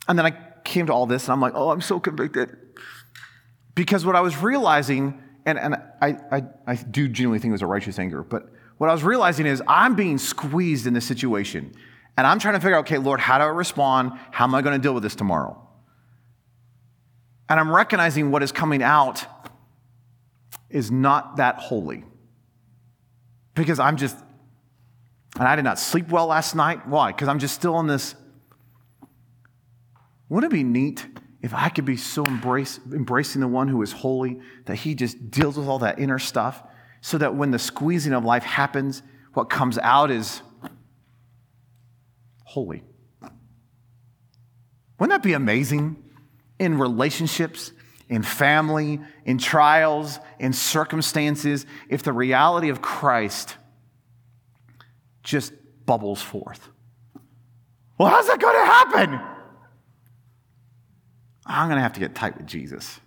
And 0.07 0.17
then 0.17 0.25
I 0.25 0.31
came 0.63 0.87
to 0.87 0.93
all 0.93 1.05
this, 1.05 1.25
and 1.25 1.33
I'm 1.33 1.41
like, 1.41 1.53
oh, 1.55 1.69
I'm 1.69 1.81
so 1.81 1.99
convicted. 1.99 2.55
Because 3.73 4.05
what 4.05 4.15
I 4.15 4.21
was 4.21 4.37
realizing, 4.37 5.21
and, 5.45 5.57
and 5.57 5.75
I, 6.01 6.17
I, 6.31 6.43
I 6.67 6.75
do 6.75 7.07
genuinely 7.07 7.39
think 7.39 7.51
it 7.51 7.53
was 7.53 7.61
a 7.61 7.67
righteous 7.67 7.97
anger, 7.97 8.23
but 8.23 8.49
what 8.77 8.89
I 8.89 8.93
was 8.93 9.03
realizing 9.03 9.45
is 9.45 9.61
I'm 9.67 9.95
being 9.95 10.17
squeezed 10.17 10.87
in 10.87 10.93
this 10.93 11.05
situation. 11.05 11.73
And 12.17 12.27
I'm 12.27 12.39
trying 12.39 12.55
to 12.55 12.59
figure 12.59 12.75
out, 12.75 12.81
okay, 12.81 12.97
Lord, 12.97 13.19
how 13.19 13.37
do 13.37 13.43
I 13.43 13.47
respond? 13.47 14.11
How 14.31 14.45
am 14.45 14.53
I 14.53 14.61
to 14.61 14.77
deal 14.79 14.93
with 14.93 15.03
this 15.03 15.15
tomorrow? 15.15 15.67
And 17.47 17.59
I'm 17.59 17.73
recognizing 17.73 18.31
what 18.31 18.43
is 18.43 18.51
coming 18.51 18.83
out 18.83 19.25
is 20.69 20.91
not 20.91 21.37
that 21.37 21.57
holy 21.57 22.05
because 23.53 23.79
I'm 23.79 23.97
just, 23.97 24.17
And 25.37 25.47
I 25.47 25.55
did 25.55 25.63
not 25.63 25.79
sleep 25.79 26.09
well 26.09 26.27
last 26.27 26.55
night. 26.55 26.87
Why? 26.87 27.11
Because 27.11 27.27
I'm 27.27 27.39
just 27.39 27.55
still 27.55 27.79
in 27.79 27.87
this. 27.87 28.15
Wouldn't 30.29 30.51
it 30.51 30.55
be 30.55 30.63
neat 30.63 31.07
if 31.41 31.53
I 31.53 31.69
could 31.69 31.85
be 31.85 31.97
so 31.97 32.23
embrace, 32.25 32.79
embracing 32.91 33.41
the 33.41 33.47
one 33.47 33.67
who 33.67 33.81
is 33.81 33.91
holy 33.91 34.39
that 34.65 34.75
he 34.75 34.95
just 34.95 35.31
deals 35.31 35.57
with 35.57 35.67
all 35.67 35.79
that 35.79 35.99
inner 35.99 36.19
stuff 36.19 36.63
so 37.01 37.17
that 37.17 37.35
when 37.35 37.51
the 37.51 37.59
squeezing 37.59 38.13
of 38.13 38.23
life 38.23 38.43
happens, 38.43 39.01
what 39.33 39.49
comes 39.49 39.77
out 39.79 40.11
is 40.11 40.41
holy. 42.43 42.83
Wouldn't 44.99 45.17
that 45.17 45.23
be 45.23 45.33
amazing 45.33 45.95
in 46.59 46.77
relationships, 46.77 47.71
in 48.11 48.21
family, 48.23 48.99
in 49.25 49.37
trials, 49.37 50.19
in 50.37 50.51
circumstances, 50.51 51.65
if 51.89 52.03
the 52.03 52.11
reality 52.11 52.69
of 52.69 52.81
Christ 52.81 53.55
just 55.23 55.53
bubbles 55.85 56.21
forth? 56.21 56.69
Well, 57.97 58.09
how's 58.09 58.27
that 58.27 58.39
going 58.39 58.55
to 58.55 58.65
happen? 58.65 59.27
I'm 61.45 61.69
going 61.69 61.77
to 61.77 61.81
have 61.81 61.93
to 61.93 62.01
get 62.01 62.13
tight 62.13 62.37
with 62.37 62.47
Jesus. 62.47 62.99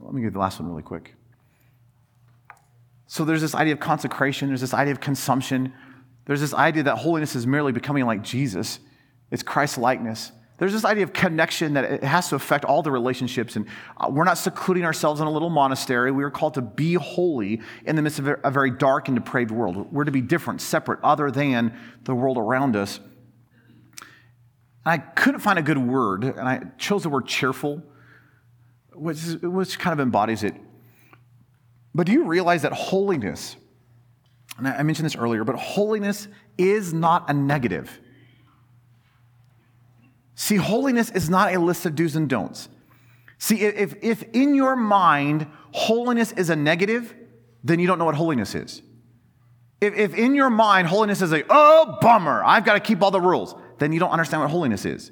Let 0.00 0.14
me 0.14 0.22
get 0.22 0.32
the 0.32 0.38
last 0.38 0.60
one 0.60 0.68
really 0.70 0.82
quick. 0.82 1.14
So 3.06 3.26
there's 3.26 3.42
this 3.42 3.54
idea 3.54 3.74
of 3.74 3.80
consecration, 3.80 4.48
there's 4.48 4.62
this 4.62 4.72
idea 4.72 4.92
of 4.92 5.00
consumption, 5.00 5.74
there's 6.24 6.40
this 6.40 6.54
idea 6.54 6.84
that 6.84 6.96
holiness 6.96 7.36
is 7.36 7.46
merely 7.46 7.72
becoming 7.72 8.06
like 8.06 8.22
Jesus, 8.22 8.80
it's 9.32 9.42
Christ 9.42 9.78
likeness. 9.78 10.30
There's 10.58 10.74
this 10.74 10.84
idea 10.84 11.02
of 11.02 11.12
connection 11.12 11.74
that 11.74 11.84
it 11.84 12.04
has 12.04 12.28
to 12.28 12.36
affect 12.36 12.64
all 12.64 12.82
the 12.82 12.92
relationships. 12.92 13.56
And 13.56 13.66
uh, 13.96 14.08
we're 14.08 14.22
not 14.22 14.38
secluding 14.38 14.84
ourselves 14.84 15.20
in 15.20 15.26
a 15.26 15.30
little 15.30 15.50
monastery. 15.50 16.12
We 16.12 16.22
are 16.22 16.30
called 16.30 16.54
to 16.54 16.62
be 16.62 16.94
holy 16.94 17.60
in 17.84 17.96
the 17.96 18.02
midst 18.02 18.20
of 18.20 18.28
a 18.28 18.50
very 18.50 18.70
dark 18.70 19.08
and 19.08 19.16
depraved 19.16 19.50
world. 19.50 19.92
We're 19.92 20.04
to 20.04 20.12
be 20.12 20.20
different, 20.20 20.60
separate, 20.60 21.00
other 21.02 21.32
than 21.32 21.76
the 22.04 22.14
world 22.14 22.38
around 22.38 22.76
us. 22.76 23.00
And 24.84 24.92
I 24.92 24.98
couldn't 24.98 25.40
find 25.40 25.58
a 25.58 25.62
good 25.62 25.78
word, 25.78 26.24
and 26.24 26.48
I 26.48 26.60
chose 26.78 27.02
the 27.02 27.08
word 27.08 27.26
cheerful, 27.26 27.82
which, 28.94 29.18
which 29.42 29.78
kind 29.78 29.92
of 29.92 30.00
embodies 30.00 30.44
it. 30.44 30.54
But 31.94 32.06
do 32.06 32.12
you 32.12 32.24
realize 32.24 32.62
that 32.62 32.72
holiness, 32.72 33.56
and 34.58 34.68
I 34.68 34.82
mentioned 34.82 35.06
this 35.06 35.16
earlier, 35.16 35.42
but 35.42 35.56
holiness 35.56 36.28
is 36.58 36.92
not 36.92 37.28
a 37.30 37.32
negative. 37.32 37.98
See, 40.34 40.56
holiness 40.56 41.10
is 41.10 41.28
not 41.28 41.54
a 41.54 41.58
list 41.58 41.86
of 41.86 41.94
do's 41.94 42.16
and 42.16 42.28
don'ts. 42.28 42.68
See, 43.38 43.60
if, 43.60 43.96
if 44.02 44.22
in 44.32 44.54
your 44.54 44.76
mind 44.76 45.46
holiness 45.72 46.32
is 46.32 46.48
a 46.48 46.56
negative, 46.56 47.14
then 47.64 47.80
you 47.80 47.86
don't 47.86 47.98
know 47.98 48.04
what 48.04 48.14
holiness 48.14 48.54
is. 48.54 48.82
If, 49.80 49.94
if 49.94 50.14
in 50.14 50.34
your 50.34 50.48
mind 50.48 50.86
holiness 50.86 51.22
is 51.22 51.32
a, 51.32 51.44
oh, 51.50 51.98
bummer, 52.00 52.42
I've 52.44 52.64
got 52.64 52.74
to 52.74 52.80
keep 52.80 53.02
all 53.02 53.10
the 53.10 53.20
rules, 53.20 53.54
then 53.78 53.92
you 53.92 53.98
don't 53.98 54.10
understand 54.10 54.42
what 54.42 54.50
holiness 54.50 54.84
is. 54.84 55.10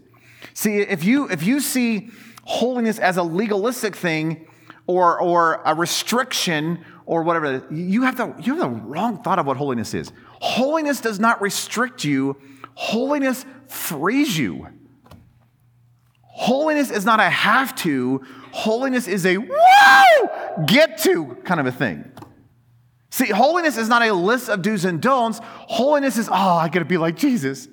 See, 0.55 0.79
if 0.79 1.05
you, 1.05 1.29
if 1.29 1.43
you 1.43 1.61
see 1.61 2.11
holiness 2.45 2.99
as 2.99 3.17
a 3.17 3.23
legalistic 3.23 3.97
thing 3.97 4.47
or, 4.87 5.21
or 5.21 5.61
a 5.65 5.75
restriction 5.75 6.85
or 7.07 7.25
whatever, 7.25 7.67
you 7.71 8.03
have, 8.03 8.17
the, 8.17 8.35
you 8.41 8.57
have 8.57 8.61
the 8.61 8.69
wrong 8.69 9.23
thought 9.23 9.41
of 9.41 9.47
what 9.47 9.57
holiness 9.57 9.93
is. 9.93 10.13
Holiness 10.41 11.01
does 11.01 11.19
not 11.19 11.43
restrict 11.43 12.05
you, 12.05 12.37
holiness 12.75 13.45
frees 13.67 14.39
you. 14.39 14.69
Holiness 16.41 16.91
is 16.91 17.05
not 17.05 17.21
a 17.21 17.29
have 17.29 17.75
to, 17.77 18.25
holiness 18.51 19.07
is 19.07 19.27
a 19.27 19.37
whoa, 19.37 20.65
get 20.65 20.97
to 21.03 21.37
kind 21.45 21.61
of 21.61 21.67
a 21.67 21.71
thing. 21.71 22.11
See, 23.11 23.27
holiness 23.27 23.77
is 23.77 23.91
not 23.91 24.01
a 24.01 24.15
list 24.15 24.49
of 24.49 24.63
do's 24.63 24.87
and 24.87 25.03
don'ts. 25.03 25.39
Holiness 25.45 26.17
is, 26.17 26.31
oh, 26.31 26.33
I 26.33 26.71
gotta 26.71 26.87
be 26.87 26.97
like 26.97 27.19
Jesus. 27.19 27.69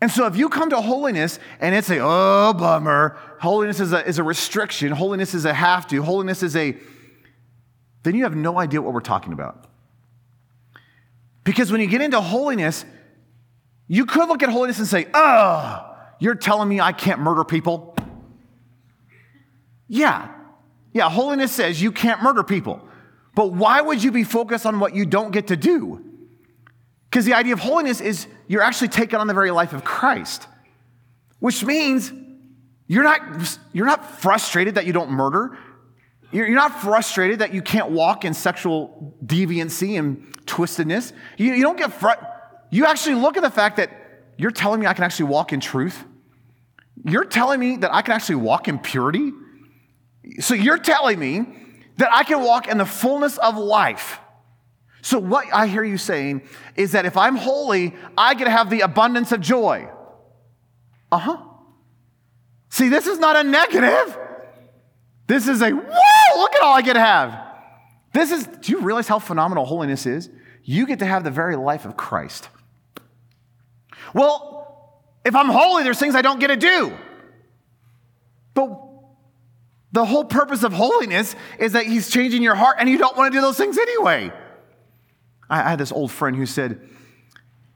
And 0.00 0.10
so 0.10 0.26
if 0.26 0.34
you 0.34 0.48
come 0.48 0.70
to 0.70 0.80
holiness 0.80 1.38
and 1.60 1.72
it's 1.72 1.88
a, 1.88 2.00
oh, 2.00 2.52
bummer, 2.52 3.16
holiness 3.38 3.78
is 3.78 3.92
a, 3.92 4.04
is 4.04 4.18
a 4.18 4.24
restriction, 4.24 4.90
holiness 4.90 5.34
is 5.34 5.44
a 5.44 5.54
have 5.54 5.86
to, 5.86 6.02
holiness 6.02 6.42
is 6.42 6.56
a, 6.56 6.76
then 8.02 8.16
you 8.16 8.24
have 8.24 8.34
no 8.34 8.58
idea 8.58 8.82
what 8.82 8.92
we're 8.92 8.98
talking 8.98 9.32
about. 9.32 9.68
Because 11.44 11.70
when 11.70 11.80
you 11.80 11.86
get 11.86 12.00
into 12.00 12.20
holiness, 12.20 12.84
you 13.86 14.04
could 14.04 14.28
look 14.28 14.42
at 14.42 14.48
holiness 14.48 14.80
and 14.80 14.88
say, 14.88 15.06
oh, 15.14 15.85
you're 16.18 16.34
telling 16.34 16.68
me 16.68 16.80
I 16.80 16.92
can't 16.92 17.20
murder 17.20 17.44
people? 17.44 17.96
Yeah. 19.88 20.32
Yeah, 20.92 21.10
holiness 21.10 21.52
says 21.52 21.80
you 21.80 21.92
can't 21.92 22.22
murder 22.22 22.42
people. 22.42 22.86
But 23.34 23.52
why 23.52 23.80
would 23.82 24.02
you 24.02 24.12
be 24.12 24.24
focused 24.24 24.64
on 24.64 24.80
what 24.80 24.94
you 24.94 25.04
don't 25.04 25.30
get 25.30 25.48
to 25.48 25.56
do? 25.56 26.02
Because 27.10 27.26
the 27.26 27.34
idea 27.34 27.52
of 27.52 27.60
holiness 27.60 28.00
is 28.00 28.26
you're 28.46 28.62
actually 28.62 28.88
taking 28.88 29.18
on 29.18 29.26
the 29.26 29.34
very 29.34 29.50
life 29.50 29.72
of 29.72 29.84
Christ, 29.84 30.46
which 31.38 31.64
means 31.64 32.12
you're 32.86 33.04
not, 33.04 33.20
you're 33.72 33.86
not 33.86 34.20
frustrated 34.20 34.76
that 34.76 34.86
you 34.86 34.92
don't 34.92 35.10
murder. 35.10 35.58
You're, 36.32 36.48
not 36.50 36.80
frustrated 36.80 37.38
that 37.38 37.54
you 37.54 37.62
can't 37.62 37.90
walk 37.90 38.24
in 38.24 38.34
sexual 38.34 39.14
deviancy 39.24 39.98
and 39.98 40.34
twistedness. 40.46 41.12
You, 41.36 41.54
you 41.54 41.62
don't 41.62 41.78
get 41.78 41.92
fr- 41.92 42.22
You 42.70 42.84
actually 42.86 43.16
look 43.16 43.36
at 43.36 43.42
the 43.42 43.50
fact 43.50 43.76
that 43.76 43.90
you're 44.36 44.50
telling 44.50 44.80
me 44.80 44.86
I 44.86 44.94
can 44.94 45.04
actually 45.04 45.26
walk 45.26 45.52
in 45.52 45.60
truth. 45.60 46.04
You're 47.04 47.24
telling 47.24 47.60
me 47.60 47.76
that 47.78 47.94
I 47.94 48.02
can 48.02 48.14
actually 48.14 48.36
walk 48.36 48.68
in 48.68 48.78
purity. 48.78 49.32
So 50.40 50.54
you're 50.54 50.78
telling 50.78 51.18
me 51.18 51.46
that 51.96 52.10
I 52.12 52.24
can 52.24 52.42
walk 52.42 52.68
in 52.68 52.78
the 52.78 52.86
fullness 52.86 53.38
of 53.38 53.56
life. 53.56 54.18
So, 55.02 55.20
what 55.20 55.46
I 55.52 55.68
hear 55.68 55.84
you 55.84 55.98
saying 55.98 56.42
is 56.74 56.92
that 56.92 57.06
if 57.06 57.16
I'm 57.16 57.36
holy, 57.36 57.94
I 58.18 58.34
get 58.34 58.46
to 58.46 58.50
have 58.50 58.70
the 58.70 58.80
abundance 58.80 59.30
of 59.30 59.40
joy. 59.40 59.88
Uh 61.12 61.18
huh. 61.18 61.42
See, 62.70 62.88
this 62.88 63.06
is 63.06 63.20
not 63.20 63.36
a 63.36 63.44
negative. 63.44 64.18
This 65.28 65.46
is 65.46 65.62
a, 65.62 65.70
whoa, 65.70 66.40
look 66.40 66.54
at 66.54 66.62
all 66.62 66.74
I 66.74 66.82
get 66.82 66.94
to 66.94 67.00
have. 67.00 67.40
This 68.12 68.32
is, 68.32 68.46
do 68.46 68.72
you 68.72 68.80
realize 68.80 69.08
how 69.08 69.18
phenomenal 69.18 69.64
holiness 69.64 70.06
is? 70.06 70.28
You 70.62 70.86
get 70.86 70.98
to 70.98 71.06
have 71.06 71.22
the 71.22 71.30
very 71.30 71.54
life 71.54 71.84
of 71.84 71.96
Christ. 71.96 72.48
Well, 74.14 75.02
if 75.24 75.34
I'm 75.34 75.48
holy, 75.48 75.82
there's 75.82 75.98
things 75.98 76.14
I 76.14 76.22
don't 76.22 76.38
get 76.38 76.48
to 76.48 76.56
do. 76.56 76.96
But 78.54 78.80
the 79.92 80.04
whole 80.04 80.24
purpose 80.24 80.62
of 80.62 80.72
holiness 80.72 81.34
is 81.58 81.72
that 81.72 81.86
He's 81.86 82.10
changing 82.10 82.42
your 82.42 82.54
heart 82.54 82.76
and 82.78 82.88
you 82.88 82.98
don't 82.98 83.16
want 83.16 83.32
to 83.32 83.36
do 83.36 83.40
those 83.40 83.56
things 83.56 83.78
anyway. 83.78 84.32
I, 85.48 85.70
had 85.70 85.78
this 85.78 85.92
old 85.92 86.10
friend 86.10 86.36
who 86.36 86.46
said, 86.46 86.80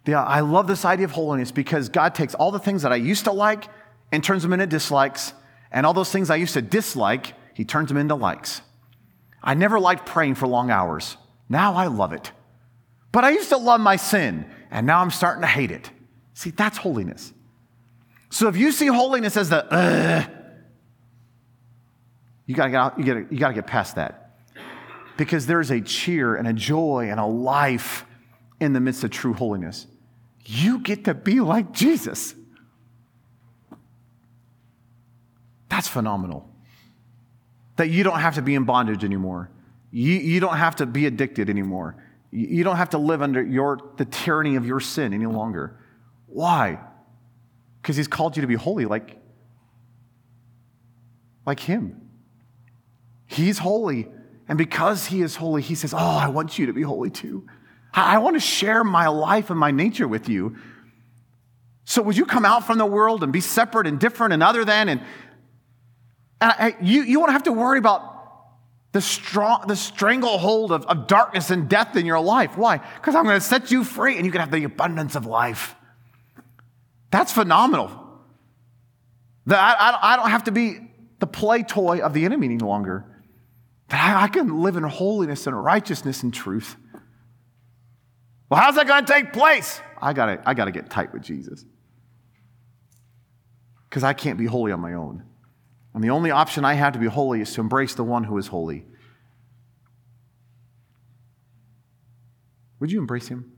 Yeah, 0.07 0.23
I 0.23 0.41
love 0.41 0.67
this 0.67 0.85
idea 0.85 1.05
of 1.05 1.13
holiness 1.13 1.53
because 1.53 1.89
God 1.89 2.15
takes 2.15 2.35
all 2.35 2.51
the 2.51 2.59
things 2.59 2.83
that 2.83 2.93
I 2.93 2.97
used 2.97 3.25
to 3.25 3.33
like 3.33 3.69
and 4.13 4.25
turns 4.25 4.43
them 4.43 4.53
into 4.53 4.67
dislikes, 4.67 5.33
and 5.71 5.87
all 5.87 5.95
those 5.95 6.11
things 6.11 6.31
I 6.31 6.37
used 6.37 6.55
to 6.55 6.63
dislike, 6.63 7.35
He 7.55 7.65
turns 7.65 7.89
them 7.89 7.97
into 7.97 8.17
likes. 8.17 8.63
I 9.43 9.55
never 9.55 9.79
liked 9.79 10.05
praying 10.05 10.35
for 10.35 10.47
long 10.47 10.71
hours. 10.71 11.17
Now 11.49 11.75
I 11.75 11.87
love 11.87 12.13
it. 12.13 12.33
But 13.13 13.25
I 13.25 13.31
used 13.31 13.49
to 13.51 13.57
love 13.57 13.81
my 13.81 13.97
sin, 13.97 14.47
and 14.71 14.87
now 14.87 15.01
I'm 15.01 15.11
starting 15.11 15.43
to 15.43 15.49
hate 15.49 15.71
it. 15.71 15.91
See, 16.35 16.51
that's 16.51 16.79
holiness. 16.79 17.33
So 18.31 18.49
if 18.49 18.57
you 18.57 18.73
see 18.73 18.87
holiness 18.87 19.37
as 19.37 19.51
the, 19.51 20.29
you 22.47 22.55
gotta 22.55 22.71
get 22.71 22.81
out, 22.81 22.99
you 22.99 23.05
gotta, 23.05 23.27
you 23.31 23.39
gotta 23.39 23.55
get 23.55 23.67
past 23.67 23.97
that 23.97 24.37
because 25.17 25.47
there's 25.47 25.71
a 25.71 25.81
cheer 25.81 26.37
and 26.37 26.49
a 26.49 26.53
joy 26.53 27.09
and 27.11 27.21
a 27.21 27.27
life 27.27 28.07
in 28.61 28.73
the 28.73 28.81
midst 28.81 29.05
of 29.05 29.11
true 29.11 29.35
holiness. 29.35 29.87
You 30.45 30.79
get 30.79 31.05
to 31.05 31.15
be 31.15 31.41
like 31.41 31.73
Jesus. 31.73 32.35
That's 35.69 35.89
phenomenal. 35.89 36.49
That 37.77 37.91
you 37.91 38.03
don't 38.03 38.21
have 38.21 38.35
to 38.37 38.43
be 38.43 38.55
in 38.55 38.65
bondage 38.65 39.05
anymore. 39.05 39.51
You, 39.91 40.13
you 40.15 40.41
don't 40.41 40.57
have 40.57 40.77
to 40.77 40.87
be 40.87 41.07
addicted 41.07 41.51
anymore. 41.51 41.97
You, 42.31 42.47
you 42.47 42.65
don't 42.65 42.77
have 42.77 42.91
to 42.91 42.99
live 42.99 43.23
under 43.23 43.43
your, 43.43 43.79
the 43.97 44.05
tyranny 44.05 44.57
of 44.57 44.67
your 44.67 44.81
sin 44.81 45.13
any 45.13 45.27
longer. 45.27 45.80
Why? 46.31 46.79
Because 47.83 47.97
he's 47.97 48.09
called 48.09 48.37
you 48.37 48.41
to 48.41 48.47
be 48.47 48.55
holy 48.55 48.87
like, 48.87 49.19
like 51.47 51.61
him. 51.61 52.01
He's 53.27 53.59
holy. 53.59 54.09
And 54.49 54.59
because 54.59 55.07
he 55.07 55.23
is 55.23 55.37
holy, 55.37 55.63
he 55.63 55.75
says, 55.75 55.95
Oh, 55.95 55.99
I 55.99 56.29
want 56.29 56.59
you 56.59 56.67
to 56.67 56.73
be 56.73 56.83
holy 56.83 57.11
too. 57.11 57.47
I 57.93 58.19
want 58.19 58.37
to 58.37 58.41
share 58.41 58.85
my 58.85 59.09
life 59.09 59.51
and 59.51 59.59
my 59.59 59.71
nature 59.71 60.07
with 60.07 60.29
you. 60.29 60.57
So, 61.85 62.03
would 62.03 62.17
you 62.17 62.25
come 62.25 62.45
out 62.45 62.67
from 62.67 62.79
the 62.79 62.87
world 62.87 63.25
and 63.25 63.33
be 63.33 63.41
separate 63.41 63.87
and 63.87 63.99
different 63.99 64.33
and 64.33 64.43
other 64.43 64.65
than? 64.65 64.89
And, 64.89 65.01
and 66.41 66.53
I, 66.53 66.77
you, 66.81 67.03
you 67.03 67.19
won't 67.19 67.33
have 67.33 67.43
to 67.45 67.53
worry 67.53 67.79
about 67.79 68.11
the, 68.93 69.01
strong, 69.01 69.65
the 69.67 69.77
stranglehold 69.77 70.71
of, 70.71 70.85
of 70.87 71.07
darkness 71.07 71.51
and 71.51 71.69
death 71.69 71.97
in 71.97 72.07
your 72.07 72.21
life. 72.21 72.57
Why? 72.57 72.79
Because 72.79 73.15
I'm 73.15 73.25
going 73.25 73.39
to 73.39 73.45
set 73.45 73.71
you 73.71 73.83
free 73.83 74.17
and 74.17 74.25
you 74.25 74.31
can 74.33 74.41
have 74.41 74.51
the 74.51 74.65
abundance 74.65 75.17
of 75.17 75.27
life. 75.27 75.75
That's 77.11 77.33
phenomenal. 77.33 77.91
That 79.47 79.59
I, 79.59 80.13
I 80.13 80.17
don't 80.17 80.31
have 80.31 80.45
to 80.45 80.53
be 80.53 80.79
the 81.19 81.27
play 81.27 81.63
toy 81.63 82.01
of 82.01 82.15
the 82.15 82.25
enemy 82.25 82.47
any 82.47 82.59
longer. 82.59 83.05
that 83.89 84.17
I, 84.17 84.25
I 84.25 84.29
can 84.29 84.61
live 84.61 84.77
in 84.77 84.85
holiness 84.85 85.47
and 85.47 85.65
righteousness 85.65 86.23
and 86.23 86.33
truth. 86.33 86.77
Well, 88.49 88.61
how's 88.61 88.77
that 88.77 88.87
going 88.87 89.05
to 89.05 89.13
take 89.13 89.33
place? 89.33 89.81
I 90.01 90.13
got 90.13 90.41
I 90.47 90.55
got 90.55 90.65
to 90.65 90.73
get 90.73 90.91
tight 90.91 91.13
with 91.13 91.23
Jesus. 91.23 91.65
Because 93.89 94.05
I 94.05 94.13
can't 94.13 94.39
be 94.39 94.47
holy 94.47 94.73
on 94.73 94.81
my 94.81 94.95
own. 94.95 95.25
And 95.95 96.05
the 96.05 96.11
only 96.11 96.31
option 96.31 96.65
I 96.65 96.75
have 96.75 96.93
to 96.93 97.01
be 97.01 97.07
holy 97.07 97.41
is 97.41 97.53
to 97.55 97.61
embrace 97.61 97.95
the 97.95 98.05
one 98.05 98.25
who 98.25 98.39
is 98.39 98.47
holy. 98.47 98.87
Would 102.79 102.93
you 102.93 103.01
embrace 103.01 103.29
him? 103.29 103.53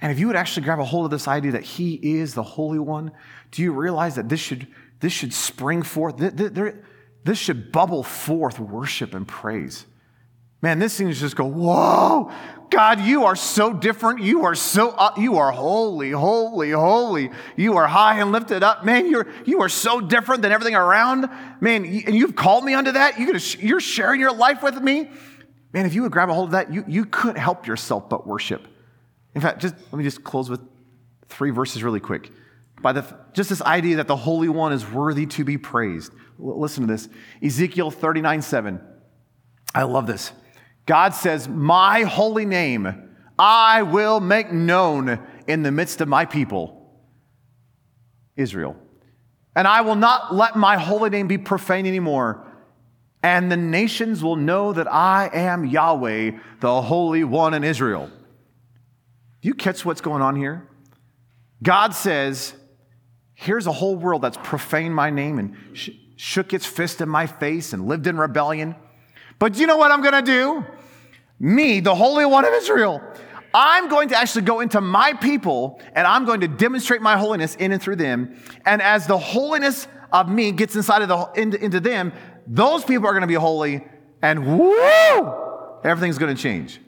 And 0.00 0.10
if 0.10 0.18
you 0.18 0.26
would 0.28 0.36
actually 0.36 0.64
grab 0.64 0.80
a 0.80 0.84
hold 0.84 1.04
of 1.04 1.10
this 1.10 1.28
idea 1.28 1.52
that 1.52 1.62
he 1.62 1.94
is 1.94 2.34
the 2.34 2.42
Holy 2.42 2.78
One, 2.78 3.12
do 3.50 3.62
you 3.62 3.72
realize 3.72 4.14
that 4.14 4.28
this 4.28 4.40
should, 4.40 4.66
this 5.00 5.12
should 5.12 5.34
spring 5.34 5.82
forth? 5.82 6.16
This 6.16 7.38
should 7.38 7.70
bubble 7.70 8.02
forth 8.02 8.58
worship 8.58 9.14
and 9.14 9.28
praise. 9.28 9.86
Man, 10.62 10.78
this 10.78 10.96
thing 10.96 11.10
just 11.12 11.36
go, 11.36 11.46
whoa, 11.46 12.30
God, 12.70 13.00
you 13.00 13.24
are 13.24 13.36
so 13.36 13.72
different. 13.72 14.22
You 14.22 14.44
are 14.44 14.54
so, 14.54 14.90
uh, 14.90 15.12
you 15.16 15.38
are 15.38 15.50
holy, 15.50 16.10
holy, 16.10 16.70
holy. 16.70 17.30
You 17.56 17.76
are 17.78 17.86
high 17.86 18.20
and 18.20 18.30
lifted 18.30 18.62
up. 18.62 18.84
Man, 18.84 19.10
you're, 19.10 19.26
you 19.46 19.62
are 19.62 19.70
so 19.70 20.00
different 20.00 20.42
than 20.42 20.52
everything 20.52 20.74
around. 20.74 21.30
Man, 21.60 21.84
and 21.84 22.14
you've 22.14 22.36
called 22.36 22.64
me 22.64 22.74
unto 22.74 22.92
that. 22.92 23.18
You're, 23.18 23.38
you're 23.58 23.80
sharing 23.80 24.20
your 24.20 24.34
life 24.34 24.62
with 24.62 24.80
me. 24.80 25.10
Man, 25.72 25.86
if 25.86 25.94
you 25.94 26.02
would 26.02 26.12
grab 26.12 26.28
a 26.28 26.34
hold 26.34 26.48
of 26.48 26.52
that, 26.52 26.72
you, 26.72 26.84
you 26.86 27.06
couldn't 27.06 27.40
help 27.40 27.66
yourself 27.66 28.08
but 28.08 28.26
worship. 28.26 28.66
In 29.34 29.40
fact, 29.40 29.60
just 29.60 29.74
let 29.74 29.94
me 29.94 30.04
just 30.04 30.24
close 30.24 30.50
with 30.50 30.60
three 31.28 31.50
verses 31.50 31.82
really 31.82 32.00
quick. 32.00 32.30
By 32.82 32.92
the, 32.92 33.04
just 33.32 33.50
this 33.50 33.62
idea 33.62 33.96
that 33.96 34.08
the 34.08 34.16
Holy 34.16 34.48
One 34.48 34.72
is 34.72 34.88
worthy 34.90 35.26
to 35.26 35.44
be 35.44 35.58
praised. 35.58 36.12
Listen 36.38 36.86
to 36.86 36.92
this 36.92 37.08
Ezekiel 37.42 37.90
39 37.90 38.42
7. 38.42 38.80
I 39.74 39.82
love 39.82 40.06
this. 40.06 40.32
God 40.86 41.14
says, 41.14 41.48
My 41.48 42.02
holy 42.02 42.46
name 42.46 43.10
I 43.38 43.82
will 43.82 44.20
make 44.20 44.52
known 44.52 45.18
in 45.46 45.62
the 45.62 45.70
midst 45.70 46.00
of 46.00 46.08
my 46.08 46.24
people, 46.24 46.92
Israel. 48.36 48.76
And 49.54 49.66
I 49.66 49.80
will 49.80 49.94
not 49.94 50.34
let 50.34 50.56
my 50.56 50.76
holy 50.76 51.10
name 51.10 51.26
be 51.26 51.38
profane 51.38 51.86
anymore. 51.86 52.46
And 53.22 53.50
the 53.50 53.56
nations 53.56 54.22
will 54.22 54.36
know 54.36 54.72
that 54.72 54.92
I 54.92 55.30
am 55.32 55.66
Yahweh, 55.66 56.32
the 56.60 56.82
Holy 56.82 57.24
One 57.24 57.54
in 57.54 57.64
Israel. 57.64 58.10
Do 59.42 59.48
you 59.48 59.54
catch 59.54 59.84
what's 59.84 60.00
going 60.00 60.22
on 60.22 60.36
here? 60.36 60.68
God 61.62 61.94
says, 61.94 62.54
Here's 63.34 63.66
a 63.66 63.72
whole 63.72 63.96
world 63.96 64.20
that's 64.20 64.36
profaned 64.42 64.94
my 64.94 65.08
name 65.08 65.38
and 65.38 65.56
sh- 65.72 65.90
shook 66.16 66.52
its 66.52 66.66
fist 66.66 67.00
in 67.00 67.08
my 67.08 67.26
face 67.26 67.72
and 67.72 67.88
lived 67.88 68.06
in 68.06 68.18
rebellion. 68.18 68.76
But 69.38 69.56
you 69.56 69.66
know 69.66 69.78
what 69.78 69.90
I'm 69.90 70.02
going 70.02 70.22
to 70.22 70.30
do? 70.30 70.66
Me, 71.38 71.80
the 71.80 71.94
Holy 71.94 72.26
One 72.26 72.44
of 72.44 72.52
Israel, 72.52 73.02
I'm 73.54 73.88
going 73.88 74.10
to 74.10 74.18
actually 74.18 74.42
go 74.42 74.60
into 74.60 74.82
my 74.82 75.14
people 75.14 75.80
and 75.94 76.06
I'm 76.06 76.26
going 76.26 76.40
to 76.40 76.48
demonstrate 76.48 77.00
my 77.00 77.16
holiness 77.16 77.54
in 77.54 77.72
and 77.72 77.82
through 77.82 77.96
them. 77.96 78.38
And 78.66 78.82
as 78.82 79.06
the 79.06 79.16
holiness 79.16 79.88
of 80.12 80.28
me 80.28 80.52
gets 80.52 80.76
inside 80.76 81.00
of 81.00 81.08
the 81.08 81.40
into, 81.40 81.64
into 81.64 81.80
them, 81.80 82.12
those 82.46 82.84
people 82.84 83.06
are 83.06 83.12
going 83.12 83.22
to 83.22 83.26
be 83.26 83.34
holy, 83.34 83.86
and 84.20 84.58
woo, 84.58 85.80
everything's 85.82 86.18
going 86.18 86.34
to 86.34 86.40
change. 86.40 86.80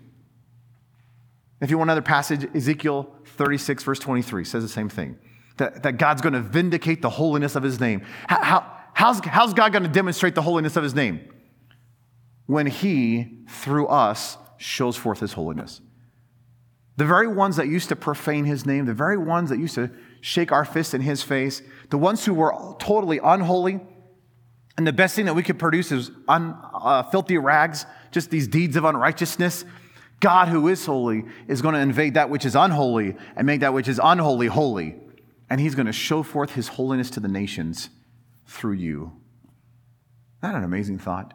If 1.63 1.71
you 1.71 1.79
want 1.79 1.89
another 1.89 2.03
passage, 2.03 2.45
Ezekiel 2.57 3.09
36, 3.25 3.85
verse 3.85 3.99
23 4.01 4.45
says 4.45 4.65
the 4.65 4.69
same 4.69 4.89
thing 4.89 5.17
that, 5.59 5.85
that 5.85 5.97
God's 5.97 6.21
going 6.21 6.33
to 6.33 6.41
vindicate 6.41 7.03
the 7.03 7.11
holiness 7.11 7.55
of 7.55 7.63
his 7.63 7.79
name. 7.79 8.05
How, 8.27 8.43
how, 8.43 8.77
how's, 8.95 9.21
how's 9.25 9.55
God 9.55 9.73
going 9.73 9.85
to 9.85 9.89
demonstrate 9.89 10.35
the 10.35 10.43
holiness 10.43 10.77
of 10.77 10.83
his 10.83 10.93
name? 10.93 11.21
When 12.47 12.67
he, 12.67 13.45
through 13.49 13.87
us, 13.87 14.37
shows 14.57 14.97
forth 14.97 15.21
his 15.21 15.35
holiness. 15.35 15.81
The 16.97 17.05
very 17.05 17.29
ones 17.29 17.57
that 17.57 17.69
used 17.69 17.89
to 17.91 17.97
profane 17.97 18.45
his 18.45 18.67
name, 18.67 18.87
the 18.87 18.93
very 18.93 19.17
ones 19.17 19.49
that 19.51 19.61
used 19.61 19.77
to 19.77 19.91
shake 20.21 20.51
our 20.51 20.65
fists 20.65 20.95
in 20.95 21.01
his 21.01 21.23
face, 21.23 21.63
the 21.91 21.99
ones 21.99 22.25
who 22.25 22.35
were 22.35 22.53
totally 22.81 23.21
unholy, 23.23 23.81
and 24.77 24.87
the 24.87 24.93
best 24.93 25.15
thing 25.15 25.27
that 25.27 25.35
we 25.35 25.43
could 25.45 25.61
produce 25.61 25.93
is 25.93 26.11
un, 26.27 26.57
uh, 26.75 27.05
filthy 27.05 27.39
rags, 27.39 27.87
just 28.11 28.31
these 28.31 28.49
deeds 28.49 28.75
of 28.75 28.85
unrighteousness. 28.85 29.65
God, 30.23 30.47
who 30.49 30.69
is 30.69 30.87
holy, 30.87 31.25
is 31.49 31.61
going 31.63 31.75
to 31.75 31.81
invade 31.81 32.15
that 32.15 32.31
which 32.31 32.47
is 32.47 32.55
unholy 32.55 33.17
and 33.35 33.45
make 33.45 33.61
that 33.61 33.75
which 33.75 33.89
is 33.89 34.01
unholy 34.03 34.47
holy. 34.47 34.95
And 35.51 35.61
he's 35.61 35.75
going 35.75 35.87
to 35.87 35.93
show 35.93 36.23
forth 36.23 36.53
his 36.53 36.69
holiness 36.69 37.11
to 37.11 37.21
the 37.21 37.29
nations 37.29 37.91
through 38.47 38.75
you. 38.75 39.13
Isn't 40.39 40.53
that 40.53 40.55
an 40.55 40.63
amazing 40.63 41.01
thought? 41.01 41.35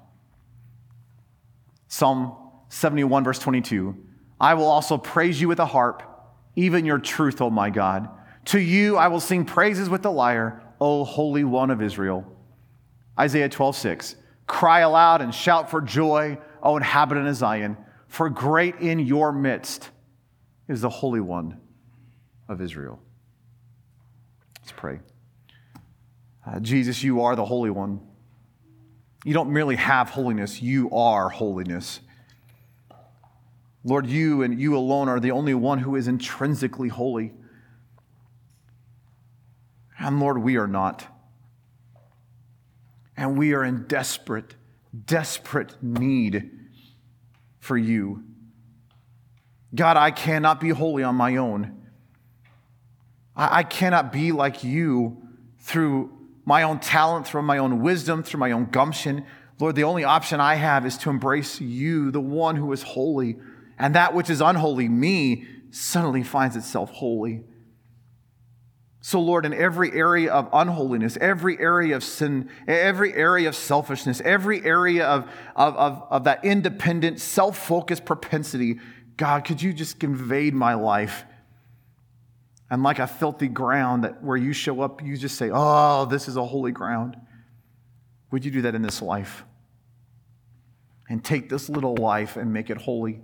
Psalm 1.89 2.33
71, 2.69 3.25
verse 3.25 3.39
22 3.39 3.95
I 4.39 4.53
will 4.53 4.67
also 4.67 4.97
praise 4.97 5.41
you 5.41 5.49
with 5.49 5.59
a 5.59 5.65
harp, 5.65 6.01
even 6.55 6.85
your 6.85 6.99
truth, 6.99 7.41
O 7.41 7.49
my 7.49 7.69
God. 7.69 8.07
To 8.45 8.59
you 8.59 8.95
I 8.95 9.09
will 9.09 9.19
sing 9.19 9.43
praises 9.43 9.89
with 9.89 10.01
the 10.01 10.11
lyre, 10.11 10.63
O 10.79 11.03
Holy 11.03 11.43
One 11.43 11.71
of 11.71 11.81
Israel. 11.81 12.25
Isaiah 13.19 13.49
12, 13.49 13.75
6. 13.75 14.15
Cry 14.45 14.79
aloud 14.79 15.21
and 15.21 15.35
shout 15.35 15.69
for 15.69 15.81
joy, 15.81 16.37
O 16.63 16.77
inhabitant 16.77 17.27
of 17.27 17.35
Zion, 17.35 17.75
for 18.07 18.29
great 18.29 18.75
in 18.75 18.99
your 18.99 19.31
midst 19.31 19.89
is 20.67 20.81
the 20.81 20.89
Holy 20.89 21.21
One 21.21 21.59
of 22.47 22.61
Israel. 22.61 22.99
Let's 24.59 24.71
pray. 24.71 24.99
Uh, 26.45 26.59
Jesus, 26.59 27.03
you 27.03 27.21
are 27.21 27.35
the 27.35 27.45
Holy 27.45 27.69
One. 27.69 28.01
You 29.23 29.33
don't 29.33 29.51
merely 29.51 29.75
have 29.75 30.09
holiness, 30.09 30.61
you 30.61 30.89
are 30.91 31.29
holiness. 31.29 31.99
Lord, 33.83 34.07
you 34.07 34.41
and 34.41 34.59
you 34.59 34.75
alone 34.75 35.07
are 35.07 35.19
the 35.19 35.31
only 35.31 35.53
one 35.53 35.79
who 35.79 35.95
is 35.95 36.07
intrinsically 36.07 36.89
holy. 36.89 37.33
And 39.97 40.19
Lord, 40.19 40.39
we 40.39 40.57
are 40.57 40.67
not. 40.67 41.07
And 43.15 43.37
we 43.37 43.53
are 43.53 43.63
in 43.63 43.85
desperate, 43.87 44.55
desperate 45.05 45.81
need 45.81 46.51
for 47.67 47.77
you. 47.77 48.23
God, 49.75 49.97
I 49.97 50.11
cannot 50.11 50.59
be 50.59 50.69
holy 50.69 51.03
on 51.03 51.15
my 51.15 51.35
own. 51.35 51.89
I, 53.35 53.59
I 53.59 53.63
cannot 53.63 54.11
be 54.11 54.31
like 54.31 54.63
you 54.63 55.21
through 55.59 56.11
my 56.45 56.63
own 56.63 56.79
talent, 56.79 57.27
through 57.27 57.41
my 57.41 57.57
own 57.57 57.81
wisdom, 57.81 58.23
through 58.23 58.39
my 58.39 58.51
own 58.51 58.65
gumption. 58.65 59.25
Lord, 59.59 59.75
the 59.75 59.83
only 59.83 60.05
option 60.05 60.39
I 60.39 60.55
have 60.55 60.85
is 60.85 60.97
to 60.99 61.09
embrace 61.09 61.59
you, 61.59 62.09
the 62.09 62.21
one 62.21 62.55
who 62.55 62.71
is 62.71 62.83
holy 62.83 63.37
and 63.77 63.93
that 63.95 64.13
which 64.13 64.29
is 64.29 64.41
unholy, 64.41 64.87
me, 64.87 65.45
suddenly 65.69 66.23
finds 66.23 66.55
itself 66.55 66.89
holy. 66.91 67.43
So, 68.99 69.19
Lord, 69.19 69.45
in 69.45 69.53
every 69.53 69.91
area 69.93 70.31
of 70.31 70.49
unholiness, 70.51 71.17
every 71.21 71.59
area 71.59 71.95
of 71.95 72.03
sin, 72.03 72.49
every 72.67 73.13
area 73.13 73.47
of 73.47 73.55
selfishness, 73.55 74.21
every 74.21 74.65
area 74.65 75.05
of, 75.05 75.29
of, 75.55 75.75
of, 75.75 76.03
of 76.09 76.23
that 76.23 76.43
independent, 76.43 77.19
self 77.19 77.57
focused 77.57 78.05
propensity, 78.05 78.79
God, 79.15 79.45
could 79.45 79.61
you 79.61 79.71
just 79.71 80.03
invade 80.03 80.53
my 80.53 80.73
life? 80.73 81.25
And 82.69 82.83
like 82.83 82.99
a 82.99 83.07
filthy 83.07 83.47
ground 83.47 84.03
that 84.03 84.23
where 84.23 84.35
you 84.35 84.51
show 84.51 84.81
up, 84.81 85.01
you 85.01 85.15
just 85.15 85.37
say, 85.37 85.49
Oh, 85.53 86.05
this 86.05 86.27
is 86.27 86.35
a 86.35 86.43
holy 86.43 86.71
ground. 86.71 87.15
Would 88.31 88.43
you 88.43 88.51
do 88.51 88.63
that 88.63 88.75
in 88.75 88.81
this 88.81 89.01
life? 89.01 89.43
And 91.09 91.23
take 91.23 91.49
this 91.49 91.69
little 91.69 91.95
life 91.95 92.35
and 92.35 92.51
make 92.51 92.69
it 92.69 92.77
holy. 92.77 93.21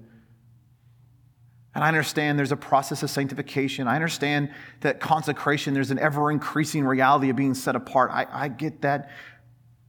And 1.76 1.84
I 1.84 1.88
understand 1.88 2.38
there's 2.38 2.52
a 2.52 2.58
process 2.58 3.02
of 3.02 3.10
sanctification. 3.10 3.88
I 3.88 3.96
understand 3.96 4.52
that 4.82 5.00
consecration, 5.00 5.74
there's 5.74 5.92
an 5.92 6.00
ever 6.00 6.30
increasing 6.30 6.84
reality 6.84 7.30
of 7.30 7.36
being 7.36 7.56
set 7.56 7.76
apart. 7.76 8.12
I, 8.12 8.28
I 8.32 8.48
get 8.48 8.82
that. 8.82 9.10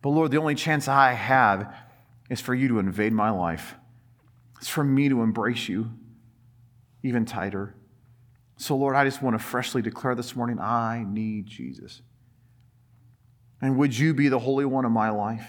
But 0.01 0.11
Lord, 0.11 0.31
the 0.31 0.39
only 0.39 0.55
chance 0.55 0.89
I 0.89 1.13
have 1.13 1.75
is 2.31 2.41
for 2.41 2.55
you 2.55 2.69
to 2.69 2.79
invade 2.79 3.13
my 3.13 3.31
life. 3.31 3.75
It's 4.59 4.69
for 4.69 4.83
me 4.83 5.11
to 5.11 5.23
embrace 5.23 5.69
you 5.69 5.91
even 7.03 7.27
tighter. 7.27 7.75
So, 8.57 8.77
Lord, 8.77 8.97
I 8.97 9.05
just 9.05 9.21
want 9.21 9.35
to 9.35 9.45
freshly 9.45 9.83
declare 9.83 10.15
this 10.15 10.35
morning 10.35 10.59
I 10.59 11.05
need 11.07 11.47
Jesus. 11.47 12.01
And 13.61 13.77
would 13.79 13.97
you 13.97 14.15
be 14.15 14.29
the 14.29 14.39
Holy 14.39 14.65
One 14.65 14.85
of 14.85 14.93
my 14.93 15.11
life? 15.11 15.47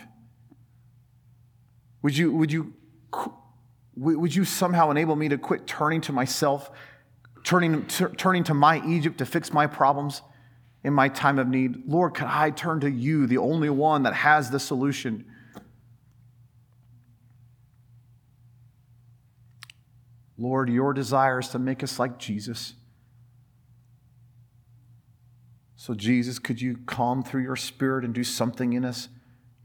Would 2.01 2.17
you, 2.17 2.31
would 2.33 2.51
you 2.51 2.73
would 3.95 4.35
you 4.35 4.45
somehow 4.45 4.91
enable 4.91 5.15
me 5.15 5.29
to 5.29 5.37
quit 5.37 5.65
turning 5.67 6.01
to 6.01 6.11
myself, 6.11 6.69
turning, 7.43 7.85
t- 7.85 8.05
turning 8.17 8.43
to 8.45 8.53
my 8.53 8.85
Egypt 8.85 9.17
to 9.19 9.25
fix 9.25 9.53
my 9.53 9.67
problems 9.67 10.21
in 10.83 10.93
my 10.93 11.07
time 11.09 11.39
of 11.39 11.47
need? 11.47 11.83
Lord, 11.87 12.13
could 12.13 12.27
I 12.27 12.49
turn 12.49 12.81
to 12.81 12.89
you, 12.89 13.27
the 13.27 13.37
only 13.37 13.69
one 13.69 14.03
that 14.03 14.13
has 14.13 14.51
the 14.51 14.59
solution? 14.59 15.25
Lord, 20.37 20.69
your 20.69 20.93
desire 20.93 21.39
is 21.39 21.49
to 21.49 21.59
make 21.59 21.81
us 21.81 21.97
like 21.97 22.19
Jesus. 22.19 22.73
So, 25.77 25.93
Jesus, 25.93 26.39
could 26.39 26.61
you 26.61 26.77
come 26.85 27.23
through 27.23 27.43
your 27.43 27.55
spirit 27.55 28.03
and 28.03 28.13
do 28.13 28.23
something 28.23 28.73
in 28.73 28.83
us 28.83 29.07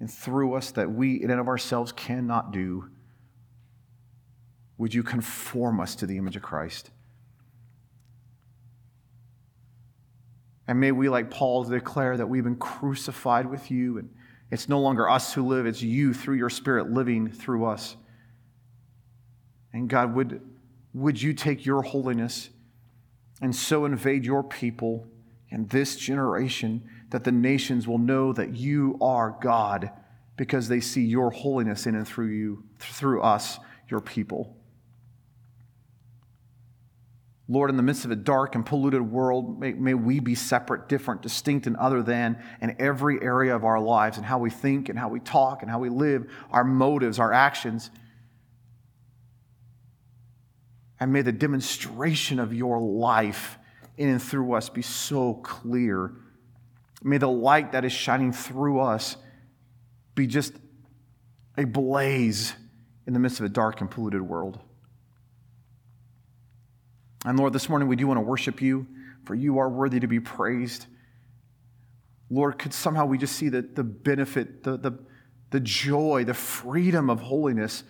and 0.00 0.10
through 0.10 0.54
us 0.54 0.70
that 0.72 0.90
we 0.90 1.22
in 1.22 1.30
and 1.30 1.38
of 1.38 1.46
ourselves 1.46 1.92
cannot 1.92 2.52
do. 2.52 2.90
Would 4.80 4.94
you 4.94 5.02
conform 5.02 5.78
us 5.78 5.94
to 5.96 6.06
the 6.06 6.16
image 6.16 6.36
of 6.36 6.42
Christ? 6.42 6.90
And 10.66 10.80
may 10.80 10.90
we, 10.90 11.10
like 11.10 11.30
Paul, 11.30 11.64
declare 11.64 12.16
that 12.16 12.26
we've 12.26 12.44
been 12.44 12.56
crucified 12.56 13.44
with 13.44 13.70
you, 13.70 13.98
and 13.98 14.08
it's 14.50 14.70
no 14.70 14.80
longer 14.80 15.06
us 15.06 15.34
who 15.34 15.46
live, 15.46 15.66
it's 15.66 15.82
you 15.82 16.14
through 16.14 16.36
your 16.36 16.48
Spirit 16.48 16.90
living 16.90 17.30
through 17.30 17.66
us. 17.66 17.94
And 19.74 19.86
God, 19.86 20.14
would, 20.14 20.40
would 20.94 21.20
you 21.20 21.34
take 21.34 21.66
your 21.66 21.82
holiness 21.82 22.48
and 23.42 23.54
so 23.54 23.84
invade 23.84 24.24
your 24.24 24.42
people 24.42 25.06
and 25.50 25.68
this 25.68 25.94
generation 25.94 26.88
that 27.10 27.24
the 27.24 27.32
nations 27.32 27.86
will 27.86 27.98
know 27.98 28.32
that 28.32 28.56
you 28.56 28.96
are 29.02 29.36
God 29.42 29.90
because 30.38 30.68
they 30.68 30.80
see 30.80 31.04
your 31.04 31.32
holiness 31.32 31.86
in 31.86 31.94
and 31.94 32.08
through 32.08 32.28
you, 32.28 32.64
through 32.78 33.20
us, 33.20 33.58
your 33.90 34.00
people. 34.00 34.56
Lord, 37.50 37.68
in 37.68 37.76
the 37.76 37.82
midst 37.82 38.04
of 38.04 38.12
a 38.12 38.16
dark 38.16 38.54
and 38.54 38.64
polluted 38.64 39.02
world, 39.02 39.58
may, 39.58 39.72
may, 39.72 39.92
we 39.92 40.20
be 40.20 40.36
separate, 40.36 40.88
different, 40.88 41.20
distinct, 41.20 41.66
and 41.66 41.76
other 41.76 42.00
than 42.00 42.40
in 42.60 42.76
every 42.78 43.20
area 43.20 43.56
of 43.56 43.64
our 43.64 43.80
lives 43.80 44.18
and 44.18 44.24
how 44.24 44.38
we 44.38 44.50
think 44.50 44.88
and 44.88 44.96
how 44.96 45.08
we 45.08 45.18
talk 45.18 45.62
and 45.62 45.68
how 45.68 45.80
we 45.80 45.88
live, 45.88 46.30
our 46.52 46.62
motives, 46.62 47.18
our 47.18 47.32
actions. 47.32 47.90
And 51.00 51.12
may 51.12 51.22
the 51.22 51.32
demonstration 51.32 52.38
of 52.38 52.54
your 52.54 52.78
life 52.78 53.58
in 53.96 54.08
and 54.08 54.22
through 54.22 54.52
us 54.52 54.68
be 54.68 54.82
so 54.82 55.34
clear. 55.34 56.12
May 57.02 57.18
the 57.18 57.28
light 57.28 57.72
that 57.72 57.84
is 57.84 57.90
shining 57.90 58.32
through 58.32 58.78
us 58.78 59.16
be 60.14 60.28
just 60.28 60.52
a 61.58 61.64
blaze 61.64 62.54
in 63.08 63.12
the 63.12 63.18
midst 63.18 63.40
of 63.40 63.46
a 63.46 63.48
dark 63.48 63.80
and 63.80 63.90
polluted 63.90 64.22
world. 64.22 64.60
And 67.24 67.38
Lord, 67.38 67.52
this 67.52 67.68
morning 67.68 67.88
we 67.88 67.96
do 67.96 68.06
want 68.06 68.18
to 68.18 68.22
worship 68.22 68.62
you, 68.62 68.86
for 69.24 69.34
you 69.34 69.58
are 69.58 69.68
worthy 69.68 70.00
to 70.00 70.06
be 70.06 70.20
praised. 70.20 70.86
Lord, 72.30 72.58
could 72.58 72.72
somehow 72.72 73.06
we 73.06 73.18
just 73.18 73.36
see 73.36 73.48
the, 73.48 73.62
the 73.62 73.84
benefit, 73.84 74.62
the, 74.62 74.76
the, 74.76 74.98
the 75.50 75.60
joy, 75.60 76.24
the 76.24 76.34
freedom 76.34 77.10
of 77.10 77.20
holiness. 77.20 77.82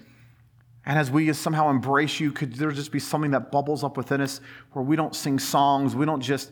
And 0.85 0.99
as 0.99 1.11
we 1.11 1.33
somehow 1.33 1.71
embrace 1.71 2.19
you, 2.19 2.33
could 2.33 2.55
there 2.55 2.71
just 2.73 2.91
be 2.91 2.99
something 2.99 3.31
that 3.33 3.53
bubbles 3.53 3.85
up 3.85 3.97
within 3.97 4.21
us 4.21 4.41
where 4.73 4.85
we 4.85 4.97
don't 4.97 5.15
sing 5.15 5.39
songs, 5.39 5.95
we 5.95 6.07
don't 6.07 6.23
just 6.23 6.51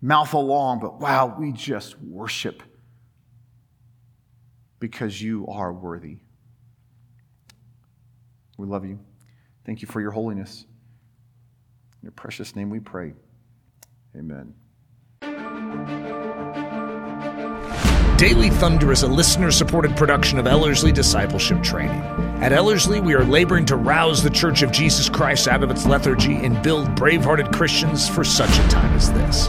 mouth 0.00 0.32
along, 0.32 0.80
but 0.80 1.00
wow, 1.00 1.36
we 1.38 1.52
just 1.52 2.00
worship 2.00 2.62
because 4.78 5.20
you 5.20 5.46
are 5.48 5.72
worthy. 5.72 6.18
We 8.56 8.66
love 8.66 8.84
you. 8.84 9.00
Thank 9.64 9.82
you 9.82 9.88
for 9.88 10.00
your 10.00 10.10
holiness. 10.10 10.66
In 12.02 12.06
your 12.06 12.12
precious 12.12 12.56
name 12.56 12.68
we 12.68 12.80
pray. 12.80 13.14
Amen. 14.16 14.54
Daily 18.16 18.50
Thunder 18.50 18.90
is 18.90 19.04
a 19.04 19.08
listener 19.08 19.52
supported 19.52 19.96
production 19.96 20.40
of 20.40 20.48
Ellerslie 20.48 20.90
Discipleship 20.90 21.62
Training. 21.62 22.00
At 22.42 22.52
Ellerslie, 22.52 23.00
we 23.00 23.14
are 23.14 23.24
laboring 23.24 23.64
to 23.66 23.76
rouse 23.76 24.20
the 24.20 24.30
Church 24.30 24.62
of 24.62 24.72
Jesus 24.72 25.08
Christ 25.08 25.46
out 25.46 25.62
of 25.62 25.70
its 25.70 25.86
lethargy 25.86 26.34
and 26.34 26.60
build 26.60 26.92
brave 26.96 27.22
hearted 27.22 27.52
Christians 27.52 28.08
for 28.08 28.24
such 28.24 28.50
a 28.50 28.68
time 28.68 28.92
as 28.94 29.12
this. 29.12 29.48